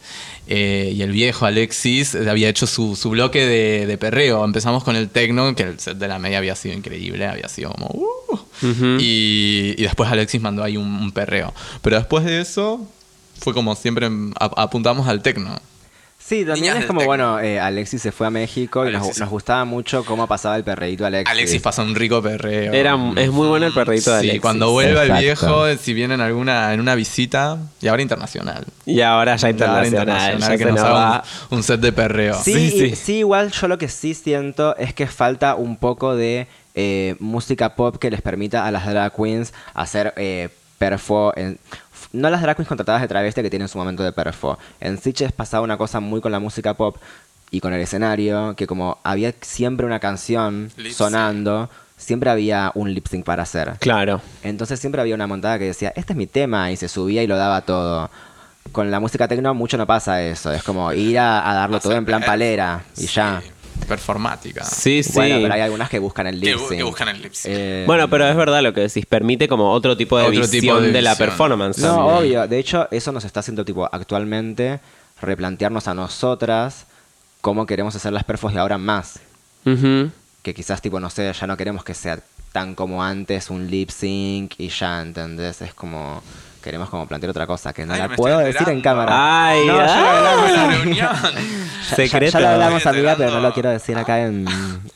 Eh, 0.48 0.92
y 0.96 1.02
el 1.02 1.12
viejo 1.12 1.46
Alexis 1.46 2.16
había 2.16 2.50
hecho 2.50 2.68
su, 2.68 2.96
su 2.96 3.10
bloque 3.12 3.46
de, 3.46 3.86
de 3.86 3.98
perreo. 3.98 4.44
Empezamos 4.44 4.84
con 4.84 4.96
el 4.96 5.10
techno, 5.10 5.56
que 5.56 5.64
el 5.64 5.80
set 5.80 5.98
de 5.98 6.08
la 6.08 6.20
media 6.20 6.40
había 6.40 6.56
sido 6.56 6.76
increíble, 6.76 7.26
había 7.26 7.48
sido 7.48 7.72
como... 7.72 7.88
uh. 7.88 8.40
y, 9.00 9.76
y 9.78 9.82
después 9.84 10.10
Alexis 10.12 10.42
mandó 10.42 10.64
ahí 10.64 10.78
un, 10.78 10.88
un 10.88 11.12
perreo. 11.12 11.54
Pero 11.82 11.98
después 11.98 12.26
de 12.26 12.42
eso, 12.42 12.86
fue 13.40 13.54
como 13.54 13.76
siempre 13.76 14.10
ap- 14.40 14.58
apuntamos 14.58 15.08
al 15.08 15.22
techno. 15.22 15.60
Sí, 16.32 16.46
también 16.46 16.62
Niñas 16.68 16.78
es 16.80 16.86
como, 16.86 17.04
bueno, 17.04 17.42
eh, 17.42 17.60
Alexis 17.60 18.02
se 18.02 18.14
fue 18.14 18.26
a 18.26 18.30
México 18.30 18.88
y 18.88 18.94
nos, 18.94 19.20
gustaba 19.30 19.66
mucho 19.66 20.06
cómo 20.06 20.28
pasaba 20.28 20.56
el 20.56 20.64
perreíto 20.64 21.06
Alexis. 21.06 21.30
Alexis 21.30 21.62
pasa 21.62 21.82
un 21.82 21.94
rico 21.94 22.22
perreo. 22.22 22.72
Era, 22.72 22.98
es 23.18 23.30
muy 23.32 23.50
bueno 23.50 23.66
el 23.66 23.74
perrito 23.74 24.12
de 24.14 24.22
Sí, 24.22 24.28
Alexis. 24.28 24.42
cuando 24.42 24.72
vuelva 24.72 25.02
Exacto. 25.04 25.16
el 25.18 25.24
viejo, 25.26 25.84
si 25.84 25.94
viene 25.94 26.14
en 26.14 26.22
alguna 26.22 26.74
en 26.74 26.80
una 26.80 26.96
visita, 26.96 27.58
y 27.82 27.90
ahora 27.90 28.02
internacional. 28.02 28.64
Y 28.86 29.02
ahora 29.02 29.36
ya 29.36 29.50
Ahora 29.50 29.86
internacional, 29.86 30.40
ya 30.40 30.58
que 30.58 30.66
nos 30.68 30.80
haga 30.80 31.24
un, 31.50 31.58
un 31.58 31.64
set 31.64 31.82
de 31.82 31.92
perreo. 31.92 32.42
Sí, 32.42 32.54
Sí, 32.54 32.62
y- 32.78 32.90
sí. 32.92 32.96
sí, 32.96 33.14
igual 33.18 33.52
yo 33.52 33.68
lo 33.68 33.78
que 33.78 33.90
sí 33.90 34.14
siento 34.14 34.78
es 34.78 34.94
que 34.94 35.08
falta 35.08 35.56
un 35.56 35.76
poco 35.76 36.16
de 36.16 36.48
eh, 36.76 37.18
música 37.20 37.76
pop 37.76 37.98
que 37.98 38.10
les 38.10 38.22
permita 38.22 38.66
a 38.66 38.72
las 38.72 38.86
drag 38.88 39.14
queens 39.14 39.54
hacer 39.74 40.14
eh, 40.16 40.48
perfo. 40.78 41.34
En, 41.36 41.60
no 42.14 42.30
las 42.30 42.42
drag 42.42 42.56
queens 42.56 42.68
contratadas 42.68 43.02
de 43.02 43.08
travesti 43.08 43.42
que 43.42 43.50
tienen 43.50 43.68
su 43.68 43.78
momento 43.78 44.04
de 44.04 44.12
perfo. 44.12 44.58
En 44.80 44.98
Sitges 44.98 45.32
pasaba 45.32 45.64
una 45.64 45.78
cosa 45.78 46.00
muy 46.00 46.22
con 46.22 46.32
la 46.32 46.40
música 46.40 46.74
pop 46.74 46.98
y 47.52 47.60
con 47.60 47.74
el 47.74 47.82
escenario, 47.82 48.56
que 48.56 48.68
como 48.68 48.98
había 49.04 49.34
siempre 49.42 49.86
una 49.86 50.00
canción 50.00 50.72
sonando, 50.94 51.70
siempre 51.98 52.30
había 52.30 52.72
un 52.76 52.94
lip 52.94 53.08
sync 53.08 53.26
para 53.26 53.44
hacer. 53.44 53.74
Claro. 53.80 54.22
Entonces 54.44 54.80
siempre 54.80 55.02
había 55.02 55.16
una 55.16 55.28
montada 55.28 55.60
que 55.60 55.66
decía, 55.66 55.94
este 55.96 56.14
es 56.14 56.18
mi 56.18 56.28
tema, 56.28 56.72
y 56.72 56.78
se 56.78 56.88
subía 56.88 57.24
y 57.24 57.28
lo 57.28 57.38
daba 57.38 57.62
todo. 57.62 58.10
Con 58.72 58.90
la 58.90 59.00
música 59.00 59.28
tecno 59.28 59.54
mucho 59.54 59.78
no 59.78 59.86
pasa 59.86 60.22
eso, 60.22 60.52
es 60.54 60.64
como 60.64 60.94
ir 60.94 61.20
a, 61.20 61.50
a 61.50 61.54
darlo 61.54 61.80
todo 61.80 61.94
en 61.94 62.06
plan 62.06 62.24
palera 62.24 62.84
y 62.96 63.08
ya. 63.08 63.42
Performática. 63.88 64.64
Sí, 64.64 65.04
sí. 65.04 65.12
Bueno, 65.16 65.40
pero 65.42 65.54
hay 65.54 65.62
algunas 65.62 65.90
que 65.90 66.00
buscan 66.00 66.28
el 66.28 66.40
lip 66.40 66.58
sync. 66.58 66.70
que 66.70 66.84
buscan 66.84 67.10
el 67.10 67.22
lip 67.22 67.34
sync. 67.34 67.54
Eh, 67.56 67.84
Bueno, 67.86 68.10
pero 68.10 68.28
es 68.28 68.36
verdad 68.36 68.62
lo 68.62 68.74
que 68.74 68.82
decís, 68.82 69.06
permite 69.06 69.48
como 69.48 69.72
otro 69.72 69.98
tipo 69.98 70.18
de 70.18 70.24
Otro 70.26 70.40
visión 70.42 70.62
tipo 70.62 70.82
de 70.82 70.92
de, 70.92 71.02
la 71.02 71.16
performance. 71.16 71.80
No, 71.80 71.96
también. 71.96 72.16
obvio. 72.18 72.48
De 72.48 72.60
hecho, 72.60 72.88
eso 72.92 73.12
nos 73.12 73.26
está 73.26 73.42
haciendo 73.42 73.66
tipo 73.66 73.88
actualmente 73.92 74.80
replantearnos 75.22 75.88
a 75.88 75.94
nosotras 75.94 76.86
cómo 77.42 77.66
queremos 77.66 77.96
hacer 77.96 78.14
las 78.14 78.24
perfos 78.24 78.54
de 78.54 78.60
ahora 78.60 78.78
más. 78.78 79.20
Que 79.64 80.54
quizás 80.54 80.82
tipo, 80.82 81.00
no 81.00 81.10
sé, 81.10 81.32
ya 81.32 81.48
no 81.48 81.56
queremos 81.58 81.84
que 81.84 81.94
sea 81.94 82.20
tan 82.52 82.76
como 82.76 83.04
antes 83.04 83.50
un 83.50 83.70
lip 83.70 83.90
sync 83.90 84.54
y 84.58 84.70
ya, 84.70 85.02
¿entendés? 85.02 85.62
Es 85.62 85.74
como... 85.74 86.22
Queremos 86.62 86.90
como 86.90 87.08
plantear 87.08 87.32
otra 87.32 87.48
cosa 87.48 87.74
que 87.74 87.86
no 87.86 87.94
Ay, 87.94 88.00
la 88.02 88.10
puedo 88.16 88.38
decir 88.40 88.70
en 88.70 88.82
cámara. 88.82 89.48
Ay, 89.48 89.66
No, 89.66 89.78
ya 89.78 90.00
lo 90.02 90.08
hablamos. 90.10 90.52
la 90.52 90.68
reunión. 90.68 90.96
Ya- 90.96 91.14
ya- 91.14 91.96
Secreto. 91.96 92.34
Ya, 92.34 92.40
lo 92.40 92.48
hablamos, 92.50 92.86
amiga, 92.86 93.16
pero 93.18 93.32
no 93.32 93.40
lo 93.42 93.52
quiero 93.54 93.70
decir 93.72 93.98
acá 93.98 94.22
en, 94.26 94.46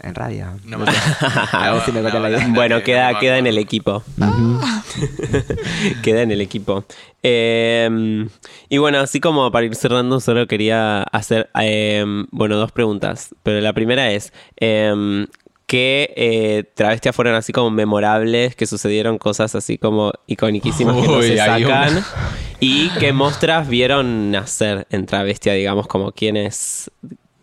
en 0.02 0.16
radio. 0.16 0.48
No 0.64 0.78
me- 0.78 0.86
A 1.52 1.72
ver 1.72 1.82
si 1.82 1.92
me 1.92 2.02
No, 2.02 2.10
la 2.10 2.20
no, 2.20 2.30
idea. 2.30 2.48
no, 2.48 2.54
Bueno, 2.54 2.78
no, 2.78 2.84
queda, 2.84 3.12
no, 3.14 3.20
queda 3.20 3.38
en 3.40 3.48
el 3.48 3.58
equipo. 3.58 4.04
queda 6.04 6.22
en 6.22 6.32
el 6.32 6.42
equipo. 6.42 6.86
Eh, 7.24 8.28
y 8.70 8.78
bueno, 8.78 9.00
así 9.00 9.20
como 9.20 9.52
para 9.52 9.66
ir 9.66 9.76
cerrando, 9.76 10.20
solo 10.20 10.48
quería 10.48 11.04
hacer, 11.04 11.50
eh, 11.60 12.06
bueno, 12.32 12.56
dos 12.58 12.72
preguntas. 12.72 13.34
Pero 13.44 13.60
la 13.62 13.74
primera 13.74 14.12
es, 14.12 14.32
eh, 14.58 15.26
que 15.68 16.14
eh, 16.16 16.64
travestias 16.76 17.16
fueron 17.16 17.36
así 17.36 17.52
como 17.52 17.72
memorables, 17.72 18.56
que 18.56 18.66
sucedieron 18.68 19.18
cosas 19.18 19.56
así 19.56 19.78
como 19.78 20.12
iconiquísimas 20.28 20.96
que 21.02 21.08
no 21.08 21.22
se 21.22 21.38
sacan. 21.38 21.92
una. 21.94 22.06
Y 22.62 22.90
que 23.00 23.12
mostras 23.14 23.68
vieron 23.68 24.32
nacer 24.32 24.88
en 24.90 25.06
travestia, 25.06 25.54
digamos, 25.54 25.88
como 25.88 26.14
quienes 26.14 26.90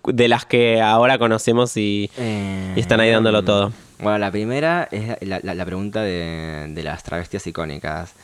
de 0.06 0.26
las 0.26 0.46
que 0.46 0.80
ahora 0.80 1.18
conocemos 1.18 1.76
y, 1.76 2.10
Eh, 2.16 2.72
y 2.76 2.80
están 2.80 2.98
ahí 3.00 3.10
dándolo 3.10 3.42
todo. 3.44 3.72
Bueno, 4.00 4.18
la 4.18 4.30
primera 4.32 4.88
es 4.90 5.16
la, 5.20 5.38
la- 5.42 5.54
la 5.54 5.64
pregunta 5.66 6.02
de, 6.02 6.66
de 6.70 6.82
las 6.82 7.02
travestias 7.04 7.46
icónicas. 7.46 8.14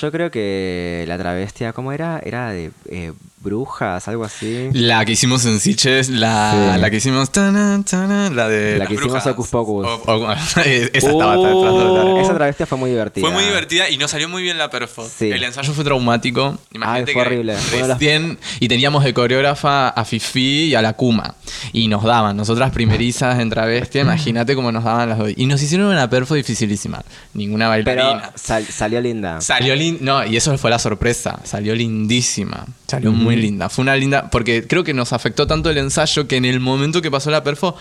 Yo 0.00 0.12
creo 0.12 0.30
que 0.30 1.04
la 1.08 1.16
travestia, 1.18 1.72
¿cómo 1.72 1.92
era? 1.92 2.20
Era 2.24 2.50
de 2.50 2.70
eh, 2.90 3.12
brujas, 3.40 4.06
algo 4.08 4.24
así. 4.24 4.68
La 4.72 5.04
que 5.04 5.12
hicimos 5.12 5.44
en 5.46 5.60
Sitges, 5.60 6.08
la, 6.10 6.72
Sí. 6.74 6.80
la 6.80 6.90
que 6.90 6.96
hicimos. 6.96 7.30
la 7.34 8.48
de. 8.48 8.78
La 8.78 8.86
que 8.86 8.94
hicimos. 8.94 9.26
Hocus 9.26 9.48
Pocus. 9.48 9.86
O- 9.86 10.02
o- 10.06 10.32
esa 10.32 10.62
estaba 10.62 11.38
Oh. 11.38 12.20
Esa 12.20 12.34
travestia 12.34 12.66
fue 12.66 12.76
muy 12.78 12.90
divertida. 12.90 13.24
Fue 13.24 13.32
muy 13.34 13.44
divertida 13.44 13.88
y 13.88 13.96
nos 13.96 14.10
salió 14.10 14.28
muy 14.28 14.42
bien 14.42 14.58
la 14.58 14.68
perfo. 14.70 15.06
Sí. 15.08 15.30
El 15.30 15.42
ensayo 15.44 15.72
fue 15.72 15.84
traumático. 15.84 16.58
Imagínate 16.72 17.12
fue 17.12 17.22
que 17.22 17.28
horrible. 17.28 17.54
Fue 17.56 17.78
los- 17.80 17.88
recién 17.88 18.38
y 18.60 18.68
teníamos 18.68 19.04
de 19.04 19.14
coreógrafa 19.14 19.88
a 19.88 20.04
Fifi 20.04 20.64
y 20.66 20.74
a 20.74 20.82
la 20.82 20.92
Kuma. 20.94 21.34
Y 21.72 21.88
nos 21.88 22.02
daban, 22.04 22.36
nosotras 22.36 22.72
primerizas 22.72 23.38
en 23.38 23.48
travestia, 23.50 24.02
imagínate 24.02 24.54
cómo 24.54 24.72
nos 24.72 24.84
daban 24.84 25.08
las 25.08 25.18
dos. 25.18 25.30
Y 25.36 25.46
nos 25.46 25.62
hicieron 25.62 25.86
una 25.86 26.10
perfo 26.10 26.34
dificilísima. 26.34 27.02
Ninguna 27.34 27.70
Pero 27.84 28.02
bailarina. 28.02 28.32
sal- 28.34 28.66
salió 28.66 29.00
linda. 29.00 29.40
Salió 29.40 29.74
no, 30.00 30.24
y 30.26 30.36
eso 30.36 30.56
fue 30.58 30.70
la 30.70 30.78
sorpresa. 30.78 31.40
Salió 31.44 31.74
lindísima. 31.74 32.66
Salió 32.86 33.12
muy 33.12 33.36
linda. 33.36 33.68
Fue 33.68 33.82
una 33.82 33.96
linda, 33.96 34.30
porque 34.30 34.66
creo 34.66 34.84
que 34.84 34.94
nos 34.94 35.12
afectó 35.12 35.46
tanto 35.46 35.70
el 35.70 35.78
ensayo 35.78 36.26
que 36.28 36.36
en 36.36 36.44
el 36.44 36.60
momento 36.60 37.00
que 37.02 37.10
pasó 37.10 37.30
la 37.30 37.42
perfo, 37.42 37.76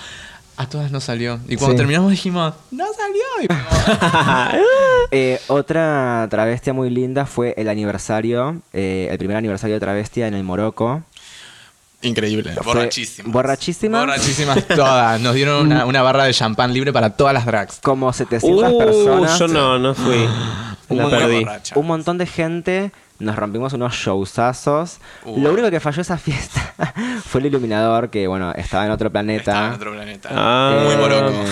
a 0.57 0.67
todas 0.67 0.91
nos 0.91 1.03
salió. 1.03 1.39
Y 1.47 1.55
cuando 1.55 1.73
Sí. 1.73 1.77
terminamos 1.77 2.09
dijimos, 2.11 2.53
no 2.71 2.85
salió. 2.95 3.23
Y 3.43 3.47
Eh, 5.11 5.39
otra 5.47 6.27
travestia 6.29 6.73
muy 6.73 6.89
linda 6.89 7.25
fue 7.25 7.53
el 7.57 7.69
aniversario, 7.69 8.61
eh, 8.73 9.07
el 9.09 9.17
primer 9.17 9.37
aniversario 9.37 9.75
de 9.75 9.79
travestia 9.79 10.27
en 10.27 10.33
el 10.33 10.43
Morocco. 10.43 11.03
Increíble, 12.07 12.53
borrachísimas. 12.63 13.31
borrachísimas. 13.31 14.01
Borrachísimas 14.01 14.67
todas. 14.75 15.19
Nos 15.21 15.33
dieron 15.35 15.65
una, 15.67 15.85
una 15.85 16.01
barra 16.01 16.23
de 16.25 16.33
champán 16.33 16.73
libre 16.73 16.91
para 16.93 17.11
todas 17.11 17.33
las 17.33 17.45
drags. 17.45 17.79
Como 17.81 18.11
700 18.13 18.71
Uh, 18.73 18.77
personas. 18.77 19.39
yo 19.39 19.47
no, 19.47 19.79
no 19.79 19.93
fui. 19.93 20.27
La 20.89 21.03
Muy 21.03 21.11
perdí. 21.11 21.45
Un 21.75 21.85
montón 21.87 22.17
de 22.17 22.25
gente. 22.25 22.91
Nos 23.19 23.35
rompimos 23.35 23.73
unos 23.73 23.93
showzazos. 23.95 24.99
Uh. 25.25 25.41
Lo 25.41 25.51
único 25.51 25.69
que 25.71 25.79
falló 25.79 26.01
esa 26.01 26.17
fiesta 26.17 26.73
fue 27.25 27.41
el 27.41 27.47
iluminador 27.47 28.09
que, 28.09 28.27
bueno, 28.27 28.51
estaba 28.53 28.85
en 28.85 28.91
otro 28.91 29.11
planeta. 29.11 29.51
Estaba 29.51 29.67
en 29.67 29.73
otro 29.73 29.91
planeta. 29.93 30.29
Ah. 30.31 30.79
Muy 30.85 30.93
Eh, 30.93 30.97
moroco. 30.97 31.43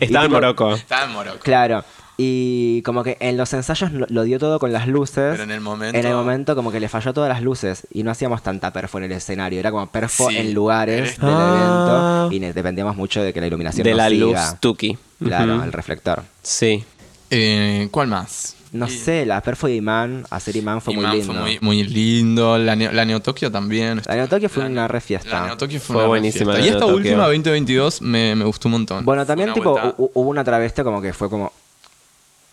Estaba 0.00 0.24
en 0.24 0.30
tipo- 0.30 0.30
Morocco. 0.30 0.74
Estaba 0.74 1.04
en 1.04 1.12
Morocco. 1.12 1.38
Claro. 1.40 1.84
Y 2.20 2.82
como 2.82 3.04
que 3.04 3.16
en 3.20 3.36
los 3.36 3.52
ensayos 3.52 3.92
lo, 3.92 4.04
lo 4.08 4.24
dio 4.24 4.40
todo 4.40 4.58
con 4.58 4.72
las 4.72 4.88
luces. 4.88 5.30
Pero 5.30 5.44
en 5.44 5.52
el 5.52 5.60
momento- 5.60 5.96
En 5.96 6.04
el 6.04 6.14
momento 6.14 6.56
como 6.56 6.72
que 6.72 6.80
le 6.80 6.88
falló 6.88 7.14
todas 7.14 7.28
las 7.28 7.42
luces. 7.42 7.86
Y 7.92 8.02
no 8.02 8.10
hacíamos 8.10 8.42
tanta 8.42 8.72
perfo 8.72 8.98
en 8.98 9.04
el 9.04 9.12
escenario. 9.12 9.60
Era 9.60 9.70
como 9.70 9.86
perfo 9.86 10.28
Sí, 10.28 10.36
en 10.36 10.52
lugares 10.52 10.98
eres- 10.98 11.18
del 11.20 11.30
Ah. 11.32 12.18
evento. 12.26 12.34
Y 12.36 12.40
ne- 12.40 12.52
dependíamos 12.52 12.96
mucho 12.96 13.22
de 13.22 13.32
que 13.32 13.40
la 13.40 13.46
iluminación 13.46 13.84
De 13.84 13.90
nos 13.92 13.98
la 13.98 14.08
siga. 14.08 14.26
luz 14.50 14.60
Tuki. 14.60 14.98
Claro, 15.24 15.62
el 15.62 15.72
reflector. 15.72 16.24
Sí. 16.42 16.84
Eh, 17.30 17.86
¿Cuál 17.92 18.08
más? 18.08 18.56
No 18.72 18.86
Y- 18.86 18.90
sé, 18.90 19.24
la 19.24 19.40
perfo 19.40 19.66
de 19.68 19.76
Imán, 19.76 20.26
hacer 20.28 20.56
Imán 20.56 20.80
fue 20.82 20.94
muy 20.94 21.06
lindo. 21.06 21.32
Fue 21.32 21.40
muy, 21.40 21.58
muy 21.60 21.84
lindo. 21.84 22.58
La, 22.58 22.74
Neo- 22.74 22.90
la 22.92 23.04
Neo 23.04 23.20
Tokio 23.20 23.50
también. 23.52 24.02
La 24.06 24.16
Neo 24.16 24.26
Tokio 24.28 24.48
fue 24.48 24.64
La- 24.64 24.68
una 24.70 24.88
re 24.88 25.00
fiesta. 25.00 25.30
La 25.40 25.46
Neo 25.46 25.56
Tokio 25.56 25.78
fue, 25.78 25.94
Fue 25.94 26.02
una 26.02 26.08
buenísima 26.08 26.58
Y 26.58 26.68
esta 26.68 26.84
última 26.84 27.26
2022 27.28 28.02
me, 28.02 28.34
me 28.34 28.44
gustó 28.44 28.66
un 28.68 28.72
montón. 28.72 29.04
Bueno, 29.04 29.24
también 29.24 29.52
tipo 29.54 29.70
vuelta- 29.70 29.94
hubo 29.96 30.28
una 30.30 30.42
travestia 30.42 30.82
como 30.84 31.00
que 31.00 31.12
fue 31.12 31.30
como 31.30 31.52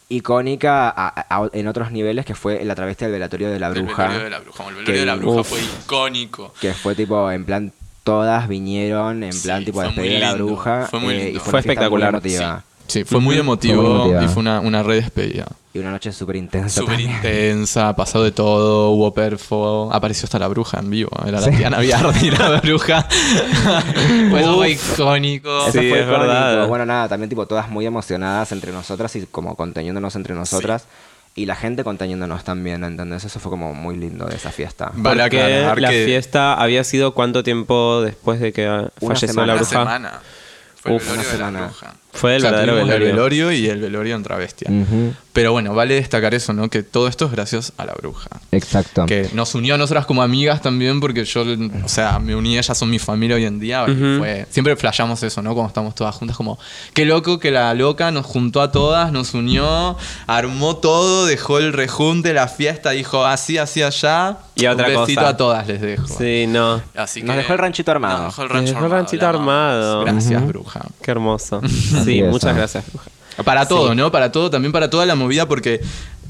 icónica 0.10 0.89
a- 0.89 1.26
a- 1.30 1.50
en 1.54 1.68
otros 1.68 1.91
niveles 1.91 2.26
que 2.26 2.36
fue 2.36 2.63
la 2.63 2.76
travestia 2.76 3.08
del 3.08 3.13
velatorio 3.13 3.50
de 3.50 3.60
la 3.60 3.68
El 3.68 3.74
bruja. 3.84 4.04
velorio 4.04 4.24
de 4.24 4.30
la 4.30 4.39
bruja. 4.39 4.63
El 4.68 4.76
velorio 4.76 5.00
de 5.00 5.06
la 5.06 5.13
Que- 5.13 5.20
bruja 5.20 5.41
uf. 5.41 5.48
fue 5.50 5.60
icónico. 5.62 6.54
Que 6.62 6.74
fue 6.74 6.96
tipo 6.96 7.32
en 7.32 7.46
plan 7.46 7.72
todas 8.04 8.48
vinieron 8.48 9.24
en 9.24 9.41
plan 9.41 9.60
Sí, 9.60 9.65
tipo 9.65 9.80
fue 9.80 9.86
muy 9.89 9.96
despedida 9.96 10.13
de 10.20 10.20
la 10.20 10.34
bruja 10.36 10.88
fue 10.89 11.00
muy 11.00 11.13
eh, 11.15 11.30
y 11.36 11.39
fue, 11.39 11.52
muy 11.54 11.60
espectacular, 11.60 12.10
emotiva. 12.10 12.63
Sí, 12.68 12.74
fue 13.06 13.19
muy 13.19 13.36
Fue 13.36 13.41
emotivo 13.41 13.82
muy 13.82 13.91
emotiva. 14.12 14.24
y 14.24 14.28
fue 14.28 14.41
una, 14.41 14.60
una 14.60 14.84
re 14.84 14.95
despedida. 14.95 15.45
y 15.74 15.80
una 15.80 15.91
noche 15.91 16.12
súper 16.13 16.38
intensa 16.38 16.82
Súper 16.82 17.00
intensa, 17.02 17.95
pasó 17.95 18.24
de 18.24 18.32
todo, 18.32 18.91
hubo 18.91 19.13
perfo, 19.13 19.89
apareció 19.91 20.26
hasta 20.26 20.39
la 20.39 20.48
bruja 20.48 20.80
en 20.80 20.89
vivo. 20.89 21.10
Era 21.28 21.39
la 21.41 21.48
Sí. 21.52 21.58
Tiana 21.58 21.80
Biardi, 21.80 22.32
la 22.38 22.62
bruja. 22.62 23.08
fue 24.30 24.41
todo 24.41 24.65
icónico. 24.65 25.63
Eso 25.67 25.71
Sí, 25.71 25.89
fue 25.89 26.00
es 26.00 26.06
icónico. 26.06 26.12
verdad. 26.19 26.67
Bueno, 26.67 26.86
nada, 26.86 27.10
también 27.10 27.30
tipo 27.30 27.45
todas 27.48 27.69
muy 27.69 27.86
emocionadas 27.86 28.52
entre 28.52 28.71
nosotras 28.71 29.15
y 29.15 29.26
como 29.26 29.56
conteniéndonos 29.56 30.15
entre 30.15 30.34
nosotras. 30.36 30.86
Y 31.38 31.48
la 31.48 31.56
gente 31.58 31.84
conteniéndonos 31.84 32.45
también, 32.45 32.86
¿entendés? 32.86 33.26
Eso 33.26 33.41
fue 33.41 33.50
como 33.52 33.74
muy 33.74 33.98
lindo 33.98 34.26
de 34.26 34.38
esa 34.38 34.52
fiesta. 34.52 34.91
Vale 34.95 35.21
Porque 35.24 35.41
aclarar 35.41 35.82
la 35.82 35.89
que- 35.89 36.06
fiesta 36.06 36.54
había 36.54 36.82
sido 36.86 37.13
cuánto 37.13 37.43
tiempo 37.43 38.02
después 38.02 38.39
de 38.39 38.54
que 38.54 38.65
ah, 38.65 38.88
falleció 39.02 39.28
semana. 39.28 39.48
la 39.48 39.54
Una 39.56 39.62
bruja. 39.62 39.80
semana. 39.80 40.19
Fue 40.82 40.95
Uf, 40.95 41.04
una 41.12 41.21
de 41.24 41.28
la 41.28 41.32
semana. 41.34 41.60
bruja. 41.65 41.93
Fue 42.15 42.36
el 42.36 42.38
O 42.38 42.41
sea, 42.41 42.51
verdadero 42.51 42.75
velorio. 42.75 42.95
El 42.95 43.04
velorio 43.13 43.51
y 43.51 43.67
el 43.67 43.80
velorio 43.82 44.15
en 44.15 44.23
travestia. 44.23 44.69
Pero 45.34 45.51
bueno, 45.51 45.75
vale 45.75 45.95
destacar 45.95 46.34
eso, 46.34 46.54
¿no? 46.54 46.69
Que 46.69 46.82
todo 46.82 47.10
esto 47.10 47.25
es 47.25 47.32
gracias 47.32 47.73
a 47.78 47.86
la 47.86 47.93
bruja. 47.93 48.30
Exacto. 48.51 49.06
Que 49.06 49.30
nos 49.34 49.54
unió 49.54 49.75
a 49.75 49.78
nosotras 49.78 50.06
como 50.06 50.23
amigas 50.23 50.62
también, 50.62 51.01
porque 51.01 51.25
yo, 51.25 51.43
o 51.84 51.89
sea, 51.89 52.19
me 52.19 52.36
uní, 52.36 52.58
ellas 52.58 52.78
son 52.78 52.89
mi 52.89 52.99
familia 52.99 53.36
hoy 53.36 53.43
en 53.45 53.60
día. 53.60 53.86
fue, 53.86 54.45
siempre 54.49 54.75
flashamos 54.78 55.21
eso, 55.23 55.41
¿no? 55.41 55.54
Cuando 55.54 55.67
estamos 55.67 55.93
todas 55.93 56.15
juntas, 56.15 56.38
como, 56.38 56.58
qué 56.93 57.06
loco 57.06 57.38
que 57.39 57.51
la 57.51 57.73
loca 57.73 58.12
nos 58.12 58.25
juntó 58.25 58.62
a 58.62 58.71
todas, 58.71 59.12
nos 59.12 59.34
unió, 59.34 59.97
armó 60.25 60.78
todo, 60.78 61.25
dejó 61.25 61.60
el 61.60 61.73
rejunte, 61.73 62.34
la 62.34 62.47
fiesta, 62.47 62.91
dijo 62.91 63.25
así, 63.25 63.58
así, 63.58 63.84
allá. 63.84 64.38
Y 64.56 64.67
otra 64.67 64.88
Un 64.88 65.01
besito 65.01 65.19
cosa. 65.19 65.30
a 65.34 65.38
todas 65.38 65.67
les 65.67 65.82
dejo. 65.82 66.08
Sí, 66.08 66.45
no. 66.47 66.82
Así 66.95 67.21
Nos 67.23 67.36
dejó 67.36 67.51
el 67.54 67.60
ranchito 67.60 67.91
armado. 67.91 68.23
Nos 68.23 68.28
dejó 68.38 68.41
el 68.43 68.47
Nos 68.47 68.56
rancho 68.56 68.71
dejó 68.71 68.80
el 68.80 68.86
armado. 68.86 68.95
ranchito 69.01 69.28
armado. 69.28 70.06
Gracias, 70.06 70.47
bruja. 70.47 70.82
Qué 71.01 71.12
hermoso. 71.12 71.62
Sí, 72.06 72.24
muchas 72.24 72.56
gracias, 72.56 72.86
bruja. 72.91 73.10
Para 73.44 73.68
todo, 73.68 73.94
¿no? 73.96 74.12
Para 74.12 74.32
todo, 74.32 74.50
también 74.50 74.72
para 74.72 74.89
toda 74.89 75.06
la 75.06 75.15
movida, 75.15 75.48
porque 75.48 75.82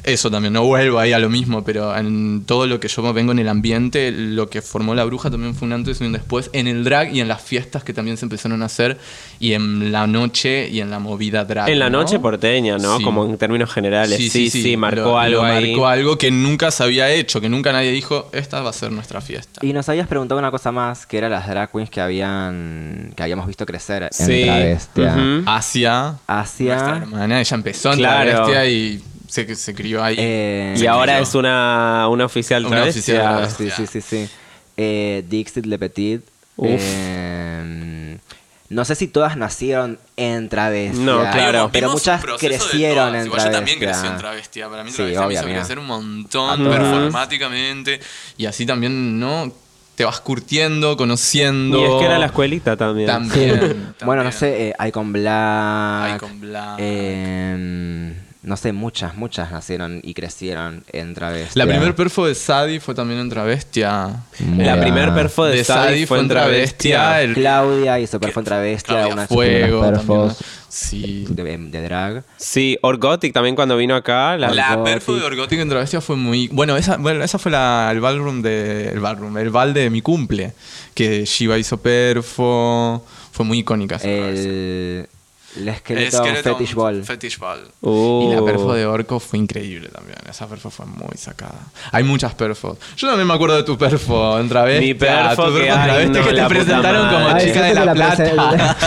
eso 0.06 0.30
también, 0.32 0.54
no 0.54 0.64
vuelvo 0.64 1.00
ahí 1.00 1.12
a 1.14 1.20
lo 1.20 1.30
mismo, 1.30 1.64
pero 1.64 1.96
en 1.98 2.44
todo 2.46 2.68
lo 2.68 2.80
que 2.80 2.88
yo 2.88 3.12
vengo 3.14 3.32
en 3.32 3.40
el 3.40 3.50
ambiente, 3.50 4.12
lo 4.12 4.50
que 4.50 4.62
formó 4.62 4.94
la 4.96 5.04
bruja 5.04 5.30
también 5.32 5.56
fue 5.56 5.66
un 5.66 5.74
antes 5.74 6.00
y 6.00 6.04
un 6.06 6.14
después, 6.14 6.50
en 6.54 6.68
el 6.68 6.84
drag 6.84 7.14
y 7.14 7.22
en 7.22 7.28
las 7.28 7.42
fiestas 7.42 7.84
que 7.84 7.92
también 7.94 8.16
se 8.18 8.26
empezaron 8.26 8.62
a 8.62 8.66
hacer, 8.66 8.98
y 9.40 9.54
en 9.54 9.92
la 9.92 10.08
noche 10.08 10.70
y 10.70 10.80
en 10.82 10.90
la 10.92 11.00
movida 11.00 11.44
drag. 11.46 11.70
En 11.70 11.80
la 11.80 11.90
¿no? 11.90 12.00
noche 12.00 12.20
porteña, 12.20 12.78
¿no? 12.78 12.98
Sí. 13.00 13.04
Como 13.04 13.26
en 13.26 13.38
términos 13.38 13.72
generales. 13.74 14.18
Sí, 14.32 14.50
sí, 14.50 14.78
marcó 14.78 15.02
Lo- 15.02 15.20
algo 15.20 15.42
lo 15.42 15.48
ahí. 15.48 15.72
Marcó 15.72 15.88
algo 15.88 16.18
que 16.18 16.32
nunca 16.32 16.72
se 16.72 16.84
había 16.84 17.10
hecho, 17.12 17.42
que 17.42 17.50
nunca 17.50 17.72
nadie 17.74 17.92
dijo, 17.92 18.30
esta 18.32 18.62
va 18.62 18.70
a 18.70 18.74
ser 18.74 18.92
nuestra 18.92 19.22
fiesta. 19.22 19.60
Y 19.66 19.74
nos 19.74 19.90
habías 19.90 20.08
preguntado 20.08 20.40
una 20.40 20.52
cosa 20.52 20.72
más, 20.72 21.06
que 21.06 21.18
eran 21.18 21.32
las 21.32 21.48
drag 21.48 21.72
queens 21.72 21.90
que 21.90 22.02
habían 22.02 23.12
que 23.16 23.24
habíamos 23.24 23.48
visto 23.48 23.66
crecer 23.66 24.04
en 24.04 24.10
Sí. 24.12 24.44
Travestia. 24.44 25.16
Asia, 25.46 26.16
Asia. 26.28 26.76
nuestra 26.76 26.98
hermana, 26.98 27.42
ella 27.42 27.56
empezó 27.56 27.92
en 27.92 27.98
Claro. 28.00 28.32
Travestia 28.32 28.66
y 28.70 29.02
se, 29.36 29.56
se 29.56 29.76
crió 29.76 30.04
ahí. 30.04 30.16
Eh, 30.18 30.74
Y 30.76 30.80
Se 30.80 30.88
ahora 30.88 31.14
crió. 31.14 31.24
es 31.24 31.36
una, 31.36 32.08
una 32.10 32.26
oficial 32.26 32.66
Una 32.66 32.78
travestia. 32.78 33.02
oficial 33.02 33.22
travesti. 33.58 33.70
Sí, 33.72 33.88
sí, 33.88 34.02
sí, 34.02 34.26
sí. 34.26 34.30
Eh, 34.78 35.24
Dixit 35.28 35.66
Le 35.66 35.78
Petit. 35.80 36.22
Uf. 36.58 36.70
eh, 36.82 38.18
no 38.70 38.84
sé 38.84 38.96
si 38.96 39.08
todas 39.08 39.38
nacieron 39.38 40.00
en 40.18 40.50
Travestia. 40.50 41.00
No, 41.06 41.20
claro. 41.32 41.70
Pero 41.72 41.92
muchas 41.92 42.24
crecieron 42.40 43.14
en 43.16 43.26
Igual 43.28 43.44
yo 43.46 43.52
también 43.52 43.78
Travestia. 43.80 44.02
crecí 44.02 44.08
en 44.14 44.18
travestia. 44.18 44.70
Para 44.70 44.84
mí 44.84 44.90
Sí, 44.90 44.96
travestia 44.98 45.20
me 45.22 45.26
obvio, 45.28 45.40
hizo 45.40 45.48
crecer 45.50 45.80
un 45.80 45.86
montón 45.86 46.64
performáticamente. 46.68 48.00
Y 48.38 48.46
así 48.48 48.66
también, 48.66 49.20
¿no? 49.20 49.52
Te 49.96 50.04
vas 50.04 50.20
curtiendo, 50.20 50.98
conociendo. 50.98 51.80
Y 51.80 51.84
es 51.84 51.92
que 52.00 52.06
era 52.06 52.18
la 52.18 52.26
escuelita 52.26 52.76
también. 52.76 53.08
También. 53.08 53.94
Bueno, 54.06 54.24
no 54.24 54.32
sé, 54.32 54.70
eh, 54.70 54.88
Icon 54.88 55.14
Black. 55.14 56.16
Icon 56.18 56.42
Black. 56.42 56.76
eh, 56.80 58.14
no 58.46 58.58
sé, 58.58 58.74
muchas, 58.74 59.16
muchas 59.16 59.52
nacieron 59.52 60.00
y 60.04 60.14
crecieron 60.14 60.84
en 60.92 61.14
Travestia. 61.14 61.66
La 61.66 61.70
primer 61.70 61.96
perfo 61.96 62.26
de 62.28 62.36
Sadie 62.36 62.80
fue 62.80 62.96
también 62.96 63.20
en 63.20 63.30
travestia. 63.30 64.24
Muy 64.40 64.64
La 64.64 64.80
primer 64.80 65.14
perfo 65.14 65.46
de, 65.46 65.58
de 65.58 65.64
Sadie 65.64 65.90
Sadie 65.90 66.08
fue 66.08 66.20
en 66.20 66.28
travestia. 66.28 67.22
El 67.22 67.34
Claudia 67.34 68.00
hizo 68.00 68.20
perfo 68.20 68.40
en 68.40 68.46
Travestia, 68.46 69.08
una 69.08 69.28
Fuego. 69.28 69.82
perfos 69.82 70.38
Sí. 70.70 71.26
de, 71.30 71.58
de 71.58 71.82
drag. 71.84 72.24
Sí, 72.36 72.78
Orgotic 72.82 73.34
también 73.34 73.56
cuando 73.56 73.78
vino 73.78 73.96
acá. 73.96 74.38
La, 74.38 74.84
perfo 74.84 75.16
de 75.16 75.24
Orgotic 75.24 75.60
en 75.60 75.70
Travestia 75.70 76.02
fue 76.02 76.18
muy. 76.18 76.50
Bueno, 76.50 76.76
esa, 76.76 76.98
bueno, 76.98 77.24
esa 77.24 77.40
fue 77.40 77.52
la, 77.52 77.90
el 77.92 78.02
ballroom 78.02 78.42
de. 78.42 78.90
El 78.90 79.00
ballroom, 79.00 79.38
el 79.38 79.50
bal 79.52 79.74
de 79.74 79.90
mi 79.90 80.02
cumple. 80.02 80.54
Que 80.94 81.24
Shiva 81.26 81.58
hizo 81.58 81.78
perfo. 81.78 83.04
Fue 83.32 83.46
muy 83.46 83.60
icónica 83.60 83.96
esa 83.96 84.04
travestia. 84.06 84.50
El, 84.52 85.10
El 85.56 85.70
esqueleto 85.70 86.18
Skeleton 86.18 86.58
Fetish 86.58 86.74
Ball. 86.74 87.04
Fetish 87.04 87.40
Ball. 87.40 87.60
Y 87.82 88.34
la 88.34 88.44
perfo 88.44 88.74
de 88.74 88.86
Orco 88.86 89.20
fue 89.20 89.40
increíble 89.40 89.90
también. 89.90 90.18
Esa 90.30 90.48
perfo 90.48 90.70
fue 90.70 90.86
muy 90.86 91.18
sacada. 91.18 91.60
Hay 91.92 92.04
muchas 92.04 92.34
perfos. 92.34 92.78
Yo 92.98 93.08
también 93.08 93.28
me 93.28 93.34
acuerdo 93.34 93.56
de 93.56 93.64
tu 93.64 93.78
perfo 93.78 94.40
en 94.40 94.50
travesti. 94.50 94.86
Mi 94.86 94.94
perfo 94.94 95.48
tu 95.48 95.56
que, 95.56 95.68
en 95.68 95.74
ay, 95.74 95.88
travesti 95.88 96.20
no, 96.20 96.26
que 96.26 96.34
la 96.34 96.48
te 96.48 96.56
presentaron 96.56 97.10
como. 97.10 97.28
Ay, 97.30 97.46
chica 97.46 97.62
de 97.64 97.74
la, 97.74 97.82
que 97.82 97.86
la 97.86 97.94
plata. 97.94 98.78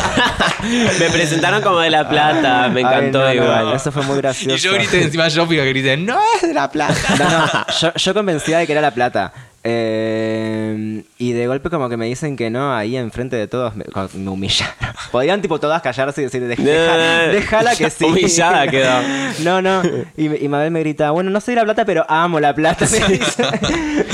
Me 0.99 1.11
presentaron 1.11 1.63
como 1.63 1.79
de 1.79 1.91
La 1.91 2.09
Plata, 2.09 2.69
me 2.69 2.81
encantó 2.81 3.21
no, 3.21 3.33
igual. 3.33 3.73
Eso 3.75 3.93
fue 3.93 4.03
muy 4.03 4.17
gracioso. 4.17 4.57
y 4.57 4.59
yo 4.59 4.75
grité 4.75 5.03
encima 5.03 5.29
yo 5.29 5.47
fui 5.47 5.57
que 5.57 5.65
grité, 5.67 5.97
no 5.97 6.19
es 6.35 6.43
de 6.43 6.53
la 6.53 6.71
plata. 6.71 6.97
No, 7.17 7.31
no, 7.31 7.67
yo, 7.81 7.95
yo 7.95 8.15
convencida 8.15 8.59
de 8.59 8.67
que 8.67 8.73
era 8.73 8.81
la 8.81 8.91
plata. 8.91 9.33
Eh, 9.63 10.68
golpe 11.59 11.71
como 11.71 11.89
que 11.89 11.97
me 11.97 12.07
dicen 12.07 12.37
que 12.37 12.51
no, 12.51 12.75
ahí 12.75 12.97
enfrente 12.97 13.37
de 13.37 13.49
todos 13.49 13.75
me, 13.75 13.85
me 14.15 14.31
humillaron. 14.31 14.75
Podían 15.13 15.41
tipo 15.43 15.59
todas 15.61 15.83
callarse 15.83 16.21
y 16.21 16.25
decir, 16.25 16.47
"Deja- 16.47 16.63
No, 16.63 17.33
déjala 17.33 17.75
que 17.77 17.91
sí. 17.91 18.05
humillada 18.05 18.67
quedó. 18.69 19.01
No, 19.45 19.63
no. 19.63 19.83
Y, 20.17 20.45
y 20.45 20.49
Mabel 20.49 20.71
me 20.71 20.81
grita, 20.81 21.11
bueno, 21.11 21.31
no 21.31 21.41
soy 21.41 21.55
la 21.55 21.65
plata, 21.65 21.85
pero 21.85 22.05
amo 22.09 22.41
la 22.41 22.55
plata. 22.55 22.87
me 22.91 23.19
dice. 23.19 23.45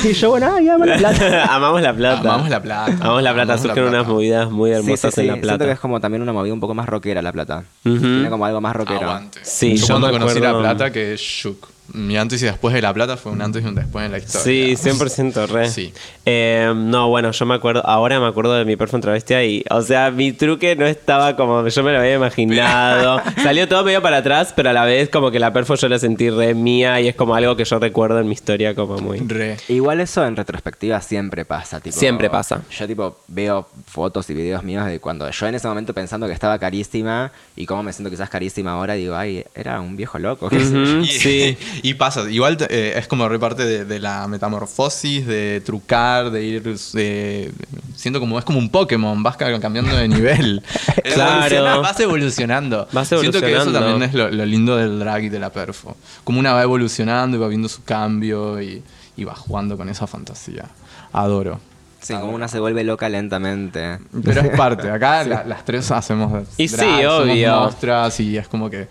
y 0.05 0.13
yo, 0.13 0.31
bueno, 0.31 0.55
ay, 0.57 0.69
amo 0.69 0.85
la 0.85 0.97
plata. 0.97 1.55
Amamos 1.55 1.81
La 1.83 1.93
Plata. 1.95 2.21
Amamos 2.21 2.49
La 2.51 2.61
Plata. 2.63 2.93
Amamos 3.01 3.23
La 3.23 3.33
Plata. 3.35 3.53
Amamos 3.55 3.65
La 3.65 3.75
Surgen 3.75 3.83
unas 3.85 3.93
Plata. 4.03 4.09
movidas 4.13 4.51
muy 4.51 4.71
Sí, 4.71 4.75
sí, 4.77 4.81
hermosas 4.85 5.15
sí. 5.15 5.21
en 5.21 5.27
La 5.27 5.33
Siento 5.35 5.49
que 5.53 5.57
Plata. 5.59 5.73
es 5.73 5.81
como 5.81 6.01
también 6.01 6.23
una 6.23 6.33
movida 6.33 6.53
un 6.55 6.61
poco 6.61 6.75
más 6.75 6.87
rockera 6.89 7.23
la 7.23 7.33
plata. 7.33 7.65
Ujú. 7.85 7.99
Tiene 7.99 8.29
como 8.31 8.45
algo 8.47 8.61
más 8.61 8.75
rockero. 8.77 9.01
Aguante. 9.03 9.41
Sí, 9.43 9.77
yo 9.77 9.87
yo 9.87 9.87
cuando 9.95 10.11
conocí 10.11 10.39
acuerdo- 10.39 10.63
La 10.63 10.71
Plata 10.75 10.91
que 10.93 11.15
shook. 11.17 11.69
Mi 11.95 12.17
antes 12.17 12.43
y 12.43 12.47
después 12.47 12.75
de 12.75 12.83
La 12.83 12.93
Plata 12.93 13.17
fue 13.17 13.31
un 13.31 13.41
antes 13.41 13.63
y 13.63 13.67
un 13.69 13.75
después 13.77 14.05
en 14.05 14.11
la 14.13 14.19
historia. 14.19 14.43
Sí, 14.43 14.75
100% 14.77 15.47
re. 15.47 15.69
Sí. 15.71 15.93
Eh, 16.27 16.73
no, 16.75 17.09
bueno, 17.09 17.31
yo 17.31 17.47
me 17.47 17.55
acuerdo, 17.55 17.87
ahora 17.87 18.19
me 18.19 18.27
acuerdo 18.27 18.53
de 18.55 18.65
mi 18.65 18.75
perfo 18.77 18.97
en 18.97 19.03
travestia 19.03 19.45
y, 19.45 19.65
o 19.71 19.81
sea, 19.81 20.11
mi 20.11 20.33
truque 20.33 20.75
no 20.75 20.87
estaba 20.87 21.37
como 21.37 21.67
yo 21.69 21.83
me 21.85 21.93
lo 21.93 21.99
había 22.01 22.15
imaginado. 22.15 23.21
Salió 23.43 23.69
todo 23.69 23.85
medio 23.85 24.03
para 24.03 24.17
atrás, 24.17 24.53
pero 24.57 24.71
a 24.71 24.73
la 24.73 24.85
vez 24.85 25.09
como 25.09 25.31
que 25.31 25.39
la 25.39 25.53
perfo 25.53 25.77
yo 25.77 25.89
la 25.89 25.99
sentí 26.01 26.31
re 26.31 26.53
mía 26.55 27.01
y 27.01 27.07
es 27.07 27.15
como 27.15 27.35
algo 27.37 27.55
que 27.55 27.65
yo 27.65 27.79
recuerdo 27.79 28.19
en 28.19 28.27
mi 28.27 28.33
historia 28.33 28.75
como 28.75 28.99
muy... 28.99 29.21
Re. 29.21 29.57
Igual 29.69 30.01
eso 30.01 30.27
en 30.27 30.35
retrospectiva 30.35 31.01
siempre 31.01 31.45
pasa, 31.45 31.81
tipo. 31.81 31.97
Siempre 31.97 32.29
pasa. 32.29 32.63
Yo 32.77 32.89
tipo 32.89 33.19
veo 33.29 33.69
fotos 33.87 34.29
y 34.31 34.35
videos 34.35 34.65
míos 34.65 34.85
de 34.87 34.99
cuando 34.99 35.31
yo 35.31 35.47
en 35.47 35.55
ese 35.55 35.69
momento 35.69 35.95
pensando 35.95 36.27
que 36.27 36.33
estaba 36.33 36.59
carísima 36.59 37.31
y 37.55 37.67
cómo 37.67 37.85
me 37.85 37.93
siento 37.93 38.11
quizás 38.11 38.29
carísima 38.29 38.73
ahora, 38.73 38.95
digo, 38.95 39.15
ay, 39.15 39.45
era 39.55 39.81
un 39.81 39.97
viejo 39.97 40.19
loco. 40.19 40.49
qué 40.49 40.59
sé 40.59 40.73
yo. 40.73 40.81
Ujú, 40.81 41.01
Y, 41.03 41.07
Sí. 41.07 41.57
y 41.87 41.95
pasa, 41.95 42.31
igual 42.31 42.57
eh, 42.71 42.95
es 42.97 43.07
como 43.07 43.29
reparte 43.29 43.65
de, 43.67 43.85
de 43.85 43.99
la 44.01 44.27
metamorfosis, 44.27 45.27
de 45.27 45.61
trucar, 45.65 46.31
de 46.31 46.43
ir. 46.43 46.63
de- 46.63 47.53
siento 47.95 48.21
como 48.21 48.39
es 48.39 48.45
como 48.47 48.59
un 48.59 48.71
Pokémon, 48.71 49.23
vas 49.23 49.37
ca- 49.37 49.61
cambiando 49.61 49.95
de 49.95 50.09
nivel. 50.09 50.63
Claro. 51.15 51.83
Vas 51.83 52.01
evolucionando. 52.01 52.89
Vas 52.93 53.09
Siento 53.09 53.41
que 53.41 53.55
eso 53.55 53.71
también 53.73 54.03
es 54.03 54.15
lo, 54.15 54.31
lo 54.31 54.45
lindo 54.47 54.77
del 54.77 54.99
drag 54.99 55.25
y 55.25 55.29
de 55.29 55.39
la 55.39 55.51
perfo. 55.53 55.97
Como 56.25 56.41
una 56.41 56.53
va 56.55 56.63
evolucionando 56.63 57.37
y 57.37 57.41
va 57.41 57.49
viendo 57.49 57.69
su 57.69 57.85
cambio 57.85 58.61
y, 58.63 58.83
y 59.17 59.25
va 59.25 59.35
jugando 59.35 59.77
con 59.77 59.89
esa 59.91 60.07
fantasía. 60.07 60.65
Adoro. 61.13 61.61
Sí, 62.01 62.15
como 62.15 62.33
una 62.33 62.49
se 62.49 62.59
vuelve 62.61 62.83
loca 62.85 63.09
lentamente. 63.09 63.99
Pero 64.25 64.41
es 64.41 64.57
parte. 64.57 64.91
Acá 64.91 65.23
la- 65.25 65.45
las 65.45 65.65
tres 65.65 65.91
hacemos 65.91 66.45
Y 66.57 66.69
sí, 66.69 66.77
drag, 66.77 67.03
somos 67.05 67.21
obvio. 67.31 67.57
mostras 67.61 68.21
y 68.21 68.37
es 68.39 68.49
como 68.49 68.69
que, 68.71 68.89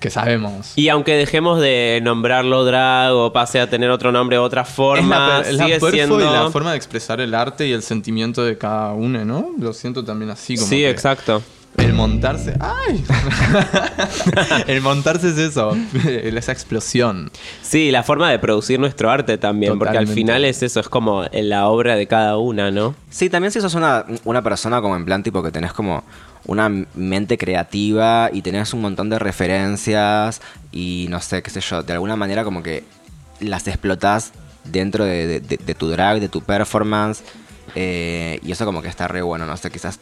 que 0.00 0.10
sabemos. 0.10 0.72
Y 0.76 0.88
aunque 0.88 1.14
dejemos 1.14 1.60
de 1.60 2.00
nombrarlo 2.02 2.64
drag 2.64 3.12
o 3.14 3.32
pase 3.32 3.60
a 3.60 3.68
tener 3.70 3.90
otro 3.90 4.12
nombre, 4.12 4.38
otra 4.38 4.64
forma, 4.64 5.18
la, 5.28 5.36
per- 5.42 5.50
es 5.52 5.56
la 5.56 5.64
sigue 5.64 5.90
siendo... 5.90 6.20
y 6.20 6.24
la 6.24 6.50
forma 6.50 6.70
de 6.72 6.76
expresar 6.76 7.20
el 7.20 7.34
arte 7.34 7.66
y 7.66 7.72
el 7.72 7.82
sentimiento 7.82 8.44
de 8.44 8.58
cada 8.58 8.92
uno, 8.92 9.24
¿no? 9.24 9.50
Lo 9.58 9.72
siento 9.72 10.04
también 10.04 10.30
así 10.30 10.56
como 10.56 10.68
Sí, 10.68 10.76
que 10.78 10.90
exacto. 10.90 11.42
El 11.78 11.92
montarse... 11.92 12.54
¡Ay! 12.58 13.04
el 14.66 14.80
montarse 14.80 15.28
es 15.28 15.38
eso, 15.38 15.76
esa 16.08 16.52
explosión. 16.52 17.30
Sí, 17.62 17.90
la 17.90 18.02
forma 18.02 18.30
de 18.30 18.38
producir 18.38 18.80
nuestro 18.80 19.10
arte 19.10 19.36
también, 19.38 19.78
porque 19.78 19.98
al 19.98 20.08
final 20.08 20.44
es 20.44 20.62
eso, 20.62 20.80
es 20.80 20.88
como 20.88 21.24
la 21.32 21.66
obra 21.68 21.96
de 21.96 22.06
cada 22.06 22.38
una, 22.38 22.70
¿no? 22.70 22.94
Sí, 23.10 23.28
también 23.28 23.52
si 23.52 23.60
sos 23.60 23.74
una, 23.74 24.04
una 24.24 24.42
persona 24.42 24.80
como 24.80 24.96
en 24.96 25.04
plan 25.04 25.22
tipo 25.22 25.42
que 25.42 25.50
tenés 25.50 25.72
como 25.72 26.02
una 26.46 26.68
mente 26.94 27.38
creativa 27.38 28.30
y 28.32 28.42
tenés 28.42 28.72
un 28.72 28.80
montón 28.80 29.10
de 29.10 29.18
referencias 29.18 30.40
y 30.72 31.06
no 31.10 31.20
sé, 31.20 31.42
qué 31.42 31.50
sé 31.50 31.60
yo, 31.60 31.82
de 31.82 31.92
alguna 31.92 32.16
manera 32.16 32.44
como 32.44 32.62
que 32.62 32.84
las 33.40 33.66
explotás 33.68 34.32
dentro 34.64 35.04
de, 35.04 35.40
tu 35.78 35.88
drag, 35.88 36.20
de 36.20 36.28
tu 36.28 36.42
performance 36.42 37.22
eh, 37.74 38.40
y 38.42 38.52
eso 38.52 38.64
como 38.64 38.82
que 38.82 38.88
está 38.88 39.08
re 39.08 39.22
bueno, 39.22 39.46
no 39.46 39.56
sé, 39.56 39.70
quizás 39.70 39.98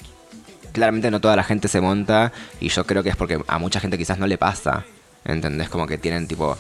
claramente 0.73 1.11
no 1.11 1.21
toda 1.21 1.37
la 1.37 1.45
gente 1.45 1.69
se 1.69 1.81
monta 1.81 2.33
y 2.61 2.69
yo 2.69 2.85
creo 2.85 3.03
que 3.03 3.09
es 3.09 3.17
porque 3.17 3.41
a 3.47 3.59
mucha 3.59 3.81
gente 3.81 3.97
quizás 3.97 4.19
no 4.19 4.27
le 4.27 4.37
pasa, 4.39 4.85
¿entendés? 5.25 5.69
Como 5.69 5.87
que 5.87 5.99
tienen 5.99 6.27
tipo 6.27 6.59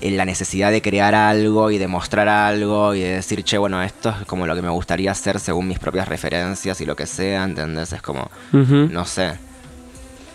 la 0.00 0.24
necesidad 0.24 0.70
de 0.70 0.82
crear 0.82 1.14
algo 1.14 1.70
y 1.70 1.78
de 1.78 1.88
mostrar 1.88 2.28
algo 2.28 2.94
y 2.94 3.00
de 3.00 3.14
decir, 3.14 3.42
che, 3.42 3.56
bueno, 3.58 3.82
esto 3.82 4.14
es 4.20 4.26
como 4.26 4.46
lo 4.46 4.54
que 4.54 4.62
me 4.62 4.68
gustaría 4.68 5.10
hacer 5.10 5.40
según 5.40 5.68
mis 5.68 5.78
propias 5.78 6.08
referencias 6.08 6.80
y 6.80 6.86
lo 6.86 6.94
que 6.94 7.06
sea, 7.06 7.44
¿entendés? 7.44 7.92
Es 7.92 8.02
como, 8.02 8.30
no 8.52 9.04
sé, 9.04 9.38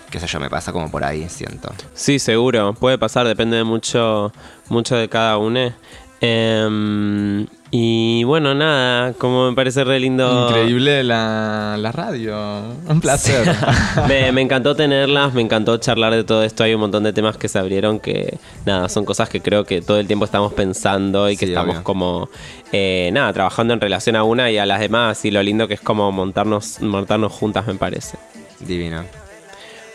qué 0.09 0.19
sé 0.19 0.27
yo, 0.27 0.39
me 0.39 0.49
pasa 0.49 0.71
como 0.71 0.89
por 0.89 1.03
ahí, 1.03 1.27
siento. 1.29 1.73
Sí, 1.93 2.19
seguro. 2.19 2.73
Puede 2.73 2.97
pasar, 2.97 3.27
depende 3.27 3.57
de 3.57 3.63
mucho, 3.63 4.31
mucho 4.69 4.95
de 4.95 5.07
cada 5.07 5.37
uno. 5.37 5.73
Em, 6.21 7.45
y 7.71 8.23
bueno, 8.23 8.55
nada, 8.55 9.13
como 9.13 9.49
me 9.49 9.55
parece 9.55 9.83
re 9.83 9.99
lindo. 9.99 10.47
Increíble 10.49 11.03
la, 11.03 11.75
la 11.77 11.91
radio. 11.91 12.61
Un 12.87 12.99
placer. 12.99 13.47
me, 14.07 14.31
me 14.31 14.41
encantó 14.41 14.75
tenerlas, 14.75 15.33
me 15.35 15.41
encantó 15.41 15.77
charlar 15.77 16.13
de 16.15 16.23
todo 16.23 16.43
esto. 16.43 16.63
Hay 16.63 16.73
un 16.73 16.79
montón 16.81 17.03
de 17.03 17.13
temas 17.13 17.37
que 17.37 17.47
se 17.47 17.59
abrieron 17.59 17.99
que, 17.99 18.39
nada, 18.65 18.89
son 18.89 19.05
cosas 19.05 19.29
que 19.29 19.41
creo 19.41 19.65
que 19.65 19.81
todo 19.81 19.99
el 19.99 20.07
tiempo 20.07 20.25
estamos 20.25 20.53
pensando 20.53 21.29
y 21.29 21.37
que 21.37 21.45
Sí, 21.45 21.51
estamos 21.51 21.75
obvio. 21.75 21.83
como, 21.83 22.29
eh, 22.71 23.11
nada, 23.13 23.31
trabajando 23.33 23.73
en 23.75 23.81
relación 23.81 24.15
a 24.15 24.23
una 24.23 24.49
y 24.49 24.57
a 24.57 24.65
las 24.65 24.79
demás. 24.79 25.23
Y 25.25 25.31
lo 25.31 25.43
lindo 25.43 25.67
que 25.67 25.75
es 25.75 25.81
como 25.81 26.11
montarnos, 26.11 26.81
montarnos 26.81 27.31
juntas, 27.31 27.67
me 27.67 27.75
parece. 27.75 28.17
Divino. 28.59 29.03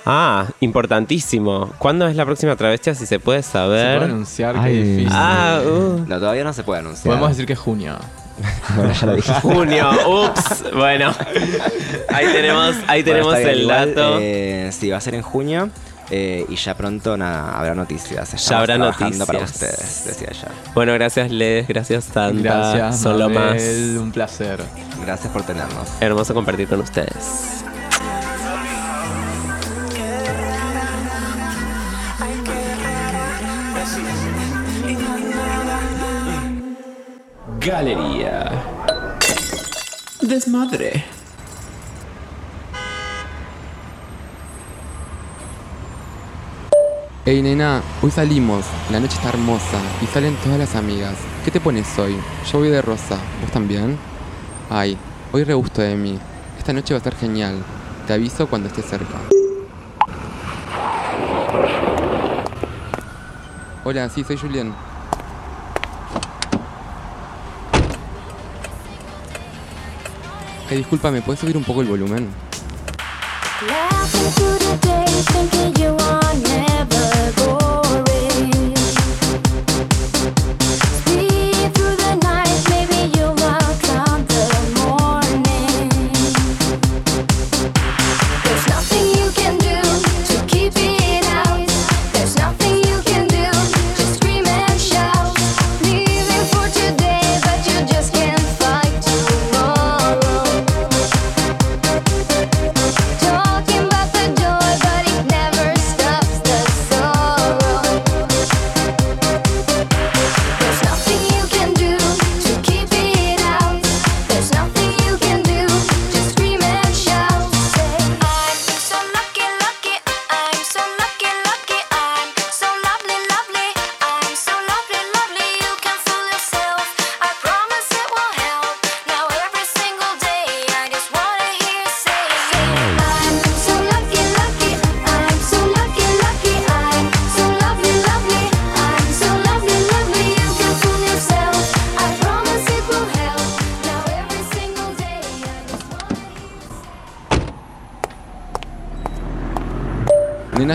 Ah, 0.06 0.46
importantísimo. 0.60 1.72
¿Cuándo 1.78 2.06
es 2.06 2.16
la 2.16 2.24
próxima 2.26 2.56
travestia? 2.56 2.94
Si 2.94 3.06
se 3.06 3.18
puede 3.20 3.42
Se 3.42 3.52
saber. 3.52 3.98
puede 3.98 4.10
anunciar 4.12 4.56
Ay. 4.58 4.72
que 4.74 4.82
difícil. 4.82 5.08
Ah, 5.12 5.60
uh. 5.64 6.04
No, 6.06 6.18
todavía 6.18 6.44
no 6.44 6.52
se 6.52 6.62
puede 6.62 6.80
anunciar. 6.80 7.06
Podemos 7.06 7.30
decir 7.30 7.46
que 7.46 7.54
es 7.54 7.58
junio. 7.58 7.96
Bueno, 8.76 8.92
ya 8.92 9.06
lo 9.06 9.14
dije. 9.14 9.32
Junio, 9.42 9.88
ups. 10.08 10.64
Bueno, 10.74 11.14
ahí 12.12 12.26
tenemos, 12.32 12.74
ahí 12.88 13.02
Bueno, 13.04 13.18
tenemos 13.30 13.34
el 13.38 13.60
igual, 13.62 13.94
dato. 13.94 14.18
eh, 14.20 14.70
sí, 14.72 14.90
va 14.90 14.96
a 14.96 15.00
ser 15.00 15.14
en 15.14 15.22
junio. 15.22 15.70
eh, 16.10 16.44
y 16.48 16.56
ya 16.56 16.74
pronto 16.76 17.16
nada, 17.16 17.56
habrá 17.56 17.74
noticias. 17.76 18.34
Estamos 18.34 18.50
habrá 18.62 18.74
trabajando 18.74 19.24
para 19.24 19.38
noticias. 19.38 19.72
ustedes, 19.72 20.04
decía 20.06 20.28
ella. 20.32 20.48
Bueno, 20.74 20.92
gracias 20.94 21.30
Les, 21.30 21.66
gracias 21.68 22.04
Santa. 22.04 22.32
Gracias, 22.42 23.00
Son 23.00 23.18
lo 23.20 23.28
más 23.30 23.46
Mabel, 23.54 23.98
Un 24.02 24.10
placer. 24.12 24.60
Gracias 25.06 25.32
por 25.32 25.44
tenernos. 25.44 25.88
hermoso 26.00 26.34
compartir 26.34 26.66
con 26.68 26.80
ustedes. 26.80 27.64
Galería. 37.64 38.50
Desmadre. 40.20 41.02
Ey 47.24 47.40
nena, 47.40 47.80
hoy 48.02 48.10
salimos, 48.10 48.66
la 48.90 49.00
noche 49.00 49.14
está 49.14 49.30
hermosa 49.30 49.80
y 50.02 50.06
salen 50.06 50.36
todas 50.44 50.58
las 50.58 50.74
amigas. 50.76 51.16
¿Qué 51.42 51.50
te 51.50 51.58
pones 51.58 51.98
hoy? 51.98 52.14
Yo 52.52 52.58
voy 52.58 52.68
de 52.68 52.82
rosa, 52.82 53.16
¿vos 53.40 53.50
también? 53.50 53.96
Ay, 54.68 54.98
hoy 55.32 55.44
re 55.44 55.54
gusto 55.54 55.80
de 55.80 55.96
mí. 55.96 56.18
Esta 56.58 56.74
noche 56.74 56.92
va 56.92 57.00
a 57.00 57.02
ser 57.02 57.16
genial. 57.16 57.62
Te 58.06 58.12
aviso 58.12 58.46
cuando 58.46 58.68
esté 58.68 58.82
cerca. 58.82 59.16
Hola, 63.84 64.10
sí, 64.10 64.22
soy 64.22 64.36
Julián. 64.36 64.93
Hey, 70.74 70.78
disculpa, 70.78 71.12
¿me 71.12 71.22
puedes 71.22 71.38
subir 71.38 71.56
un 71.56 71.62
poco 71.62 71.82
el 71.82 71.86
volumen? 71.86 72.28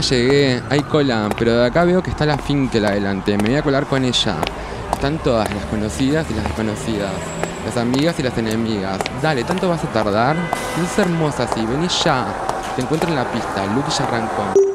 llegué. 0.10 0.62
Hay 0.70 0.82
cola, 0.82 1.30
pero 1.38 1.54
de 1.58 1.66
acá 1.66 1.84
veo 1.84 2.02
que 2.02 2.10
está 2.10 2.26
la 2.26 2.38
Finkel 2.38 2.86
adelante. 2.86 3.38
Me 3.38 3.50
voy 3.50 3.56
a 3.58 3.62
colar 3.62 3.86
con 3.86 4.04
ella. 4.04 4.36
Están 4.92 5.18
todas 5.20 5.50
las 5.54 5.66
conocidas 5.66 6.30
y 6.30 6.34
las 6.34 6.44
desconocidas. 6.44 7.12
Las 7.66 7.78
amigas 7.78 8.20
y 8.20 8.24
las 8.24 8.38
enemigas. 8.38 9.00
Dale, 9.22 9.44
¿tanto 9.44 9.70
vas 9.70 9.84
a 9.84 9.88
tardar? 9.88 10.36
Es 10.84 10.98
hermosa 10.98 11.44
así, 11.44 11.66
vení 11.66 11.88
ya. 12.04 12.28
Te 12.76 12.82
encuentro 12.82 13.10
en 13.10 13.16
la 13.16 13.32
pista. 13.32 13.66
Luke 13.76 13.92
ya 13.98 14.06
arrancó. 14.06 14.69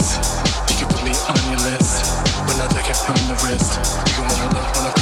list. 0.00 0.70
You 0.70 0.76
can 0.76 0.88
put 0.88 1.04
me 1.04 1.12
on 1.28 1.42
your 1.50 1.60
list. 1.68 2.24
but 2.46 2.56
I 2.60 2.66
take 2.72 2.88
it 2.88 3.00
on 3.08 3.20
the 3.28 3.36
wrist, 3.44 3.70
you 4.16 4.22
wanna 4.22 4.54
look, 4.54 4.74
wanna 4.76 4.99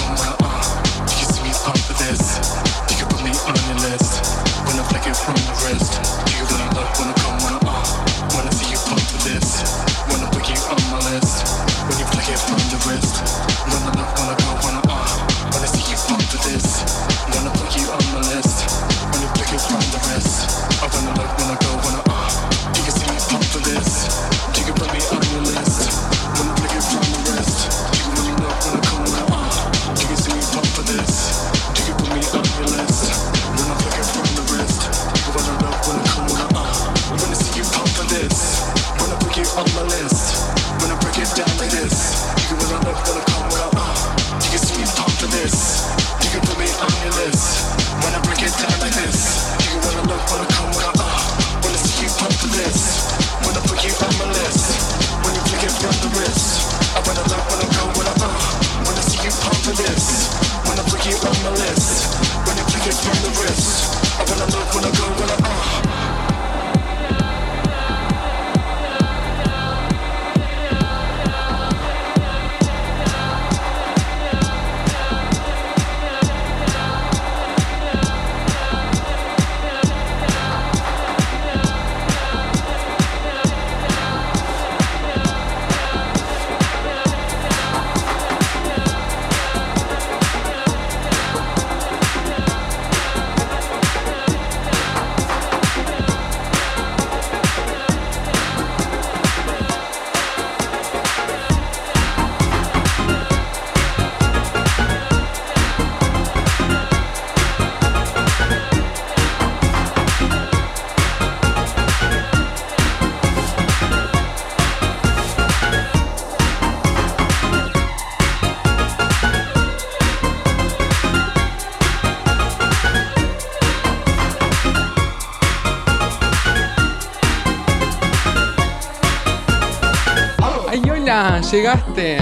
llegaste. 131.51 132.19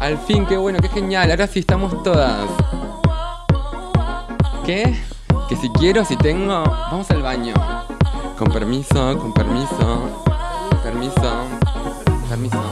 Al 0.00 0.18
fin, 0.18 0.46
qué 0.46 0.56
bueno, 0.56 0.78
qué 0.80 0.88
genial. 0.88 1.30
Ahora 1.30 1.46
sí 1.46 1.60
estamos 1.60 2.02
todas. 2.02 2.48
¿Qué? 4.64 4.98
Que 5.48 5.56
si 5.56 5.68
quiero, 5.70 6.04
si 6.04 6.16
tengo, 6.16 6.62
vamos 6.62 7.10
al 7.10 7.22
baño. 7.22 7.54
Con 8.38 8.52
permiso, 8.52 9.18
con 9.18 9.32
permiso. 9.32 10.22
Permiso. 10.82 11.44
Permiso. 12.28 12.71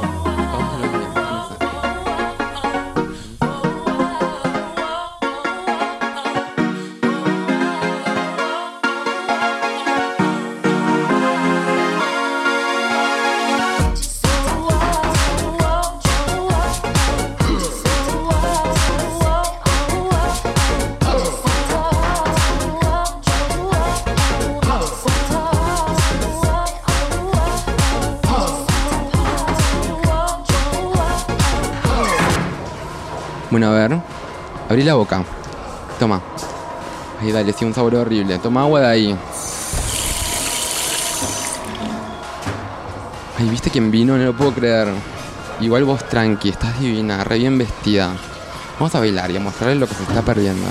Bueno, 33.51 33.69
a 33.69 33.71
ver. 33.73 33.99
Abrí 34.69 34.83
la 34.83 34.95
boca. 34.95 35.25
Toma. 35.99 36.21
Ay, 37.21 37.33
dale, 37.33 37.53
sí, 37.53 37.65
un 37.65 37.75
sabor 37.75 37.95
horrible. 37.97 38.39
Toma 38.39 38.63
agua 38.63 38.81
de 38.81 38.87
ahí. 38.87 39.19
Ay, 43.39 43.49
¿viste 43.49 43.71
quién 43.71 43.91
vino? 43.91 44.17
No 44.17 44.25
lo 44.25 44.37
puedo 44.37 44.53
creer. 44.53 44.89
Igual 45.61 45.85
vos 45.85 46.09
tranqui, 46.09 46.51
estás 46.51 46.79
divina, 46.81 47.25
re 47.25 47.39
bien 47.39 47.59
vestida. 47.59 48.13
Vamos 48.79 48.95
a 48.95 49.01
bailar 49.01 49.31
y 49.31 49.37
a 49.37 49.41
mostrarles 49.41 49.79
lo 49.79 49.87
que 49.87 49.95
se 49.95 50.03
está 50.05 50.23
perdiendo. 50.23 50.67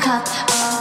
cup. 0.00 0.24
Oh. 0.26 0.73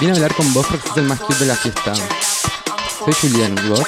Vine 0.00 0.12
a 0.12 0.14
hablar 0.14 0.34
con 0.34 0.50
vos 0.54 0.66
porque 0.66 0.88
sos 0.88 0.96
el 0.96 1.04
más 1.04 1.20
cute 1.20 1.40
de 1.40 1.46
la 1.46 1.56
fiesta. 1.56 1.92
Soy 3.04 3.12
Julián, 3.20 3.54
¿y 3.62 3.68
vos? 3.68 3.84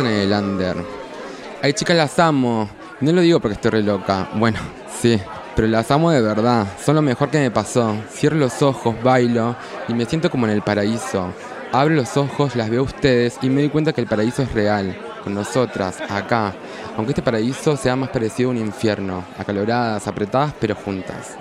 En 0.00 0.06
el 0.06 0.32
under. 0.32 0.76
Ay, 1.62 1.72
chicas, 1.72 1.96
las 1.96 2.18
amo. 2.18 2.68
No 3.00 3.12
lo 3.12 3.20
digo 3.20 3.40
porque 3.40 3.54
estoy 3.54 3.70
re 3.70 3.82
loca. 3.82 4.28
Bueno, 4.34 4.58
sí, 5.00 5.20
pero 5.54 5.68
las 5.68 5.90
amo 5.90 6.10
de 6.10 6.20
verdad. 6.20 6.66
Son 6.84 6.94
lo 6.94 7.02
mejor 7.02 7.30
que 7.30 7.38
me 7.38 7.50
pasó. 7.50 7.96
Cierro 8.10 8.36
los 8.36 8.62
ojos, 8.62 8.94
bailo 9.02 9.56
y 9.88 9.94
me 9.94 10.04
siento 10.06 10.30
como 10.30 10.46
en 10.46 10.52
el 10.52 10.62
paraíso. 10.62 11.32
Abro 11.72 11.94
los 11.94 12.16
ojos, 12.16 12.54
las 12.56 12.70
veo 12.70 12.80
a 12.80 12.84
ustedes 12.84 13.38
y 13.42 13.48
me 13.48 13.62
doy 13.62 13.70
cuenta 13.70 13.92
que 13.92 14.00
el 14.00 14.06
paraíso 14.06 14.42
es 14.42 14.52
real. 14.52 14.96
Con 15.24 15.34
nosotras, 15.34 16.00
acá. 16.08 16.52
Aunque 16.96 17.12
este 17.12 17.22
paraíso 17.22 17.76
sea 17.76 17.96
más 17.96 18.10
parecido 18.10 18.50
a 18.50 18.52
un 18.52 18.58
infierno. 18.58 19.24
Acaloradas, 19.38 20.06
apretadas, 20.06 20.52
pero 20.60 20.74
juntas. 20.74 21.36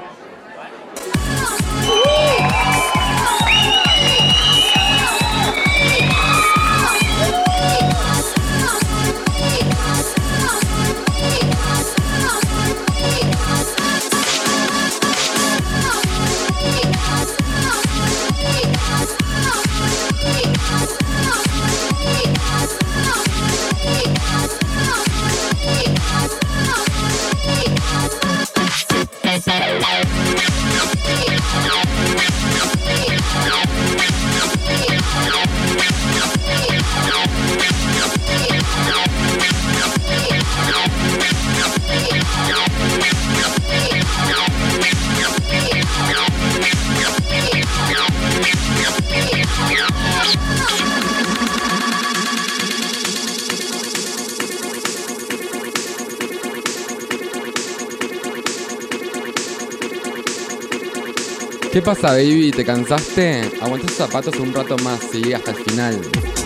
Pasa, 61.95 62.13
baby? 62.13 62.51
¿Te 62.51 62.63
cansaste? 62.63 63.41
Aguanta 63.61 63.87
tus 63.87 63.97
zapatos 63.97 64.39
un 64.39 64.53
rato 64.53 64.77
más, 64.77 65.01
sí, 65.11 65.33
hasta 65.33 65.51
el 65.51 65.57
final. 65.57 66.40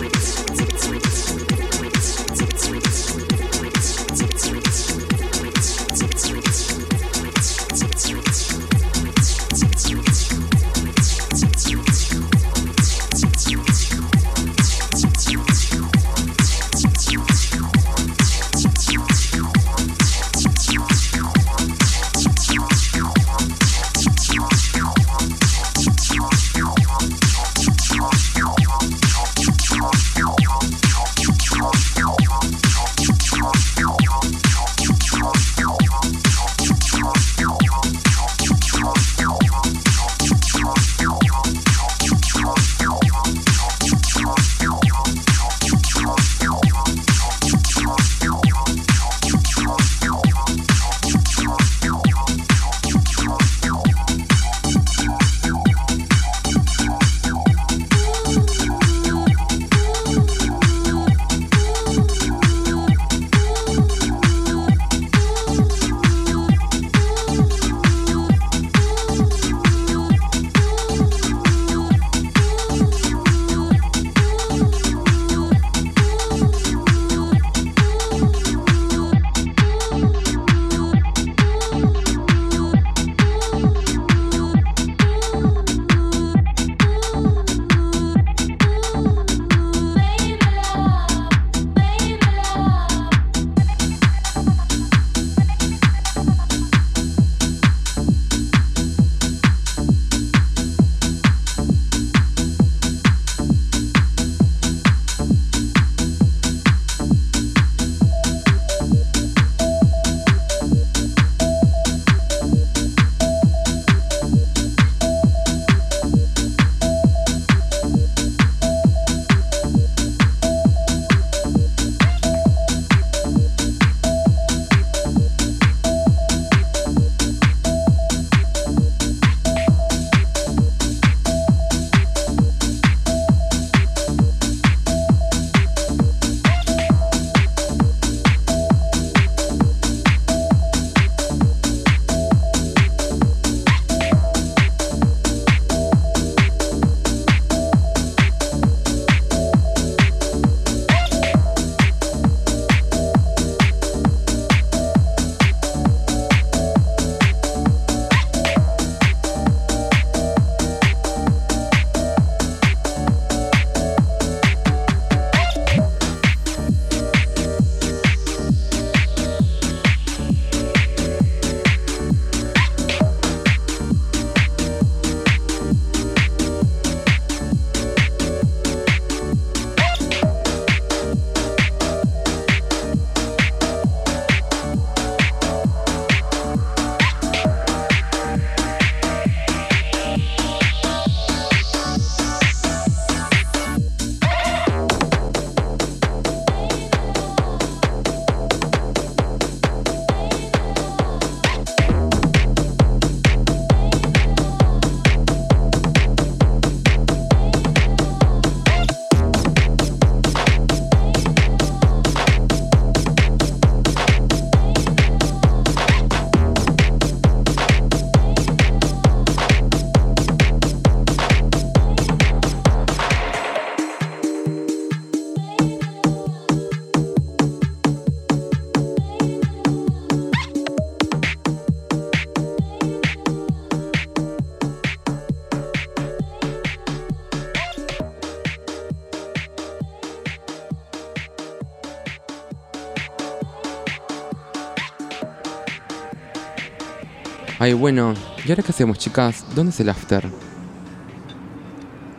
Ay, 247.66 247.72
bueno, 247.72 248.14
¿y 248.46 248.48
ahora 248.48 248.62
qué 248.62 248.70
hacemos, 248.70 248.96
chicas? 248.96 249.44
¿Dónde 249.56 249.70
es 249.70 249.80
el 249.80 249.88
after? 249.88 250.22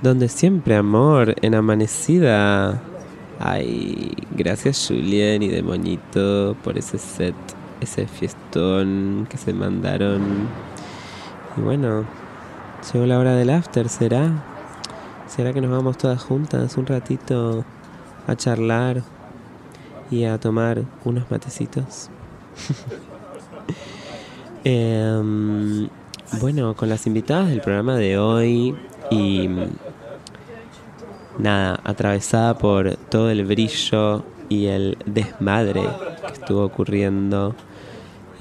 Donde 0.02 0.28
siempre, 0.28 0.76
amor, 0.76 1.36
en 1.42 1.56
amanecida. 1.56 2.82
Ay, 3.40 4.12
gracias 4.36 4.88
Julien 4.90 5.42
y 5.42 5.48
Demonito 5.48 6.58
por 6.66 6.78
ese 6.78 6.98
set, 6.98 7.34
ese 7.80 8.08
fiestón 8.08 9.26
que 9.30 9.38
se 9.38 9.54
mandaron. 9.54 10.50
Y 11.56 11.62
bueno, 11.62 12.04
llegó 12.92 13.06
la 13.06 13.18
hora 13.18 13.34
del 13.36 13.50
after, 13.50 13.88
¿será? 13.88 14.44
¿Será 15.28 15.54
que 15.54 15.62
nos 15.62 15.72
vamos 15.72 15.98
todas 15.98 16.22
juntas 16.22 16.76
un 16.76 16.88
ratito 16.88 17.64
a 18.28 18.36
charlar 18.36 19.02
y 20.12 20.26
a 20.26 20.38
tomar 20.42 20.84
unos 21.06 21.32
matecitos? 21.32 22.10
Em, 24.64 25.88
bueno, 26.40 26.76
con 26.76 26.90
las 26.90 27.08
invitadas 27.08 27.50
del 27.50 27.62
programa 27.62 27.96
de 27.96 28.18
hoy 28.18 28.76
y 29.10 29.50
nada, 31.38 31.80
atravesada 31.84 32.58
por 32.58 32.98
todo 33.10 33.30
el 33.30 33.46
brillo 33.46 34.24
y 34.50 34.66
el 34.68 34.98
desmadre 35.06 35.84
que 36.26 36.34
estuvo 36.34 36.64
ocurriendo. 36.64 37.56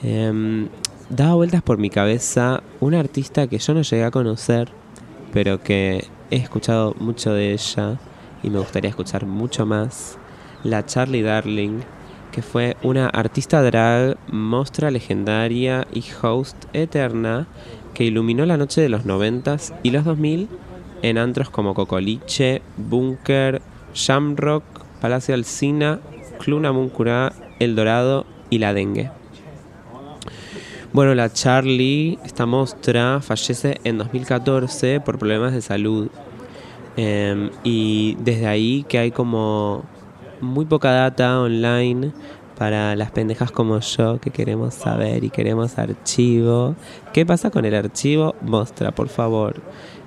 em, 0.02 0.68
daba 1.08 1.34
vueltas 1.34 1.62
por 1.62 1.78
mi 1.78 1.90
cabeza 1.90 2.62
una 2.80 3.00
artista 3.00 3.46
que 3.46 3.58
yo 3.58 3.74
no 3.74 3.82
llegué 3.82 4.04
a 4.04 4.10
conocer, 4.10 4.68
pero 5.32 5.62
que 5.62 6.04
he 6.30 6.36
escuchado 6.36 6.94
mucho 6.98 7.32
de 7.32 7.52
ella 7.52 7.98
y 8.42 8.50
me 8.50 8.58
gustaría 8.58 8.90
escuchar 8.90 9.26
mucho 9.26 9.66
más. 9.66 10.18
La 10.64 10.84
Charlie 10.84 11.22
Darling, 11.22 11.80
que 12.36 12.42
fue 12.42 12.76
una 12.82 13.06
artista 13.06 13.62
drag, 13.62 14.18
mostra 14.30 14.90
legendaria 14.90 15.86
y 15.90 16.04
host 16.20 16.66
eterna 16.74 17.46
que 17.94 18.04
iluminó 18.04 18.44
la 18.44 18.58
noche 18.58 18.82
de 18.82 18.90
los 18.90 19.06
90s 19.06 19.72
y 19.82 19.90
los 19.90 20.04
2000 20.04 20.46
en 21.00 21.16
antros 21.16 21.48
como 21.48 21.72
Cocoliche, 21.72 22.60
Bunker, 22.76 23.62
Shamrock, 23.94 24.64
Palacio 25.00 25.34
Alsina, 25.34 26.00
Club 26.38 26.60
Namuncurá, 26.60 27.32
El 27.58 27.74
Dorado 27.74 28.26
y 28.50 28.58
La 28.58 28.74
Dengue. 28.74 29.10
Bueno, 30.92 31.14
la 31.14 31.32
Charlie, 31.32 32.18
esta 32.22 32.44
mostra, 32.44 33.22
fallece 33.22 33.80
en 33.84 33.96
2014 33.96 35.00
por 35.00 35.18
problemas 35.18 35.54
de 35.54 35.62
salud. 35.62 36.10
Em, 36.98 37.48
y 37.64 38.18
desde 38.20 38.46
ahí 38.46 38.84
que 38.86 38.98
hay 38.98 39.10
como 39.10 39.84
muy 40.40 40.64
poca 40.64 40.90
data 40.90 41.40
online 41.40 42.12
para 42.58 42.96
las 42.96 43.10
pendejas 43.10 43.50
como 43.50 43.78
yo 43.80 44.18
que 44.20 44.30
queremos 44.30 44.74
saber 44.74 45.24
y 45.24 45.30
queremos 45.30 45.78
archivo. 45.78 46.74
¿Qué 47.12 47.26
pasa 47.26 47.50
con 47.50 47.64
el 47.64 47.74
archivo? 47.74 48.34
Mostra, 48.42 48.92
por 48.92 49.08
favor. 49.08 49.60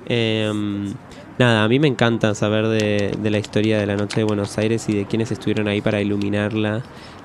Em, 0.08 0.94
nada, 1.38 1.64
a 1.64 1.68
mí 1.68 1.80
me 1.80 1.88
encanta 1.88 2.34
saber 2.34 2.68
de, 2.68 3.16
de 3.22 3.30
la 3.30 3.38
historia 3.38 3.78
de 3.78 3.86
la 3.86 3.96
Noche 3.96 4.22
de 4.22 4.24
Buenos 4.24 4.58
Aires 4.58 4.90
y 4.90 4.96
de 4.96 5.06
quienes 5.06 5.32
estuvieron 5.32 5.68
ahí 5.68 5.82
para 5.82 6.02
iluminarla. 6.02 6.82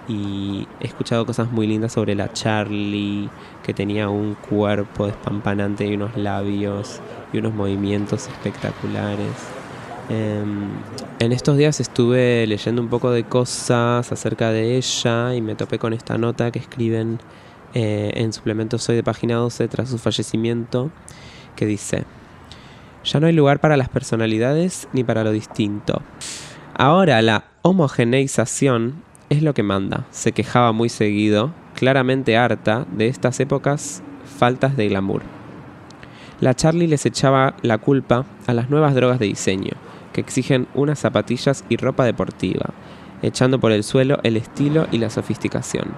Y 0.06 0.68
he 0.80 0.86
escuchado 0.86 1.24
cosas 1.24 1.50
muy 1.50 1.66
lindas 1.66 1.92
sobre 1.92 2.14
la 2.14 2.30
Charlie, 2.32 3.30
que 3.62 3.72
tenía 3.72 4.10
un 4.10 4.34
cuerpo 4.34 5.06
despampanante 5.06 5.86
y 5.86 5.94
unos 5.94 6.14
labios 6.16 7.00
y 7.32 7.38
unos 7.38 7.54
movimientos 7.54 8.28
espectaculares. 8.28 9.63
Em, 10.08 10.68
en 11.18 11.32
estos 11.32 11.56
días 11.56 11.80
estuve 11.80 12.46
leyendo 12.46 12.82
un 12.82 12.88
poco 12.88 13.10
de 13.10 13.24
cosas 13.24 14.12
acerca 14.12 14.50
de 14.50 14.76
ella 14.76 15.34
y 15.34 15.40
me 15.40 15.54
topé 15.54 15.78
con 15.78 15.92
esta 15.94 16.18
nota 16.18 16.50
que 16.50 16.58
escriben 16.58 17.18
eh, 17.72 18.12
en 18.14 18.32
suplemento 18.32 18.78
Soy 18.78 18.96
de 18.96 19.02
página 19.02 19.36
12 19.36 19.66
tras 19.68 19.88
su 19.88 19.98
fallecimiento, 19.98 20.90
que 21.56 21.66
dice, 21.66 22.04
ya 23.04 23.20
no 23.20 23.26
hay 23.26 23.32
lugar 23.32 23.60
para 23.60 23.76
las 23.76 23.88
personalidades 23.88 24.88
ni 24.92 25.04
para 25.04 25.24
lo 25.24 25.32
distinto. 25.32 26.02
Ahora 26.74 27.22
la 27.22 27.44
homogeneización 27.62 29.02
es 29.30 29.42
lo 29.42 29.54
que 29.54 29.62
manda, 29.62 30.06
se 30.10 30.32
quejaba 30.32 30.72
muy 30.72 30.88
seguido, 30.88 31.52
claramente 31.74 32.36
harta 32.36 32.86
de 32.92 33.08
estas 33.08 33.40
épocas 33.40 34.02
faltas 34.38 34.76
de 34.76 34.88
glamour. 34.88 35.22
La 36.40 36.54
Charlie 36.54 36.88
les 36.88 37.06
echaba 37.06 37.56
la 37.62 37.78
culpa 37.78 38.26
a 38.46 38.52
las 38.52 38.68
nuevas 38.68 38.94
drogas 38.94 39.18
de 39.18 39.26
diseño, 39.26 39.72
que 40.14 40.20
exigen 40.20 40.68
unas 40.74 41.00
zapatillas 41.00 41.64
y 41.68 41.76
ropa 41.76 42.04
deportiva, 42.04 42.70
echando 43.20 43.58
por 43.58 43.72
el 43.72 43.82
suelo 43.82 44.20
el 44.22 44.36
estilo 44.38 44.86
y 44.92 44.98
la 44.98 45.10
sofisticación. 45.10 45.92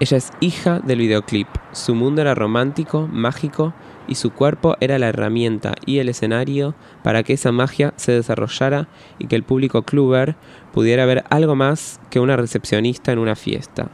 Ella 0.00 0.16
es 0.16 0.32
hija 0.40 0.80
del 0.80 1.00
videoclip, 1.00 1.46
su 1.72 1.94
mundo 1.94 2.22
era 2.22 2.34
romántico, 2.34 3.06
mágico, 3.12 3.74
y 4.08 4.14
su 4.16 4.32
cuerpo 4.32 4.76
era 4.80 4.98
la 4.98 5.08
herramienta 5.08 5.74
y 5.86 5.98
el 5.98 6.08
escenario 6.08 6.74
para 7.04 7.22
que 7.22 7.34
esa 7.34 7.52
magia 7.52 7.92
se 7.96 8.12
desarrollara 8.12 8.88
y 9.18 9.26
que 9.26 9.36
el 9.36 9.44
público 9.44 9.82
cluber 9.82 10.34
pudiera 10.72 11.04
ver 11.06 11.24
algo 11.30 11.54
más 11.54 12.00
que 12.10 12.18
una 12.18 12.36
recepcionista 12.36 13.12
en 13.12 13.18
una 13.18 13.36
fiesta. 13.36 13.90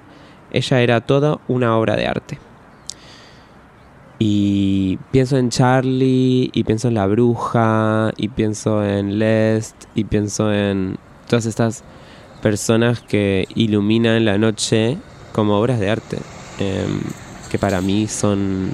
Ella 0.52 0.80
era 0.80 1.00
toda 1.02 1.40
una 1.48 1.76
obra 1.76 1.96
de 1.96 2.06
arte. 2.06 2.45
Y 4.18 4.98
pienso 5.10 5.36
en 5.36 5.50
Charlie, 5.50 6.50
y 6.52 6.64
pienso 6.64 6.88
en 6.88 6.94
La 6.94 7.06
Bruja, 7.06 8.12
y 8.16 8.28
pienso 8.28 8.84
en 8.84 9.18
Lest, 9.18 9.84
y 9.94 10.04
pienso 10.04 10.52
en 10.52 10.96
todas 11.28 11.44
estas 11.44 11.84
personas 12.40 13.00
que 13.00 13.46
iluminan 13.54 14.24
la 14.24 14.38
noche 14.38 14.96
como 15.32 15.58
obras 15.58 15.80
de 15.80 15.90
arte, 15.90 16.18
em, 16.58 17.00
que 17.50 17.58
para 17.58 17.80
mí 17.80 18.08
son 18.08 18.70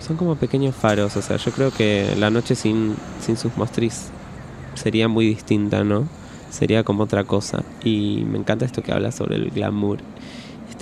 son 0.00 0.16
como 0.16 0.34
pequeños 0.34 0.74
faros, 0.74 1.16
o 1.16 1.22
sea, 1.22 1.36
yo 1.36 1.52
creo 1.52 1.70
que 1.70 2.14
la 2.18 2.30
noche 2.30 2.56
sin, 2.56 2.96
sin 3.20 3.36
sus 3.36 3.56
mostris 3.56 4.10
sería 4.74 5.08
muy 5.08 5.26
distinta, 5.26 5.84
¿no? 5.84 6.08
Sería 6.50 6.82
como 6.82 7.04
otra 7.04 7.24
cosa. 7.24 7.62
Y 7.84 8.24
me 8.26 8.38
encanta 8.38 8.64
esto 8.64 8.82
que 8.82 8.92
habla 8.92 9.12
sobre 9.12 9.36
el 9.36 9.50
glamour, 9.50 9.98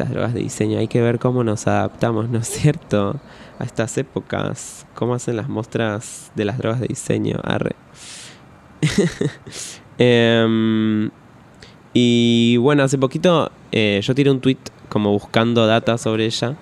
estas 0.01 0.15
drogas 0.15 0.33
de 0.33 0.41
diseño. 0.41 0.79
Hay 0.79 0.89
que 0.89 1.03
ver 1.03 1.19
cómo 1.19 1.45
nos 1.45 1.67
adaptamos, 1.67 2.31
¿no 2.31 2.39
es 2.39 2.49
cierto? 2.49 3.21
A 3.59 3.65
estas 3.65 3.99
épocas, 3.99 4.87
cómo 4.95 5.15
hacen 5.15 5.37
las 5.37 5.49
muestras 5.49 6.33
de 6.35 6.47
las 6.47 6.57
drogas 6.57 6.81
de 6.81 6.89
diseño. 6.89 7.39
Arre. 7.45 7.77
Em, 10.03 11.11
y 11.93 12.57
bueno, 12.57 12.83
hace 12.85 12.97
poquito 12.97 13.53
eh, 13.71 14.01
yo 14.03 14.15
tiré 14.15 14.31
un 14.31 14.41
tweet 14.41 14.57
como 14.89 15.11
buscando 15.13 15.67
data 15.67 15.99
sobre 15.99 16.25
ella 16.25 16.57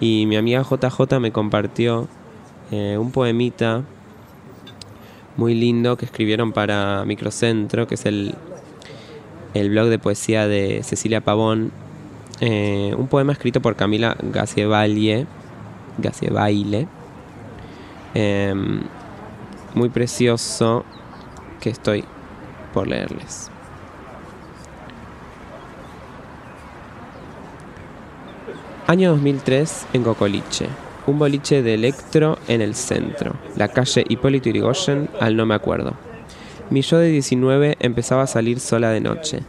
y 0.00 0.26
mi 0.26 0.34
amiga 0.34 0.64
JJ 0.68 1.20
me 1.20 1.30
compartió 1.30 2.08
eh, 2.72 2.98
un 2.98 3.12
poemita 3.12 3.84
muy 5.36 5.54
lindo 5.54 5.96
que 5.96 6.04
escribieron 6.04 6.50
para 6.50 7.04
Microcentro, 7.04 7.86
que 7.86 7.94
es 7.94 8.06
el, 8.06 8.34
el 9.54 9.70
blog 9.70 9.86
de 9.86 10.00
poesía 10.00 10.48
de 10.48 10.82
Cecilia 10.82 11.20
Pavón. 11.20 11.70
Eh, 12.40 12.94
un 12.96 13.06
poema 13.06 13.32
escrito 13.32 13.60
por 13.60 13.76
Camila 13.76 14.16
Gacievalle, 14.22 15.26
eh, 18.14 18.54
muy 19.74 19.88
precioso 19.90 20.84
que 21.60 21.70
estoy 21.70 22.04
por 22.72 22.86
leerles. 22.86 23.50
Año 28.86 29.10
2003 29.10 29.86
en 29.92 30.02
Cocoliche. 30.02 30.66
Un 31.06 31.18
boliche 31.18 31.62
de 31.62 31.74
electro 31.74 32.38
en 32.48 32.60
el 32.60 32.74
centro. 32.74 33.34
La 33.56 33.68
calle 33.68 34.04
Hipólito 34.08 34.48
Yrigoyen 34.48 35.08
al 35.20 35.36
no 35.36 35.46
me 35.46 35.54
acuerdo. 35.54 35.94
Mi 36.70 36.82
yo 36.82 36.98
de 36.98 37.08
19 37.08 37.76
empezaba 37.78 38.22
a 38.22 38.26
salir 38.26 38.58
sola 38.58 38.90
de 38.90 39.00
noche. 39.00 39.40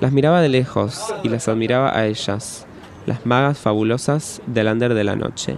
Las 0.00 0.12
miraba 0.12 0.40
de 0.40 0.48
lejos 0.48 1.12
y 1.24 1.28
las 1.28 1.48
admiraba 1.48 1.96
a 1.96 2.06
ellas, 2.06 2.66
las 3.06 3.26
magas 3.26 3.58
fabulosas 3.58 4.40
del 4.46 4.68
under 4.68 4.94
de 4.94 5.02
la 5.02 5.16
noche. 5.16 5.56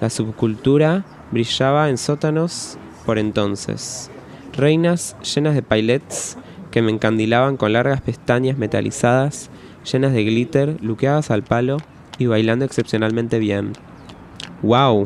La 0.00 0.10
subcultura 0.10 1.04
brillaba 1.30 1.88
en 1.88 1.96
sótanos 1.96 2.78
por 3.04 3.18
entonces. 3.18 4.10
Reinas 4.56 5.16
llenas 5.22 5.54
de 5.54 5.62
pailets 5.62 6.36
que 6.72 6.82
me 6.82 6.90
encandilaban 6.90 7.56
con 7.56 7.72
largas 7.72 8.00
pestañas 8.00 8.58
metalizadas, 8.58 9.50
llenas 9.90 10.12
de 10.12 10.24
glitter, 10.24 10.76
luqueadas 10.82 11.30
al 11.30 11.44
palo 11.44 11.76
y 12.18 12.26
bailando 12.26 12.64
excepcionalmente 12.64 13.38
bien. 13.38 13.72
¡Wow! 14.62 15.04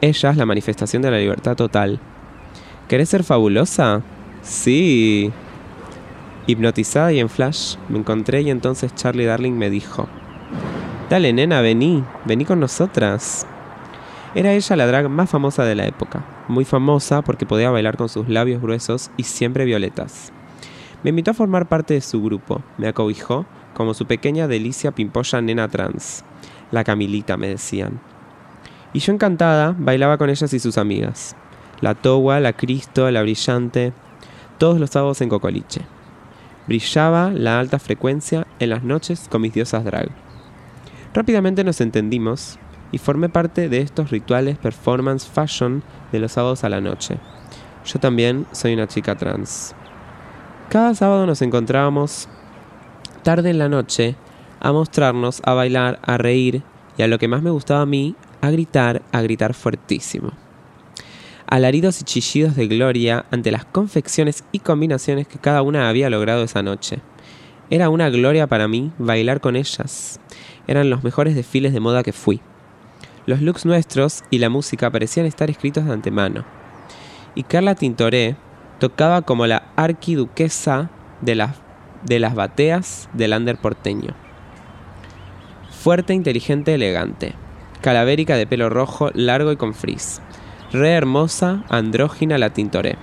Ella 0.00 0.30
es 0.30 0.36
la 0.36 0.46
manifestación 0.46 1.02
de 1.02 1.10
la 1.12 1.18
libertad 1.18 1.54
total. 1.54 2.00
¿Querés 2.88 3.08
ser 3.08 3.22
fabulosa? 3.22 4.02
Sí. 4.42 5.32
Hipnotizada 6.48 7.12
y 7.12 7.18
en 7.18 7.28
flash, 7.28 7.76
me 7.88 7.98
encontré 7.98 8.42
y 8.42 8.50
entonces 8.50 8.94
Charlie 8.94 9.24
Darling 9.24 9.54
me 9.54 9.68
dijo, 9.68 10.08
Dale 11.10 11.32
nena, 11.32 11.60
vení, 11.60 12.04
vení 12.24 12.44
con 12.44 12.60
nosotras. 12.60 13.46
Era 14.34 14.52
ella 14.52 14.76
la 14.76 14.86
drag 14.86 15.08
más 15.08 15.30
famosa 15.30 15.64
de 15.64 15.74
la 15.74 15.86
época, 15.86 16.24
muy 16.46 16.64
famosa 16.64 17.22
porque 17.22 17.46
podía 17.46 17.70
bailar 17.70 17.96
con 17.96 18.08
sus 18.08 18.28
labios 18.28 18.62
gruesos 18.62 19.10
y 19.16 19.22
siempre 19.24 19.64
violetas. 19.64 20.32
Me 21.02 21.10
invitó 21.10 21.32
a 21.32 21.34
formar 21.34 21.68
parte 21.68 21.94
de 21.94 22.00
su 22.00 22.22
grupo, 22.22 22.62
me 22.78 22.86
acobijó 22.86 23.46
como 23.74 23.94
su 23.94 24.06
pequeña 24.06 24.46
delicia 24.46 24.92
pimpolla 24.92 25.40
nena 25.40 25.68
trans. 25.68 26.24
La 26.70 26.84
Camilita, 26.84 27.36
me 27.36 27.48
decían. 27.48 28.00
Y 28.92 29.00
yo 29.00 29.12
encantada 29.12 29.74
bailaba 29.78 30.18
con 30.18 30.30
ellas 30.30 30.52
y 30.52 30.58
sus 30.58 30.78
amigas. 30.78 31.36
La 31.80 31.94
Towa, 31.94 32.40
la 32.40 32.52
Cristo, 32.52 33.10
la 33.10 33.22
Brillante, 33.22 33.92
todos 34.58 34.80
los 34.80 34.90
sábados 34.90 35.20
en 35.20 35.28
Cocoliche. 35.28 35.95
Brillaba 36.66 37.30
la 37.30 37.60
alta 37.60 37.78
frecuencia 37.78 38.46
en 38.58 38.70
las 38.70 38.82
noches 38.82 39.28
con 39.30 39.42
mis 39.42 39.54
diosas 39.54 39.84
drag. 39.84 40.08
Rápidamente 41.14 41.64
nos 41.64 41.80
entendimos 41.80 42.58
y 42.92 42.98
formé 42.98 43.28
parte 43.28 43.68
de 43.68 43.80
estos 43.80 44.10
rituales 44.10 44.58
performance 44.58 45.26
fashion 45.26 45.82
de 46.12 46.18
los 46.18 46.32
sábados 46.32 46.64
a 46.64 46.68
la 46.68 46.80
noche. 46.80 47.18
Yo 47.84 48.00
también 48.00 48.46
soy 48.52 48.74
una 48.74 48.88
chica 48.88 49.14
trans. 49.14 49.74
Cada 50.68 50.94
sábado 50.94 51.26
nos 51.26 51.42
encontrábamos 51.42 52.28
tarde 53.22 53.50
en 53.50 53.58
la 53.58 53.68
noche 53.68 54.16
a 54.60 54.72
mostrarnos, 54.72 55.40
a 55.44 55.54
bailar, 55.54 56.00
a 56.02 56.18
reír 56.18 56.62
y 56.96 57.02
a 57.02 57.08
lo 57.08 57.18
que 57.18 57.28
más 57.28 57.42
me 57.42 57.50
gustaba 57.50 57.82
a 57.82 57.86
mí, 57.86 58.16
a 58.40 58.50
gritar, 58.50 59.02
a 59.12 59.22
gritar 59.22 59.54
fuertísimo. 59.54 60.32
Alaridos 61.48 62.00
y 62.00 62.04
chillidos 62.04 62.56
de 62.56 62.66
gloria 62.66 63.24
ante 63.30 63.52
las 63.52 63.64
confecciones 63.64 64.42
y 64.50 64.58
combinaciones 64.58 65.28
que 65.28 65.38
cada 65.38 65.62
una 65.62 65.88
había 65.88 66.10
logrado 66.10 66.42
esa 66.42 66.60
noche. 66.60 66.98
Era 67.70 67.88
una 67.88 68.10
gloria 68.10 68.48
para 68.48 68.66
mí 68.66 68.90
bailar 68.98 69.40
con 69.40 69.54
ellas. 69.54 70.18
Eran 70.66 70.90
los 70.90 71.04
mejores 71.04 71.36
desfiles 71.36 71.72
de 71.72 71.78
moda 71.78 72.02
que 72.02 72.12
fui. 72.12 72.40
Los 73.26 73.42
looks 73.42 73.64
nuestros 73.64 74.24
y 74.28 74.38
la 74.38 74.48
música 74.48 74.90
parecían 74.90 75.24
estar 75.24 75.48
escritos 75.48 75.84
de 75.84 75.92
antemano. 75.92 76.44
Y 77.36 77.44
Carla 77.44 77.76
Tintoré 77.76 78.34
tocaba 78.80 79.22
como 79.22 79.46
la 79.46 79.68
arquiduquesa 79.76 80.90
de 81.20 81.36
las, 81.36 81.56
de 82.04 82.18
las 82.18 82.34
bateas 82.34 83.08
del 83.12 83.32
under 83.32 83.56
porteño. 83.56 84.14
Fuerte, 85.70 86.12
inteligente, 86.12 86.74
elegante. 86.74 87.34
Calavérica 87.82 88.36
de 88.36 88.48
pelo 88.48 88.68
rojo, 88.68 89.10
largo 89.14 89.52
y 89.52 89.56
con 89.56 89.74
frizz. 89.74 90.20
Re 90.72 90.90
hermosa, 90.90 91.62
andrógina 91.68 92.38
la 92.38 92.50
Tintoré. 92.50 92.96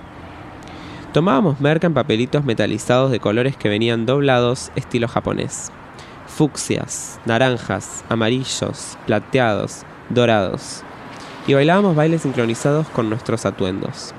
Tomábamos 1.14 1.60
merca 1.60 1.86
en 1.86 1.94
papelitos 1.94 2.44
metalizados 2.44 3.10
de 3.10 3.20
colores 3.20 3.56
que 3.56 3.70
venían 3.70 4.04
doblados 4.04 4.70
estilo 4.76 5.08
japonés. 5.08 5.72
Fucsias, 6.26 7.20
naranjas, 7.24 8.04
amarillos, 8.10 8.98
plateados, 9.06 9.84
dorados. 10.10 10.82
Y 11.46 11.54
bailábamos 11.54 11.96
bailes 11.96 12.22
sincronizados 12.22 12.86
con 12.88 13.08
nuestros 13.08 13.46
atuendos. 13.46 14.12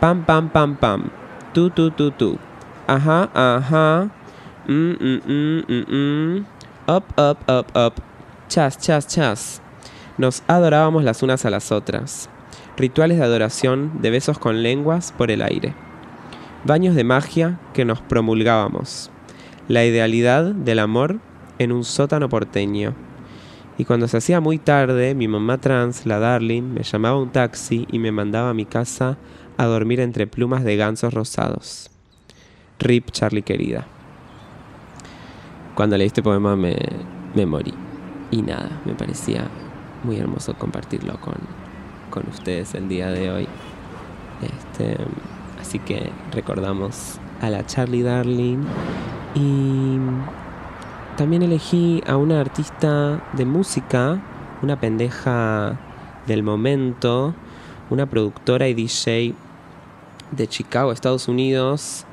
Pam, 0.00 0.24
pam, 0.24 0.50
pam, 0.50 0.76
pam. 0.76 1.10
Tu, 1.54 1.70
tu, 1.70 1.90
tu, 1.90 2.10
tu. 2.10 2.38
Ajá, 2.86 3.30
ajá. 3.32 4.10
Mm, 4.66 4.92
mm, 5.00 5.20
mm, 5.26 5.64
mm, 5.66 5.94
mm. 5.94 6.46
Up, 6.88 7.04
up, 7.16 7.38
up, 7.48 7.66
up. 7.74 7.94
Chas, 8.48 8.78
chas, 8.78 9.06
chas. 9.06 9.62
Nos 10.18 10.42
adorábamos 10.46 11.04
las 11.04 11.22
unas 11.22 11.46
a 11.46 11.50
las 11.50 11.72
otras. 11.72 12.28
Rituales 12.80 13.18
de 13.18 13.24
adoración 13.24 14.00
de 14.00 14.08
besos 14.08 14.38
con 14.38 14.62
lenguas 14.62 15.12
por 15.12 15.30
el 15.30 15.42
aire. 15.42 15.74
Baños 16.64 16.94
de 16.94 17.04
magia 17.04 17.60
que 17.74 17.84
nos 17.84 18.00
promulgábamos. 18.00 19.10
La 19.68 19.84
idealidad 19.84 20.44
del 20.54 20.78
amor 20.78 21.18
en 21.58 21.72
un 21.72 21.84
sótano 21.84 22.30
porteño. 22.30 22.94
Y 23.76 23.84
cuando 23.84 24.08
se 24.08 24.16
hacía 24.16 24.40
muy 24.40 24.56
tarde, 24.56 25.14
mi 25.14 25.28
mamá 25.28 25.58
trans, 25.58 26.06
la 26.06 26.18
Darling, 26.20 26.62
me 26.72 26.82
llamaba 26.82 27.18
un 27.18 27.28
taxi 27.28 27.86
y 27.92 27.98
me 27.98 28.12
mandaba 28.12 28.48
a 28.48 28.54
mi 28.54 28.64
casa 28.64 29.18
a 29.58 29.66
dormir 29.66 30.00
entre 30.00 30.26
plumas 30.26 30.64
de 30.64 30.76
gansos 30.76 31.12
rosados. 31.12 31.90
Rip 32.78 33.10
Charlie 33.10 33.42
querida. 33.42 33.86
Cuando 35.74 35.98
leí 35.98 36.06
este 36.06 36.22
poema 36.22 36.56
me, 36.56 36.78
me 37.34 37.44
morí. 37.44 37.74
Y 38.30 38.40
nada, 38.40 38.80
me 38.86 38.94
parecía 38.94 39.50
muy 40.02 40.16
hermoso 40.16 40.54
compartirlo 40.54 41.20
con, 41.20 41.34
con 42.10 42.28
ustedes 42.28 42.74
el 42.74 42.88
día 42.88 43.08
de 43.08 43.30
hoy. 43.30 43.48
Este, 44.42 44.96
así 45.60 45.78
que 45.78 46.10
recordamos 46.32 47.18
a 47.40 47.50
la 47.50 47.64
Charlie 47.64 48.02
Darling 48.02 48.58
y 49.34 49.98
también 51.16 51.42
elegí 51.42 52.02
a 52.06 52.16
una 52.16 52.40
artista 52.40 53.22
de 53.34 53.44
música, 53.44 54.20
una 54.62 54.80
pendeja 54.80 55.78
del 56.26 56.42
momento, 56.42 57.34
una 57.90 58.06
productora 58.06 58.68
y 58.68 58.74
DJ 58.74 59.34
de 60.30 60.46
Chicago, 60.46 60.92
Estados 60.92 61.28
Unidos, 61.28 62.06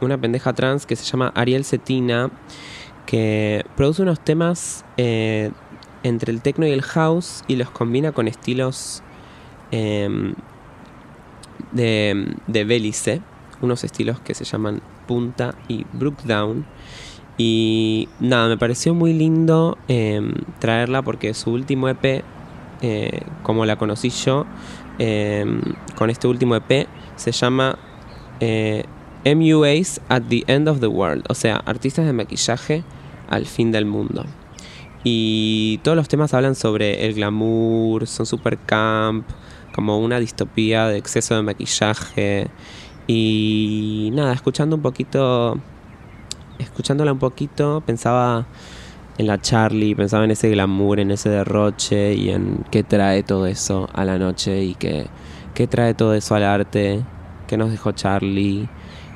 una 0.00 0.18
pendeja 0.18 0.52
trans 0.52 0.86
que 0.86 0.96
se 0.96 1.04
llama 1.04 1.32
Ariel 1.34 1.64
Cetina, 1.64 2.30
que 3.06 3.64
produce 3.76 4.02
unos 4.02 4.20
temas 4.20 4.84
eh, 4.96 5.50
entre 6.02 6.32
el 6.32 6.40
techno 6.40 6.66
y 6.66 6.70
el 6.70 6.82
house 6.82 7.44
y 7.48 7.56
los 7.56 7.70
combina 7.70 8.12
con 8.12 8.28
estilos 8.28 9.02
em, 9.72 10.34
de, 11.72 12.36
de 12.46 12.64
Belice, 12.64 13.20
unos 13.60 13.82
estilos 13.84 14.20
que 14.20 14.34
se 14.34 14.44
llaman 14.44 14.80
Punta 15.06 15.54
y 15.68 15.84
Brookdown. 15.92 16.64
Y 17.38 18.08
nada, 18.20 18.48
me 18.48 18.58
pareció 18.58 18.94
muy 18.94 19.12
lindo 19.12 19.78
em, 19.88 20.32
traerla 20.58 21.02
porque 21.02 21.34
su 21.34 21.50
último 21.50 21.88
EP, 21.88 22.22
eh, 22.82 23.22
como 23.42 23.66
la 23.66 23.76
conocí 23.76 24.10
yo, 24.10 24.46
em, 24.98 25.60
con 25.96 26.10
este 26.10 26.28
último 26.28 26.54
EP, 26.54 26.86
se 27.16 27.32
llama 27.32 27.78
eh, 28.40 28.84
MUAs 29.24 30.00
at 30.08 30.22
the 30.28 30.44
End 30.46 30.68
of 30.68 30.80
the 30.80 30.88
World, 30.88 31.24
o 31.28 31.34
sea, 31.34 31.56
artistas 31.56 32.06
de 32.06 32.12
maquillaje 32.12 32.84
al 33.30 33.46
fin 33.46 33.72
del 33.72 33.86
mundo. 33.86 34.24
Y 35.04 35.78
todos 35.82 35.96
los 35.96 36.08
temas 36.08 36.34
hablan 36.34 36.54
sobre 36.54 37.06
el 37.06 37.14
glamour, 37.14 38.06
son 38.06 38.26
super 38.26 38.58
camp, 38.58 39.26
como 39.74 39.98
una 39.98 40.18
distopía 40.20 40.86
de 40.86 40.98
exceso 40.98 41.34
de 41.34 41.42
maquillaje. 41.42 42.48
Y 43.06 44.10
nada, 44.12 44.32
escuchando 44.32 44.76
un 44.76 44.82
poquito, 44.82 45.58
escuchándola 46.58 47.12
un 47.12 47.18
poquito, 47.18 47.82
pensaba 47.84 48.46
en 49.18 49.26
la 49.26 49.40
Charlie, 49.40 49.94
pensaba 49.94 50.24
en 50.24 50.30
ese 50.30 50.50
glamour, 50.50 51.00
en 51.00 51.10
ese 51.10 51.28
derroche 51.28 52.14
y 52.14 52.30
en 52.30 52.64
qué 52.70 52.82
trae 52.82 53.22
todo 53.22 53.46
eso 53.46 53.88
a 53.92 54.04
la 54.04 54.18
noche 54.18 54.62
y 54.62 54.74
qué, 54.74 55.08
qué 55.54 55.66
trae 55.66 55.94
todo 55.94 56.14
eso 56.14 56.34
al 56.34 56.44
arte, 56.44 57.02
qué 57.46 57.56
nos 57.56 57.70
dejó 57.70 57.92
Charlie 57.92 58.68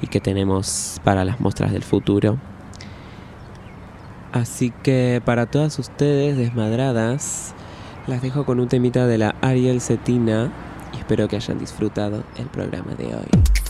y 0.02 0.06
qué 0.08 0.20
tenemos 0.20 1.00
para 1.04 1.24
las 1.24 1.40
muestras 1.40 1.72
del 1.72 1.82
futuro. 1.82 2.38
Así 4.32 4.70
que 4.82 5.22
para 5.24 5.46
todas 5.46 5.78
ustedes 5.78 6.36
desmadradas, 6.36 7.54
las 8.06 8.22
dejo 8.22 8.44
con 8.44 8.60
un 8.60 8.68
temita 8.68 9.06
de 9.06 9.18
la 9.18 9.34
Ariel 9.40 9.80
Cetina 9.80 10.50
y 10.94 10.98
espero 10.98 11.28
que 11.28 11.36
hayan 11.36 11.58
disfrutado 11.58 12.22
el 12.36 12.46
programa 12.46 12.94
de 12.94 13.06
hoy. 13.06 13.65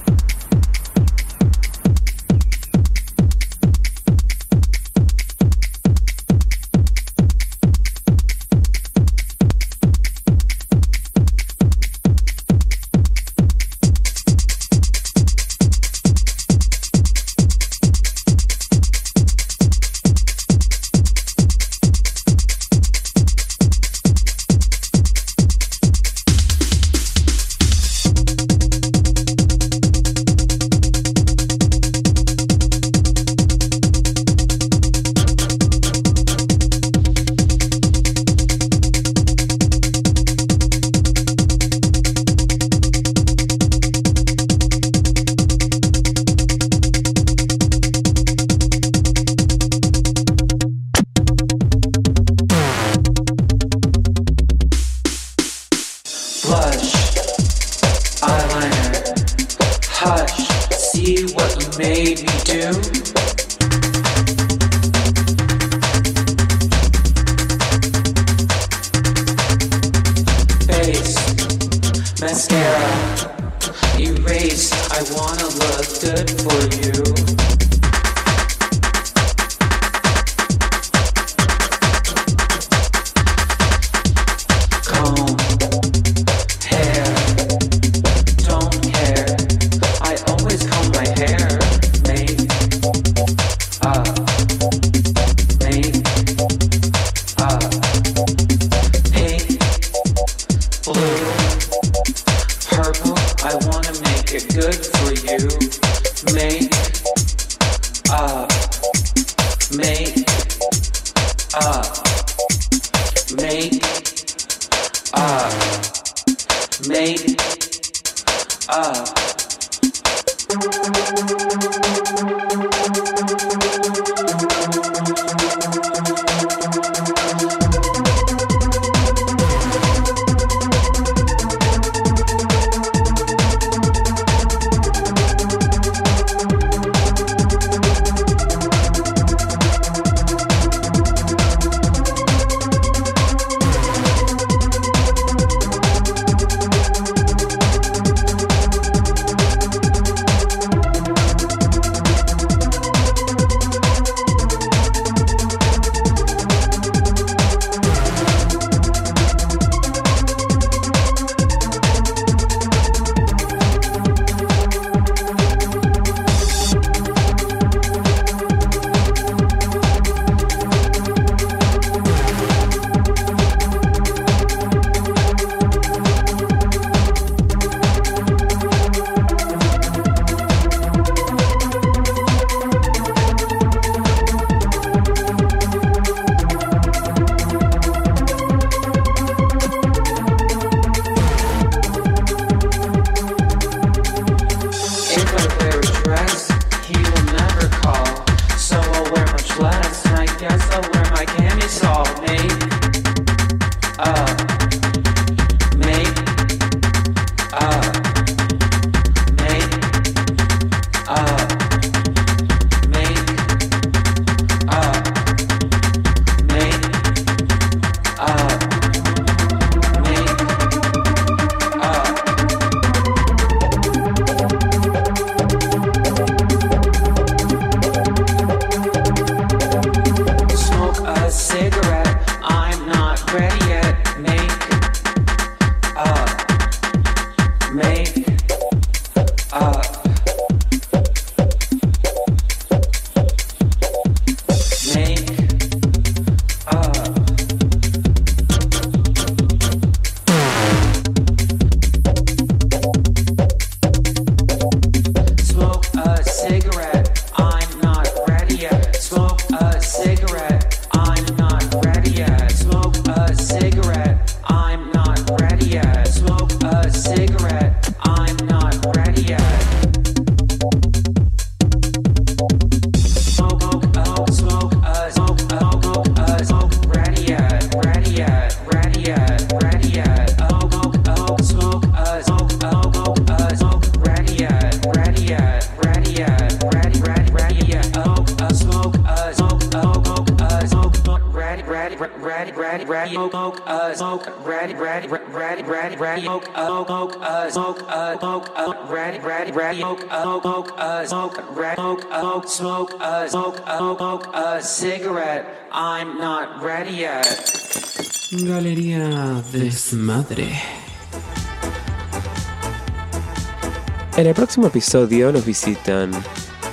El 314.37 314.43
próximo 314.43 314.67
episodio 314.67 315.33
nos 315.33 315.47
visitan 315.47 316.11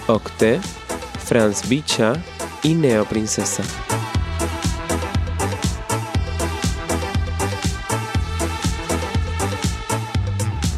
Octe, 0.08 0.60
Franz 1.24 1.70
Bicha 1.70 2.12
y 2.62 2.74
Neo 2.74 3.06
Princesa. 3.06 3.64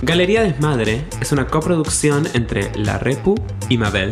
Galería 0.04 0.44
Desmadre 0.44 1.08
es 1.20 1.32
una 1.32 1.48
coproducción 1.48 2.28
entre 2.36 2.72
La 2.76 3.00
Repu 3.00 3.34
y 3.68 3.80
Mabel. 3.80 4.12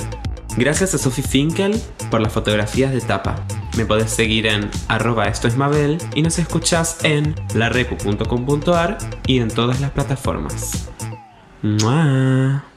Gracias 0.58 0.96
a 0.96 0.98
Sophie 0.98 1.24
Finkel 1.24 1.80
por 2.10 2.22
las 2.22 2.34
fotografías 2.34 2.92
de 2.92 3.02
tapa. 3.02 3.36
Me 3.78 3.86
podés 3.86 4.10
seguir 4.10 4.48
en 4.48 4.72
arroba 4.88 5.26
esto 5.26 5.48
es 5.48 5.56
Mabel 5.56 6.00
y 6.16 6.24
nos 6.24 6.40
escuchás 6.40 6.98
en 7.04 7.36
larepu.com.ar 7.54 8.98
y 9.28 9.38
en 9.38 9.50
todas 9.50 9.80
las 9.80 9.92
plataformas. 9.92 10.90
Mwah. 11.64 12.73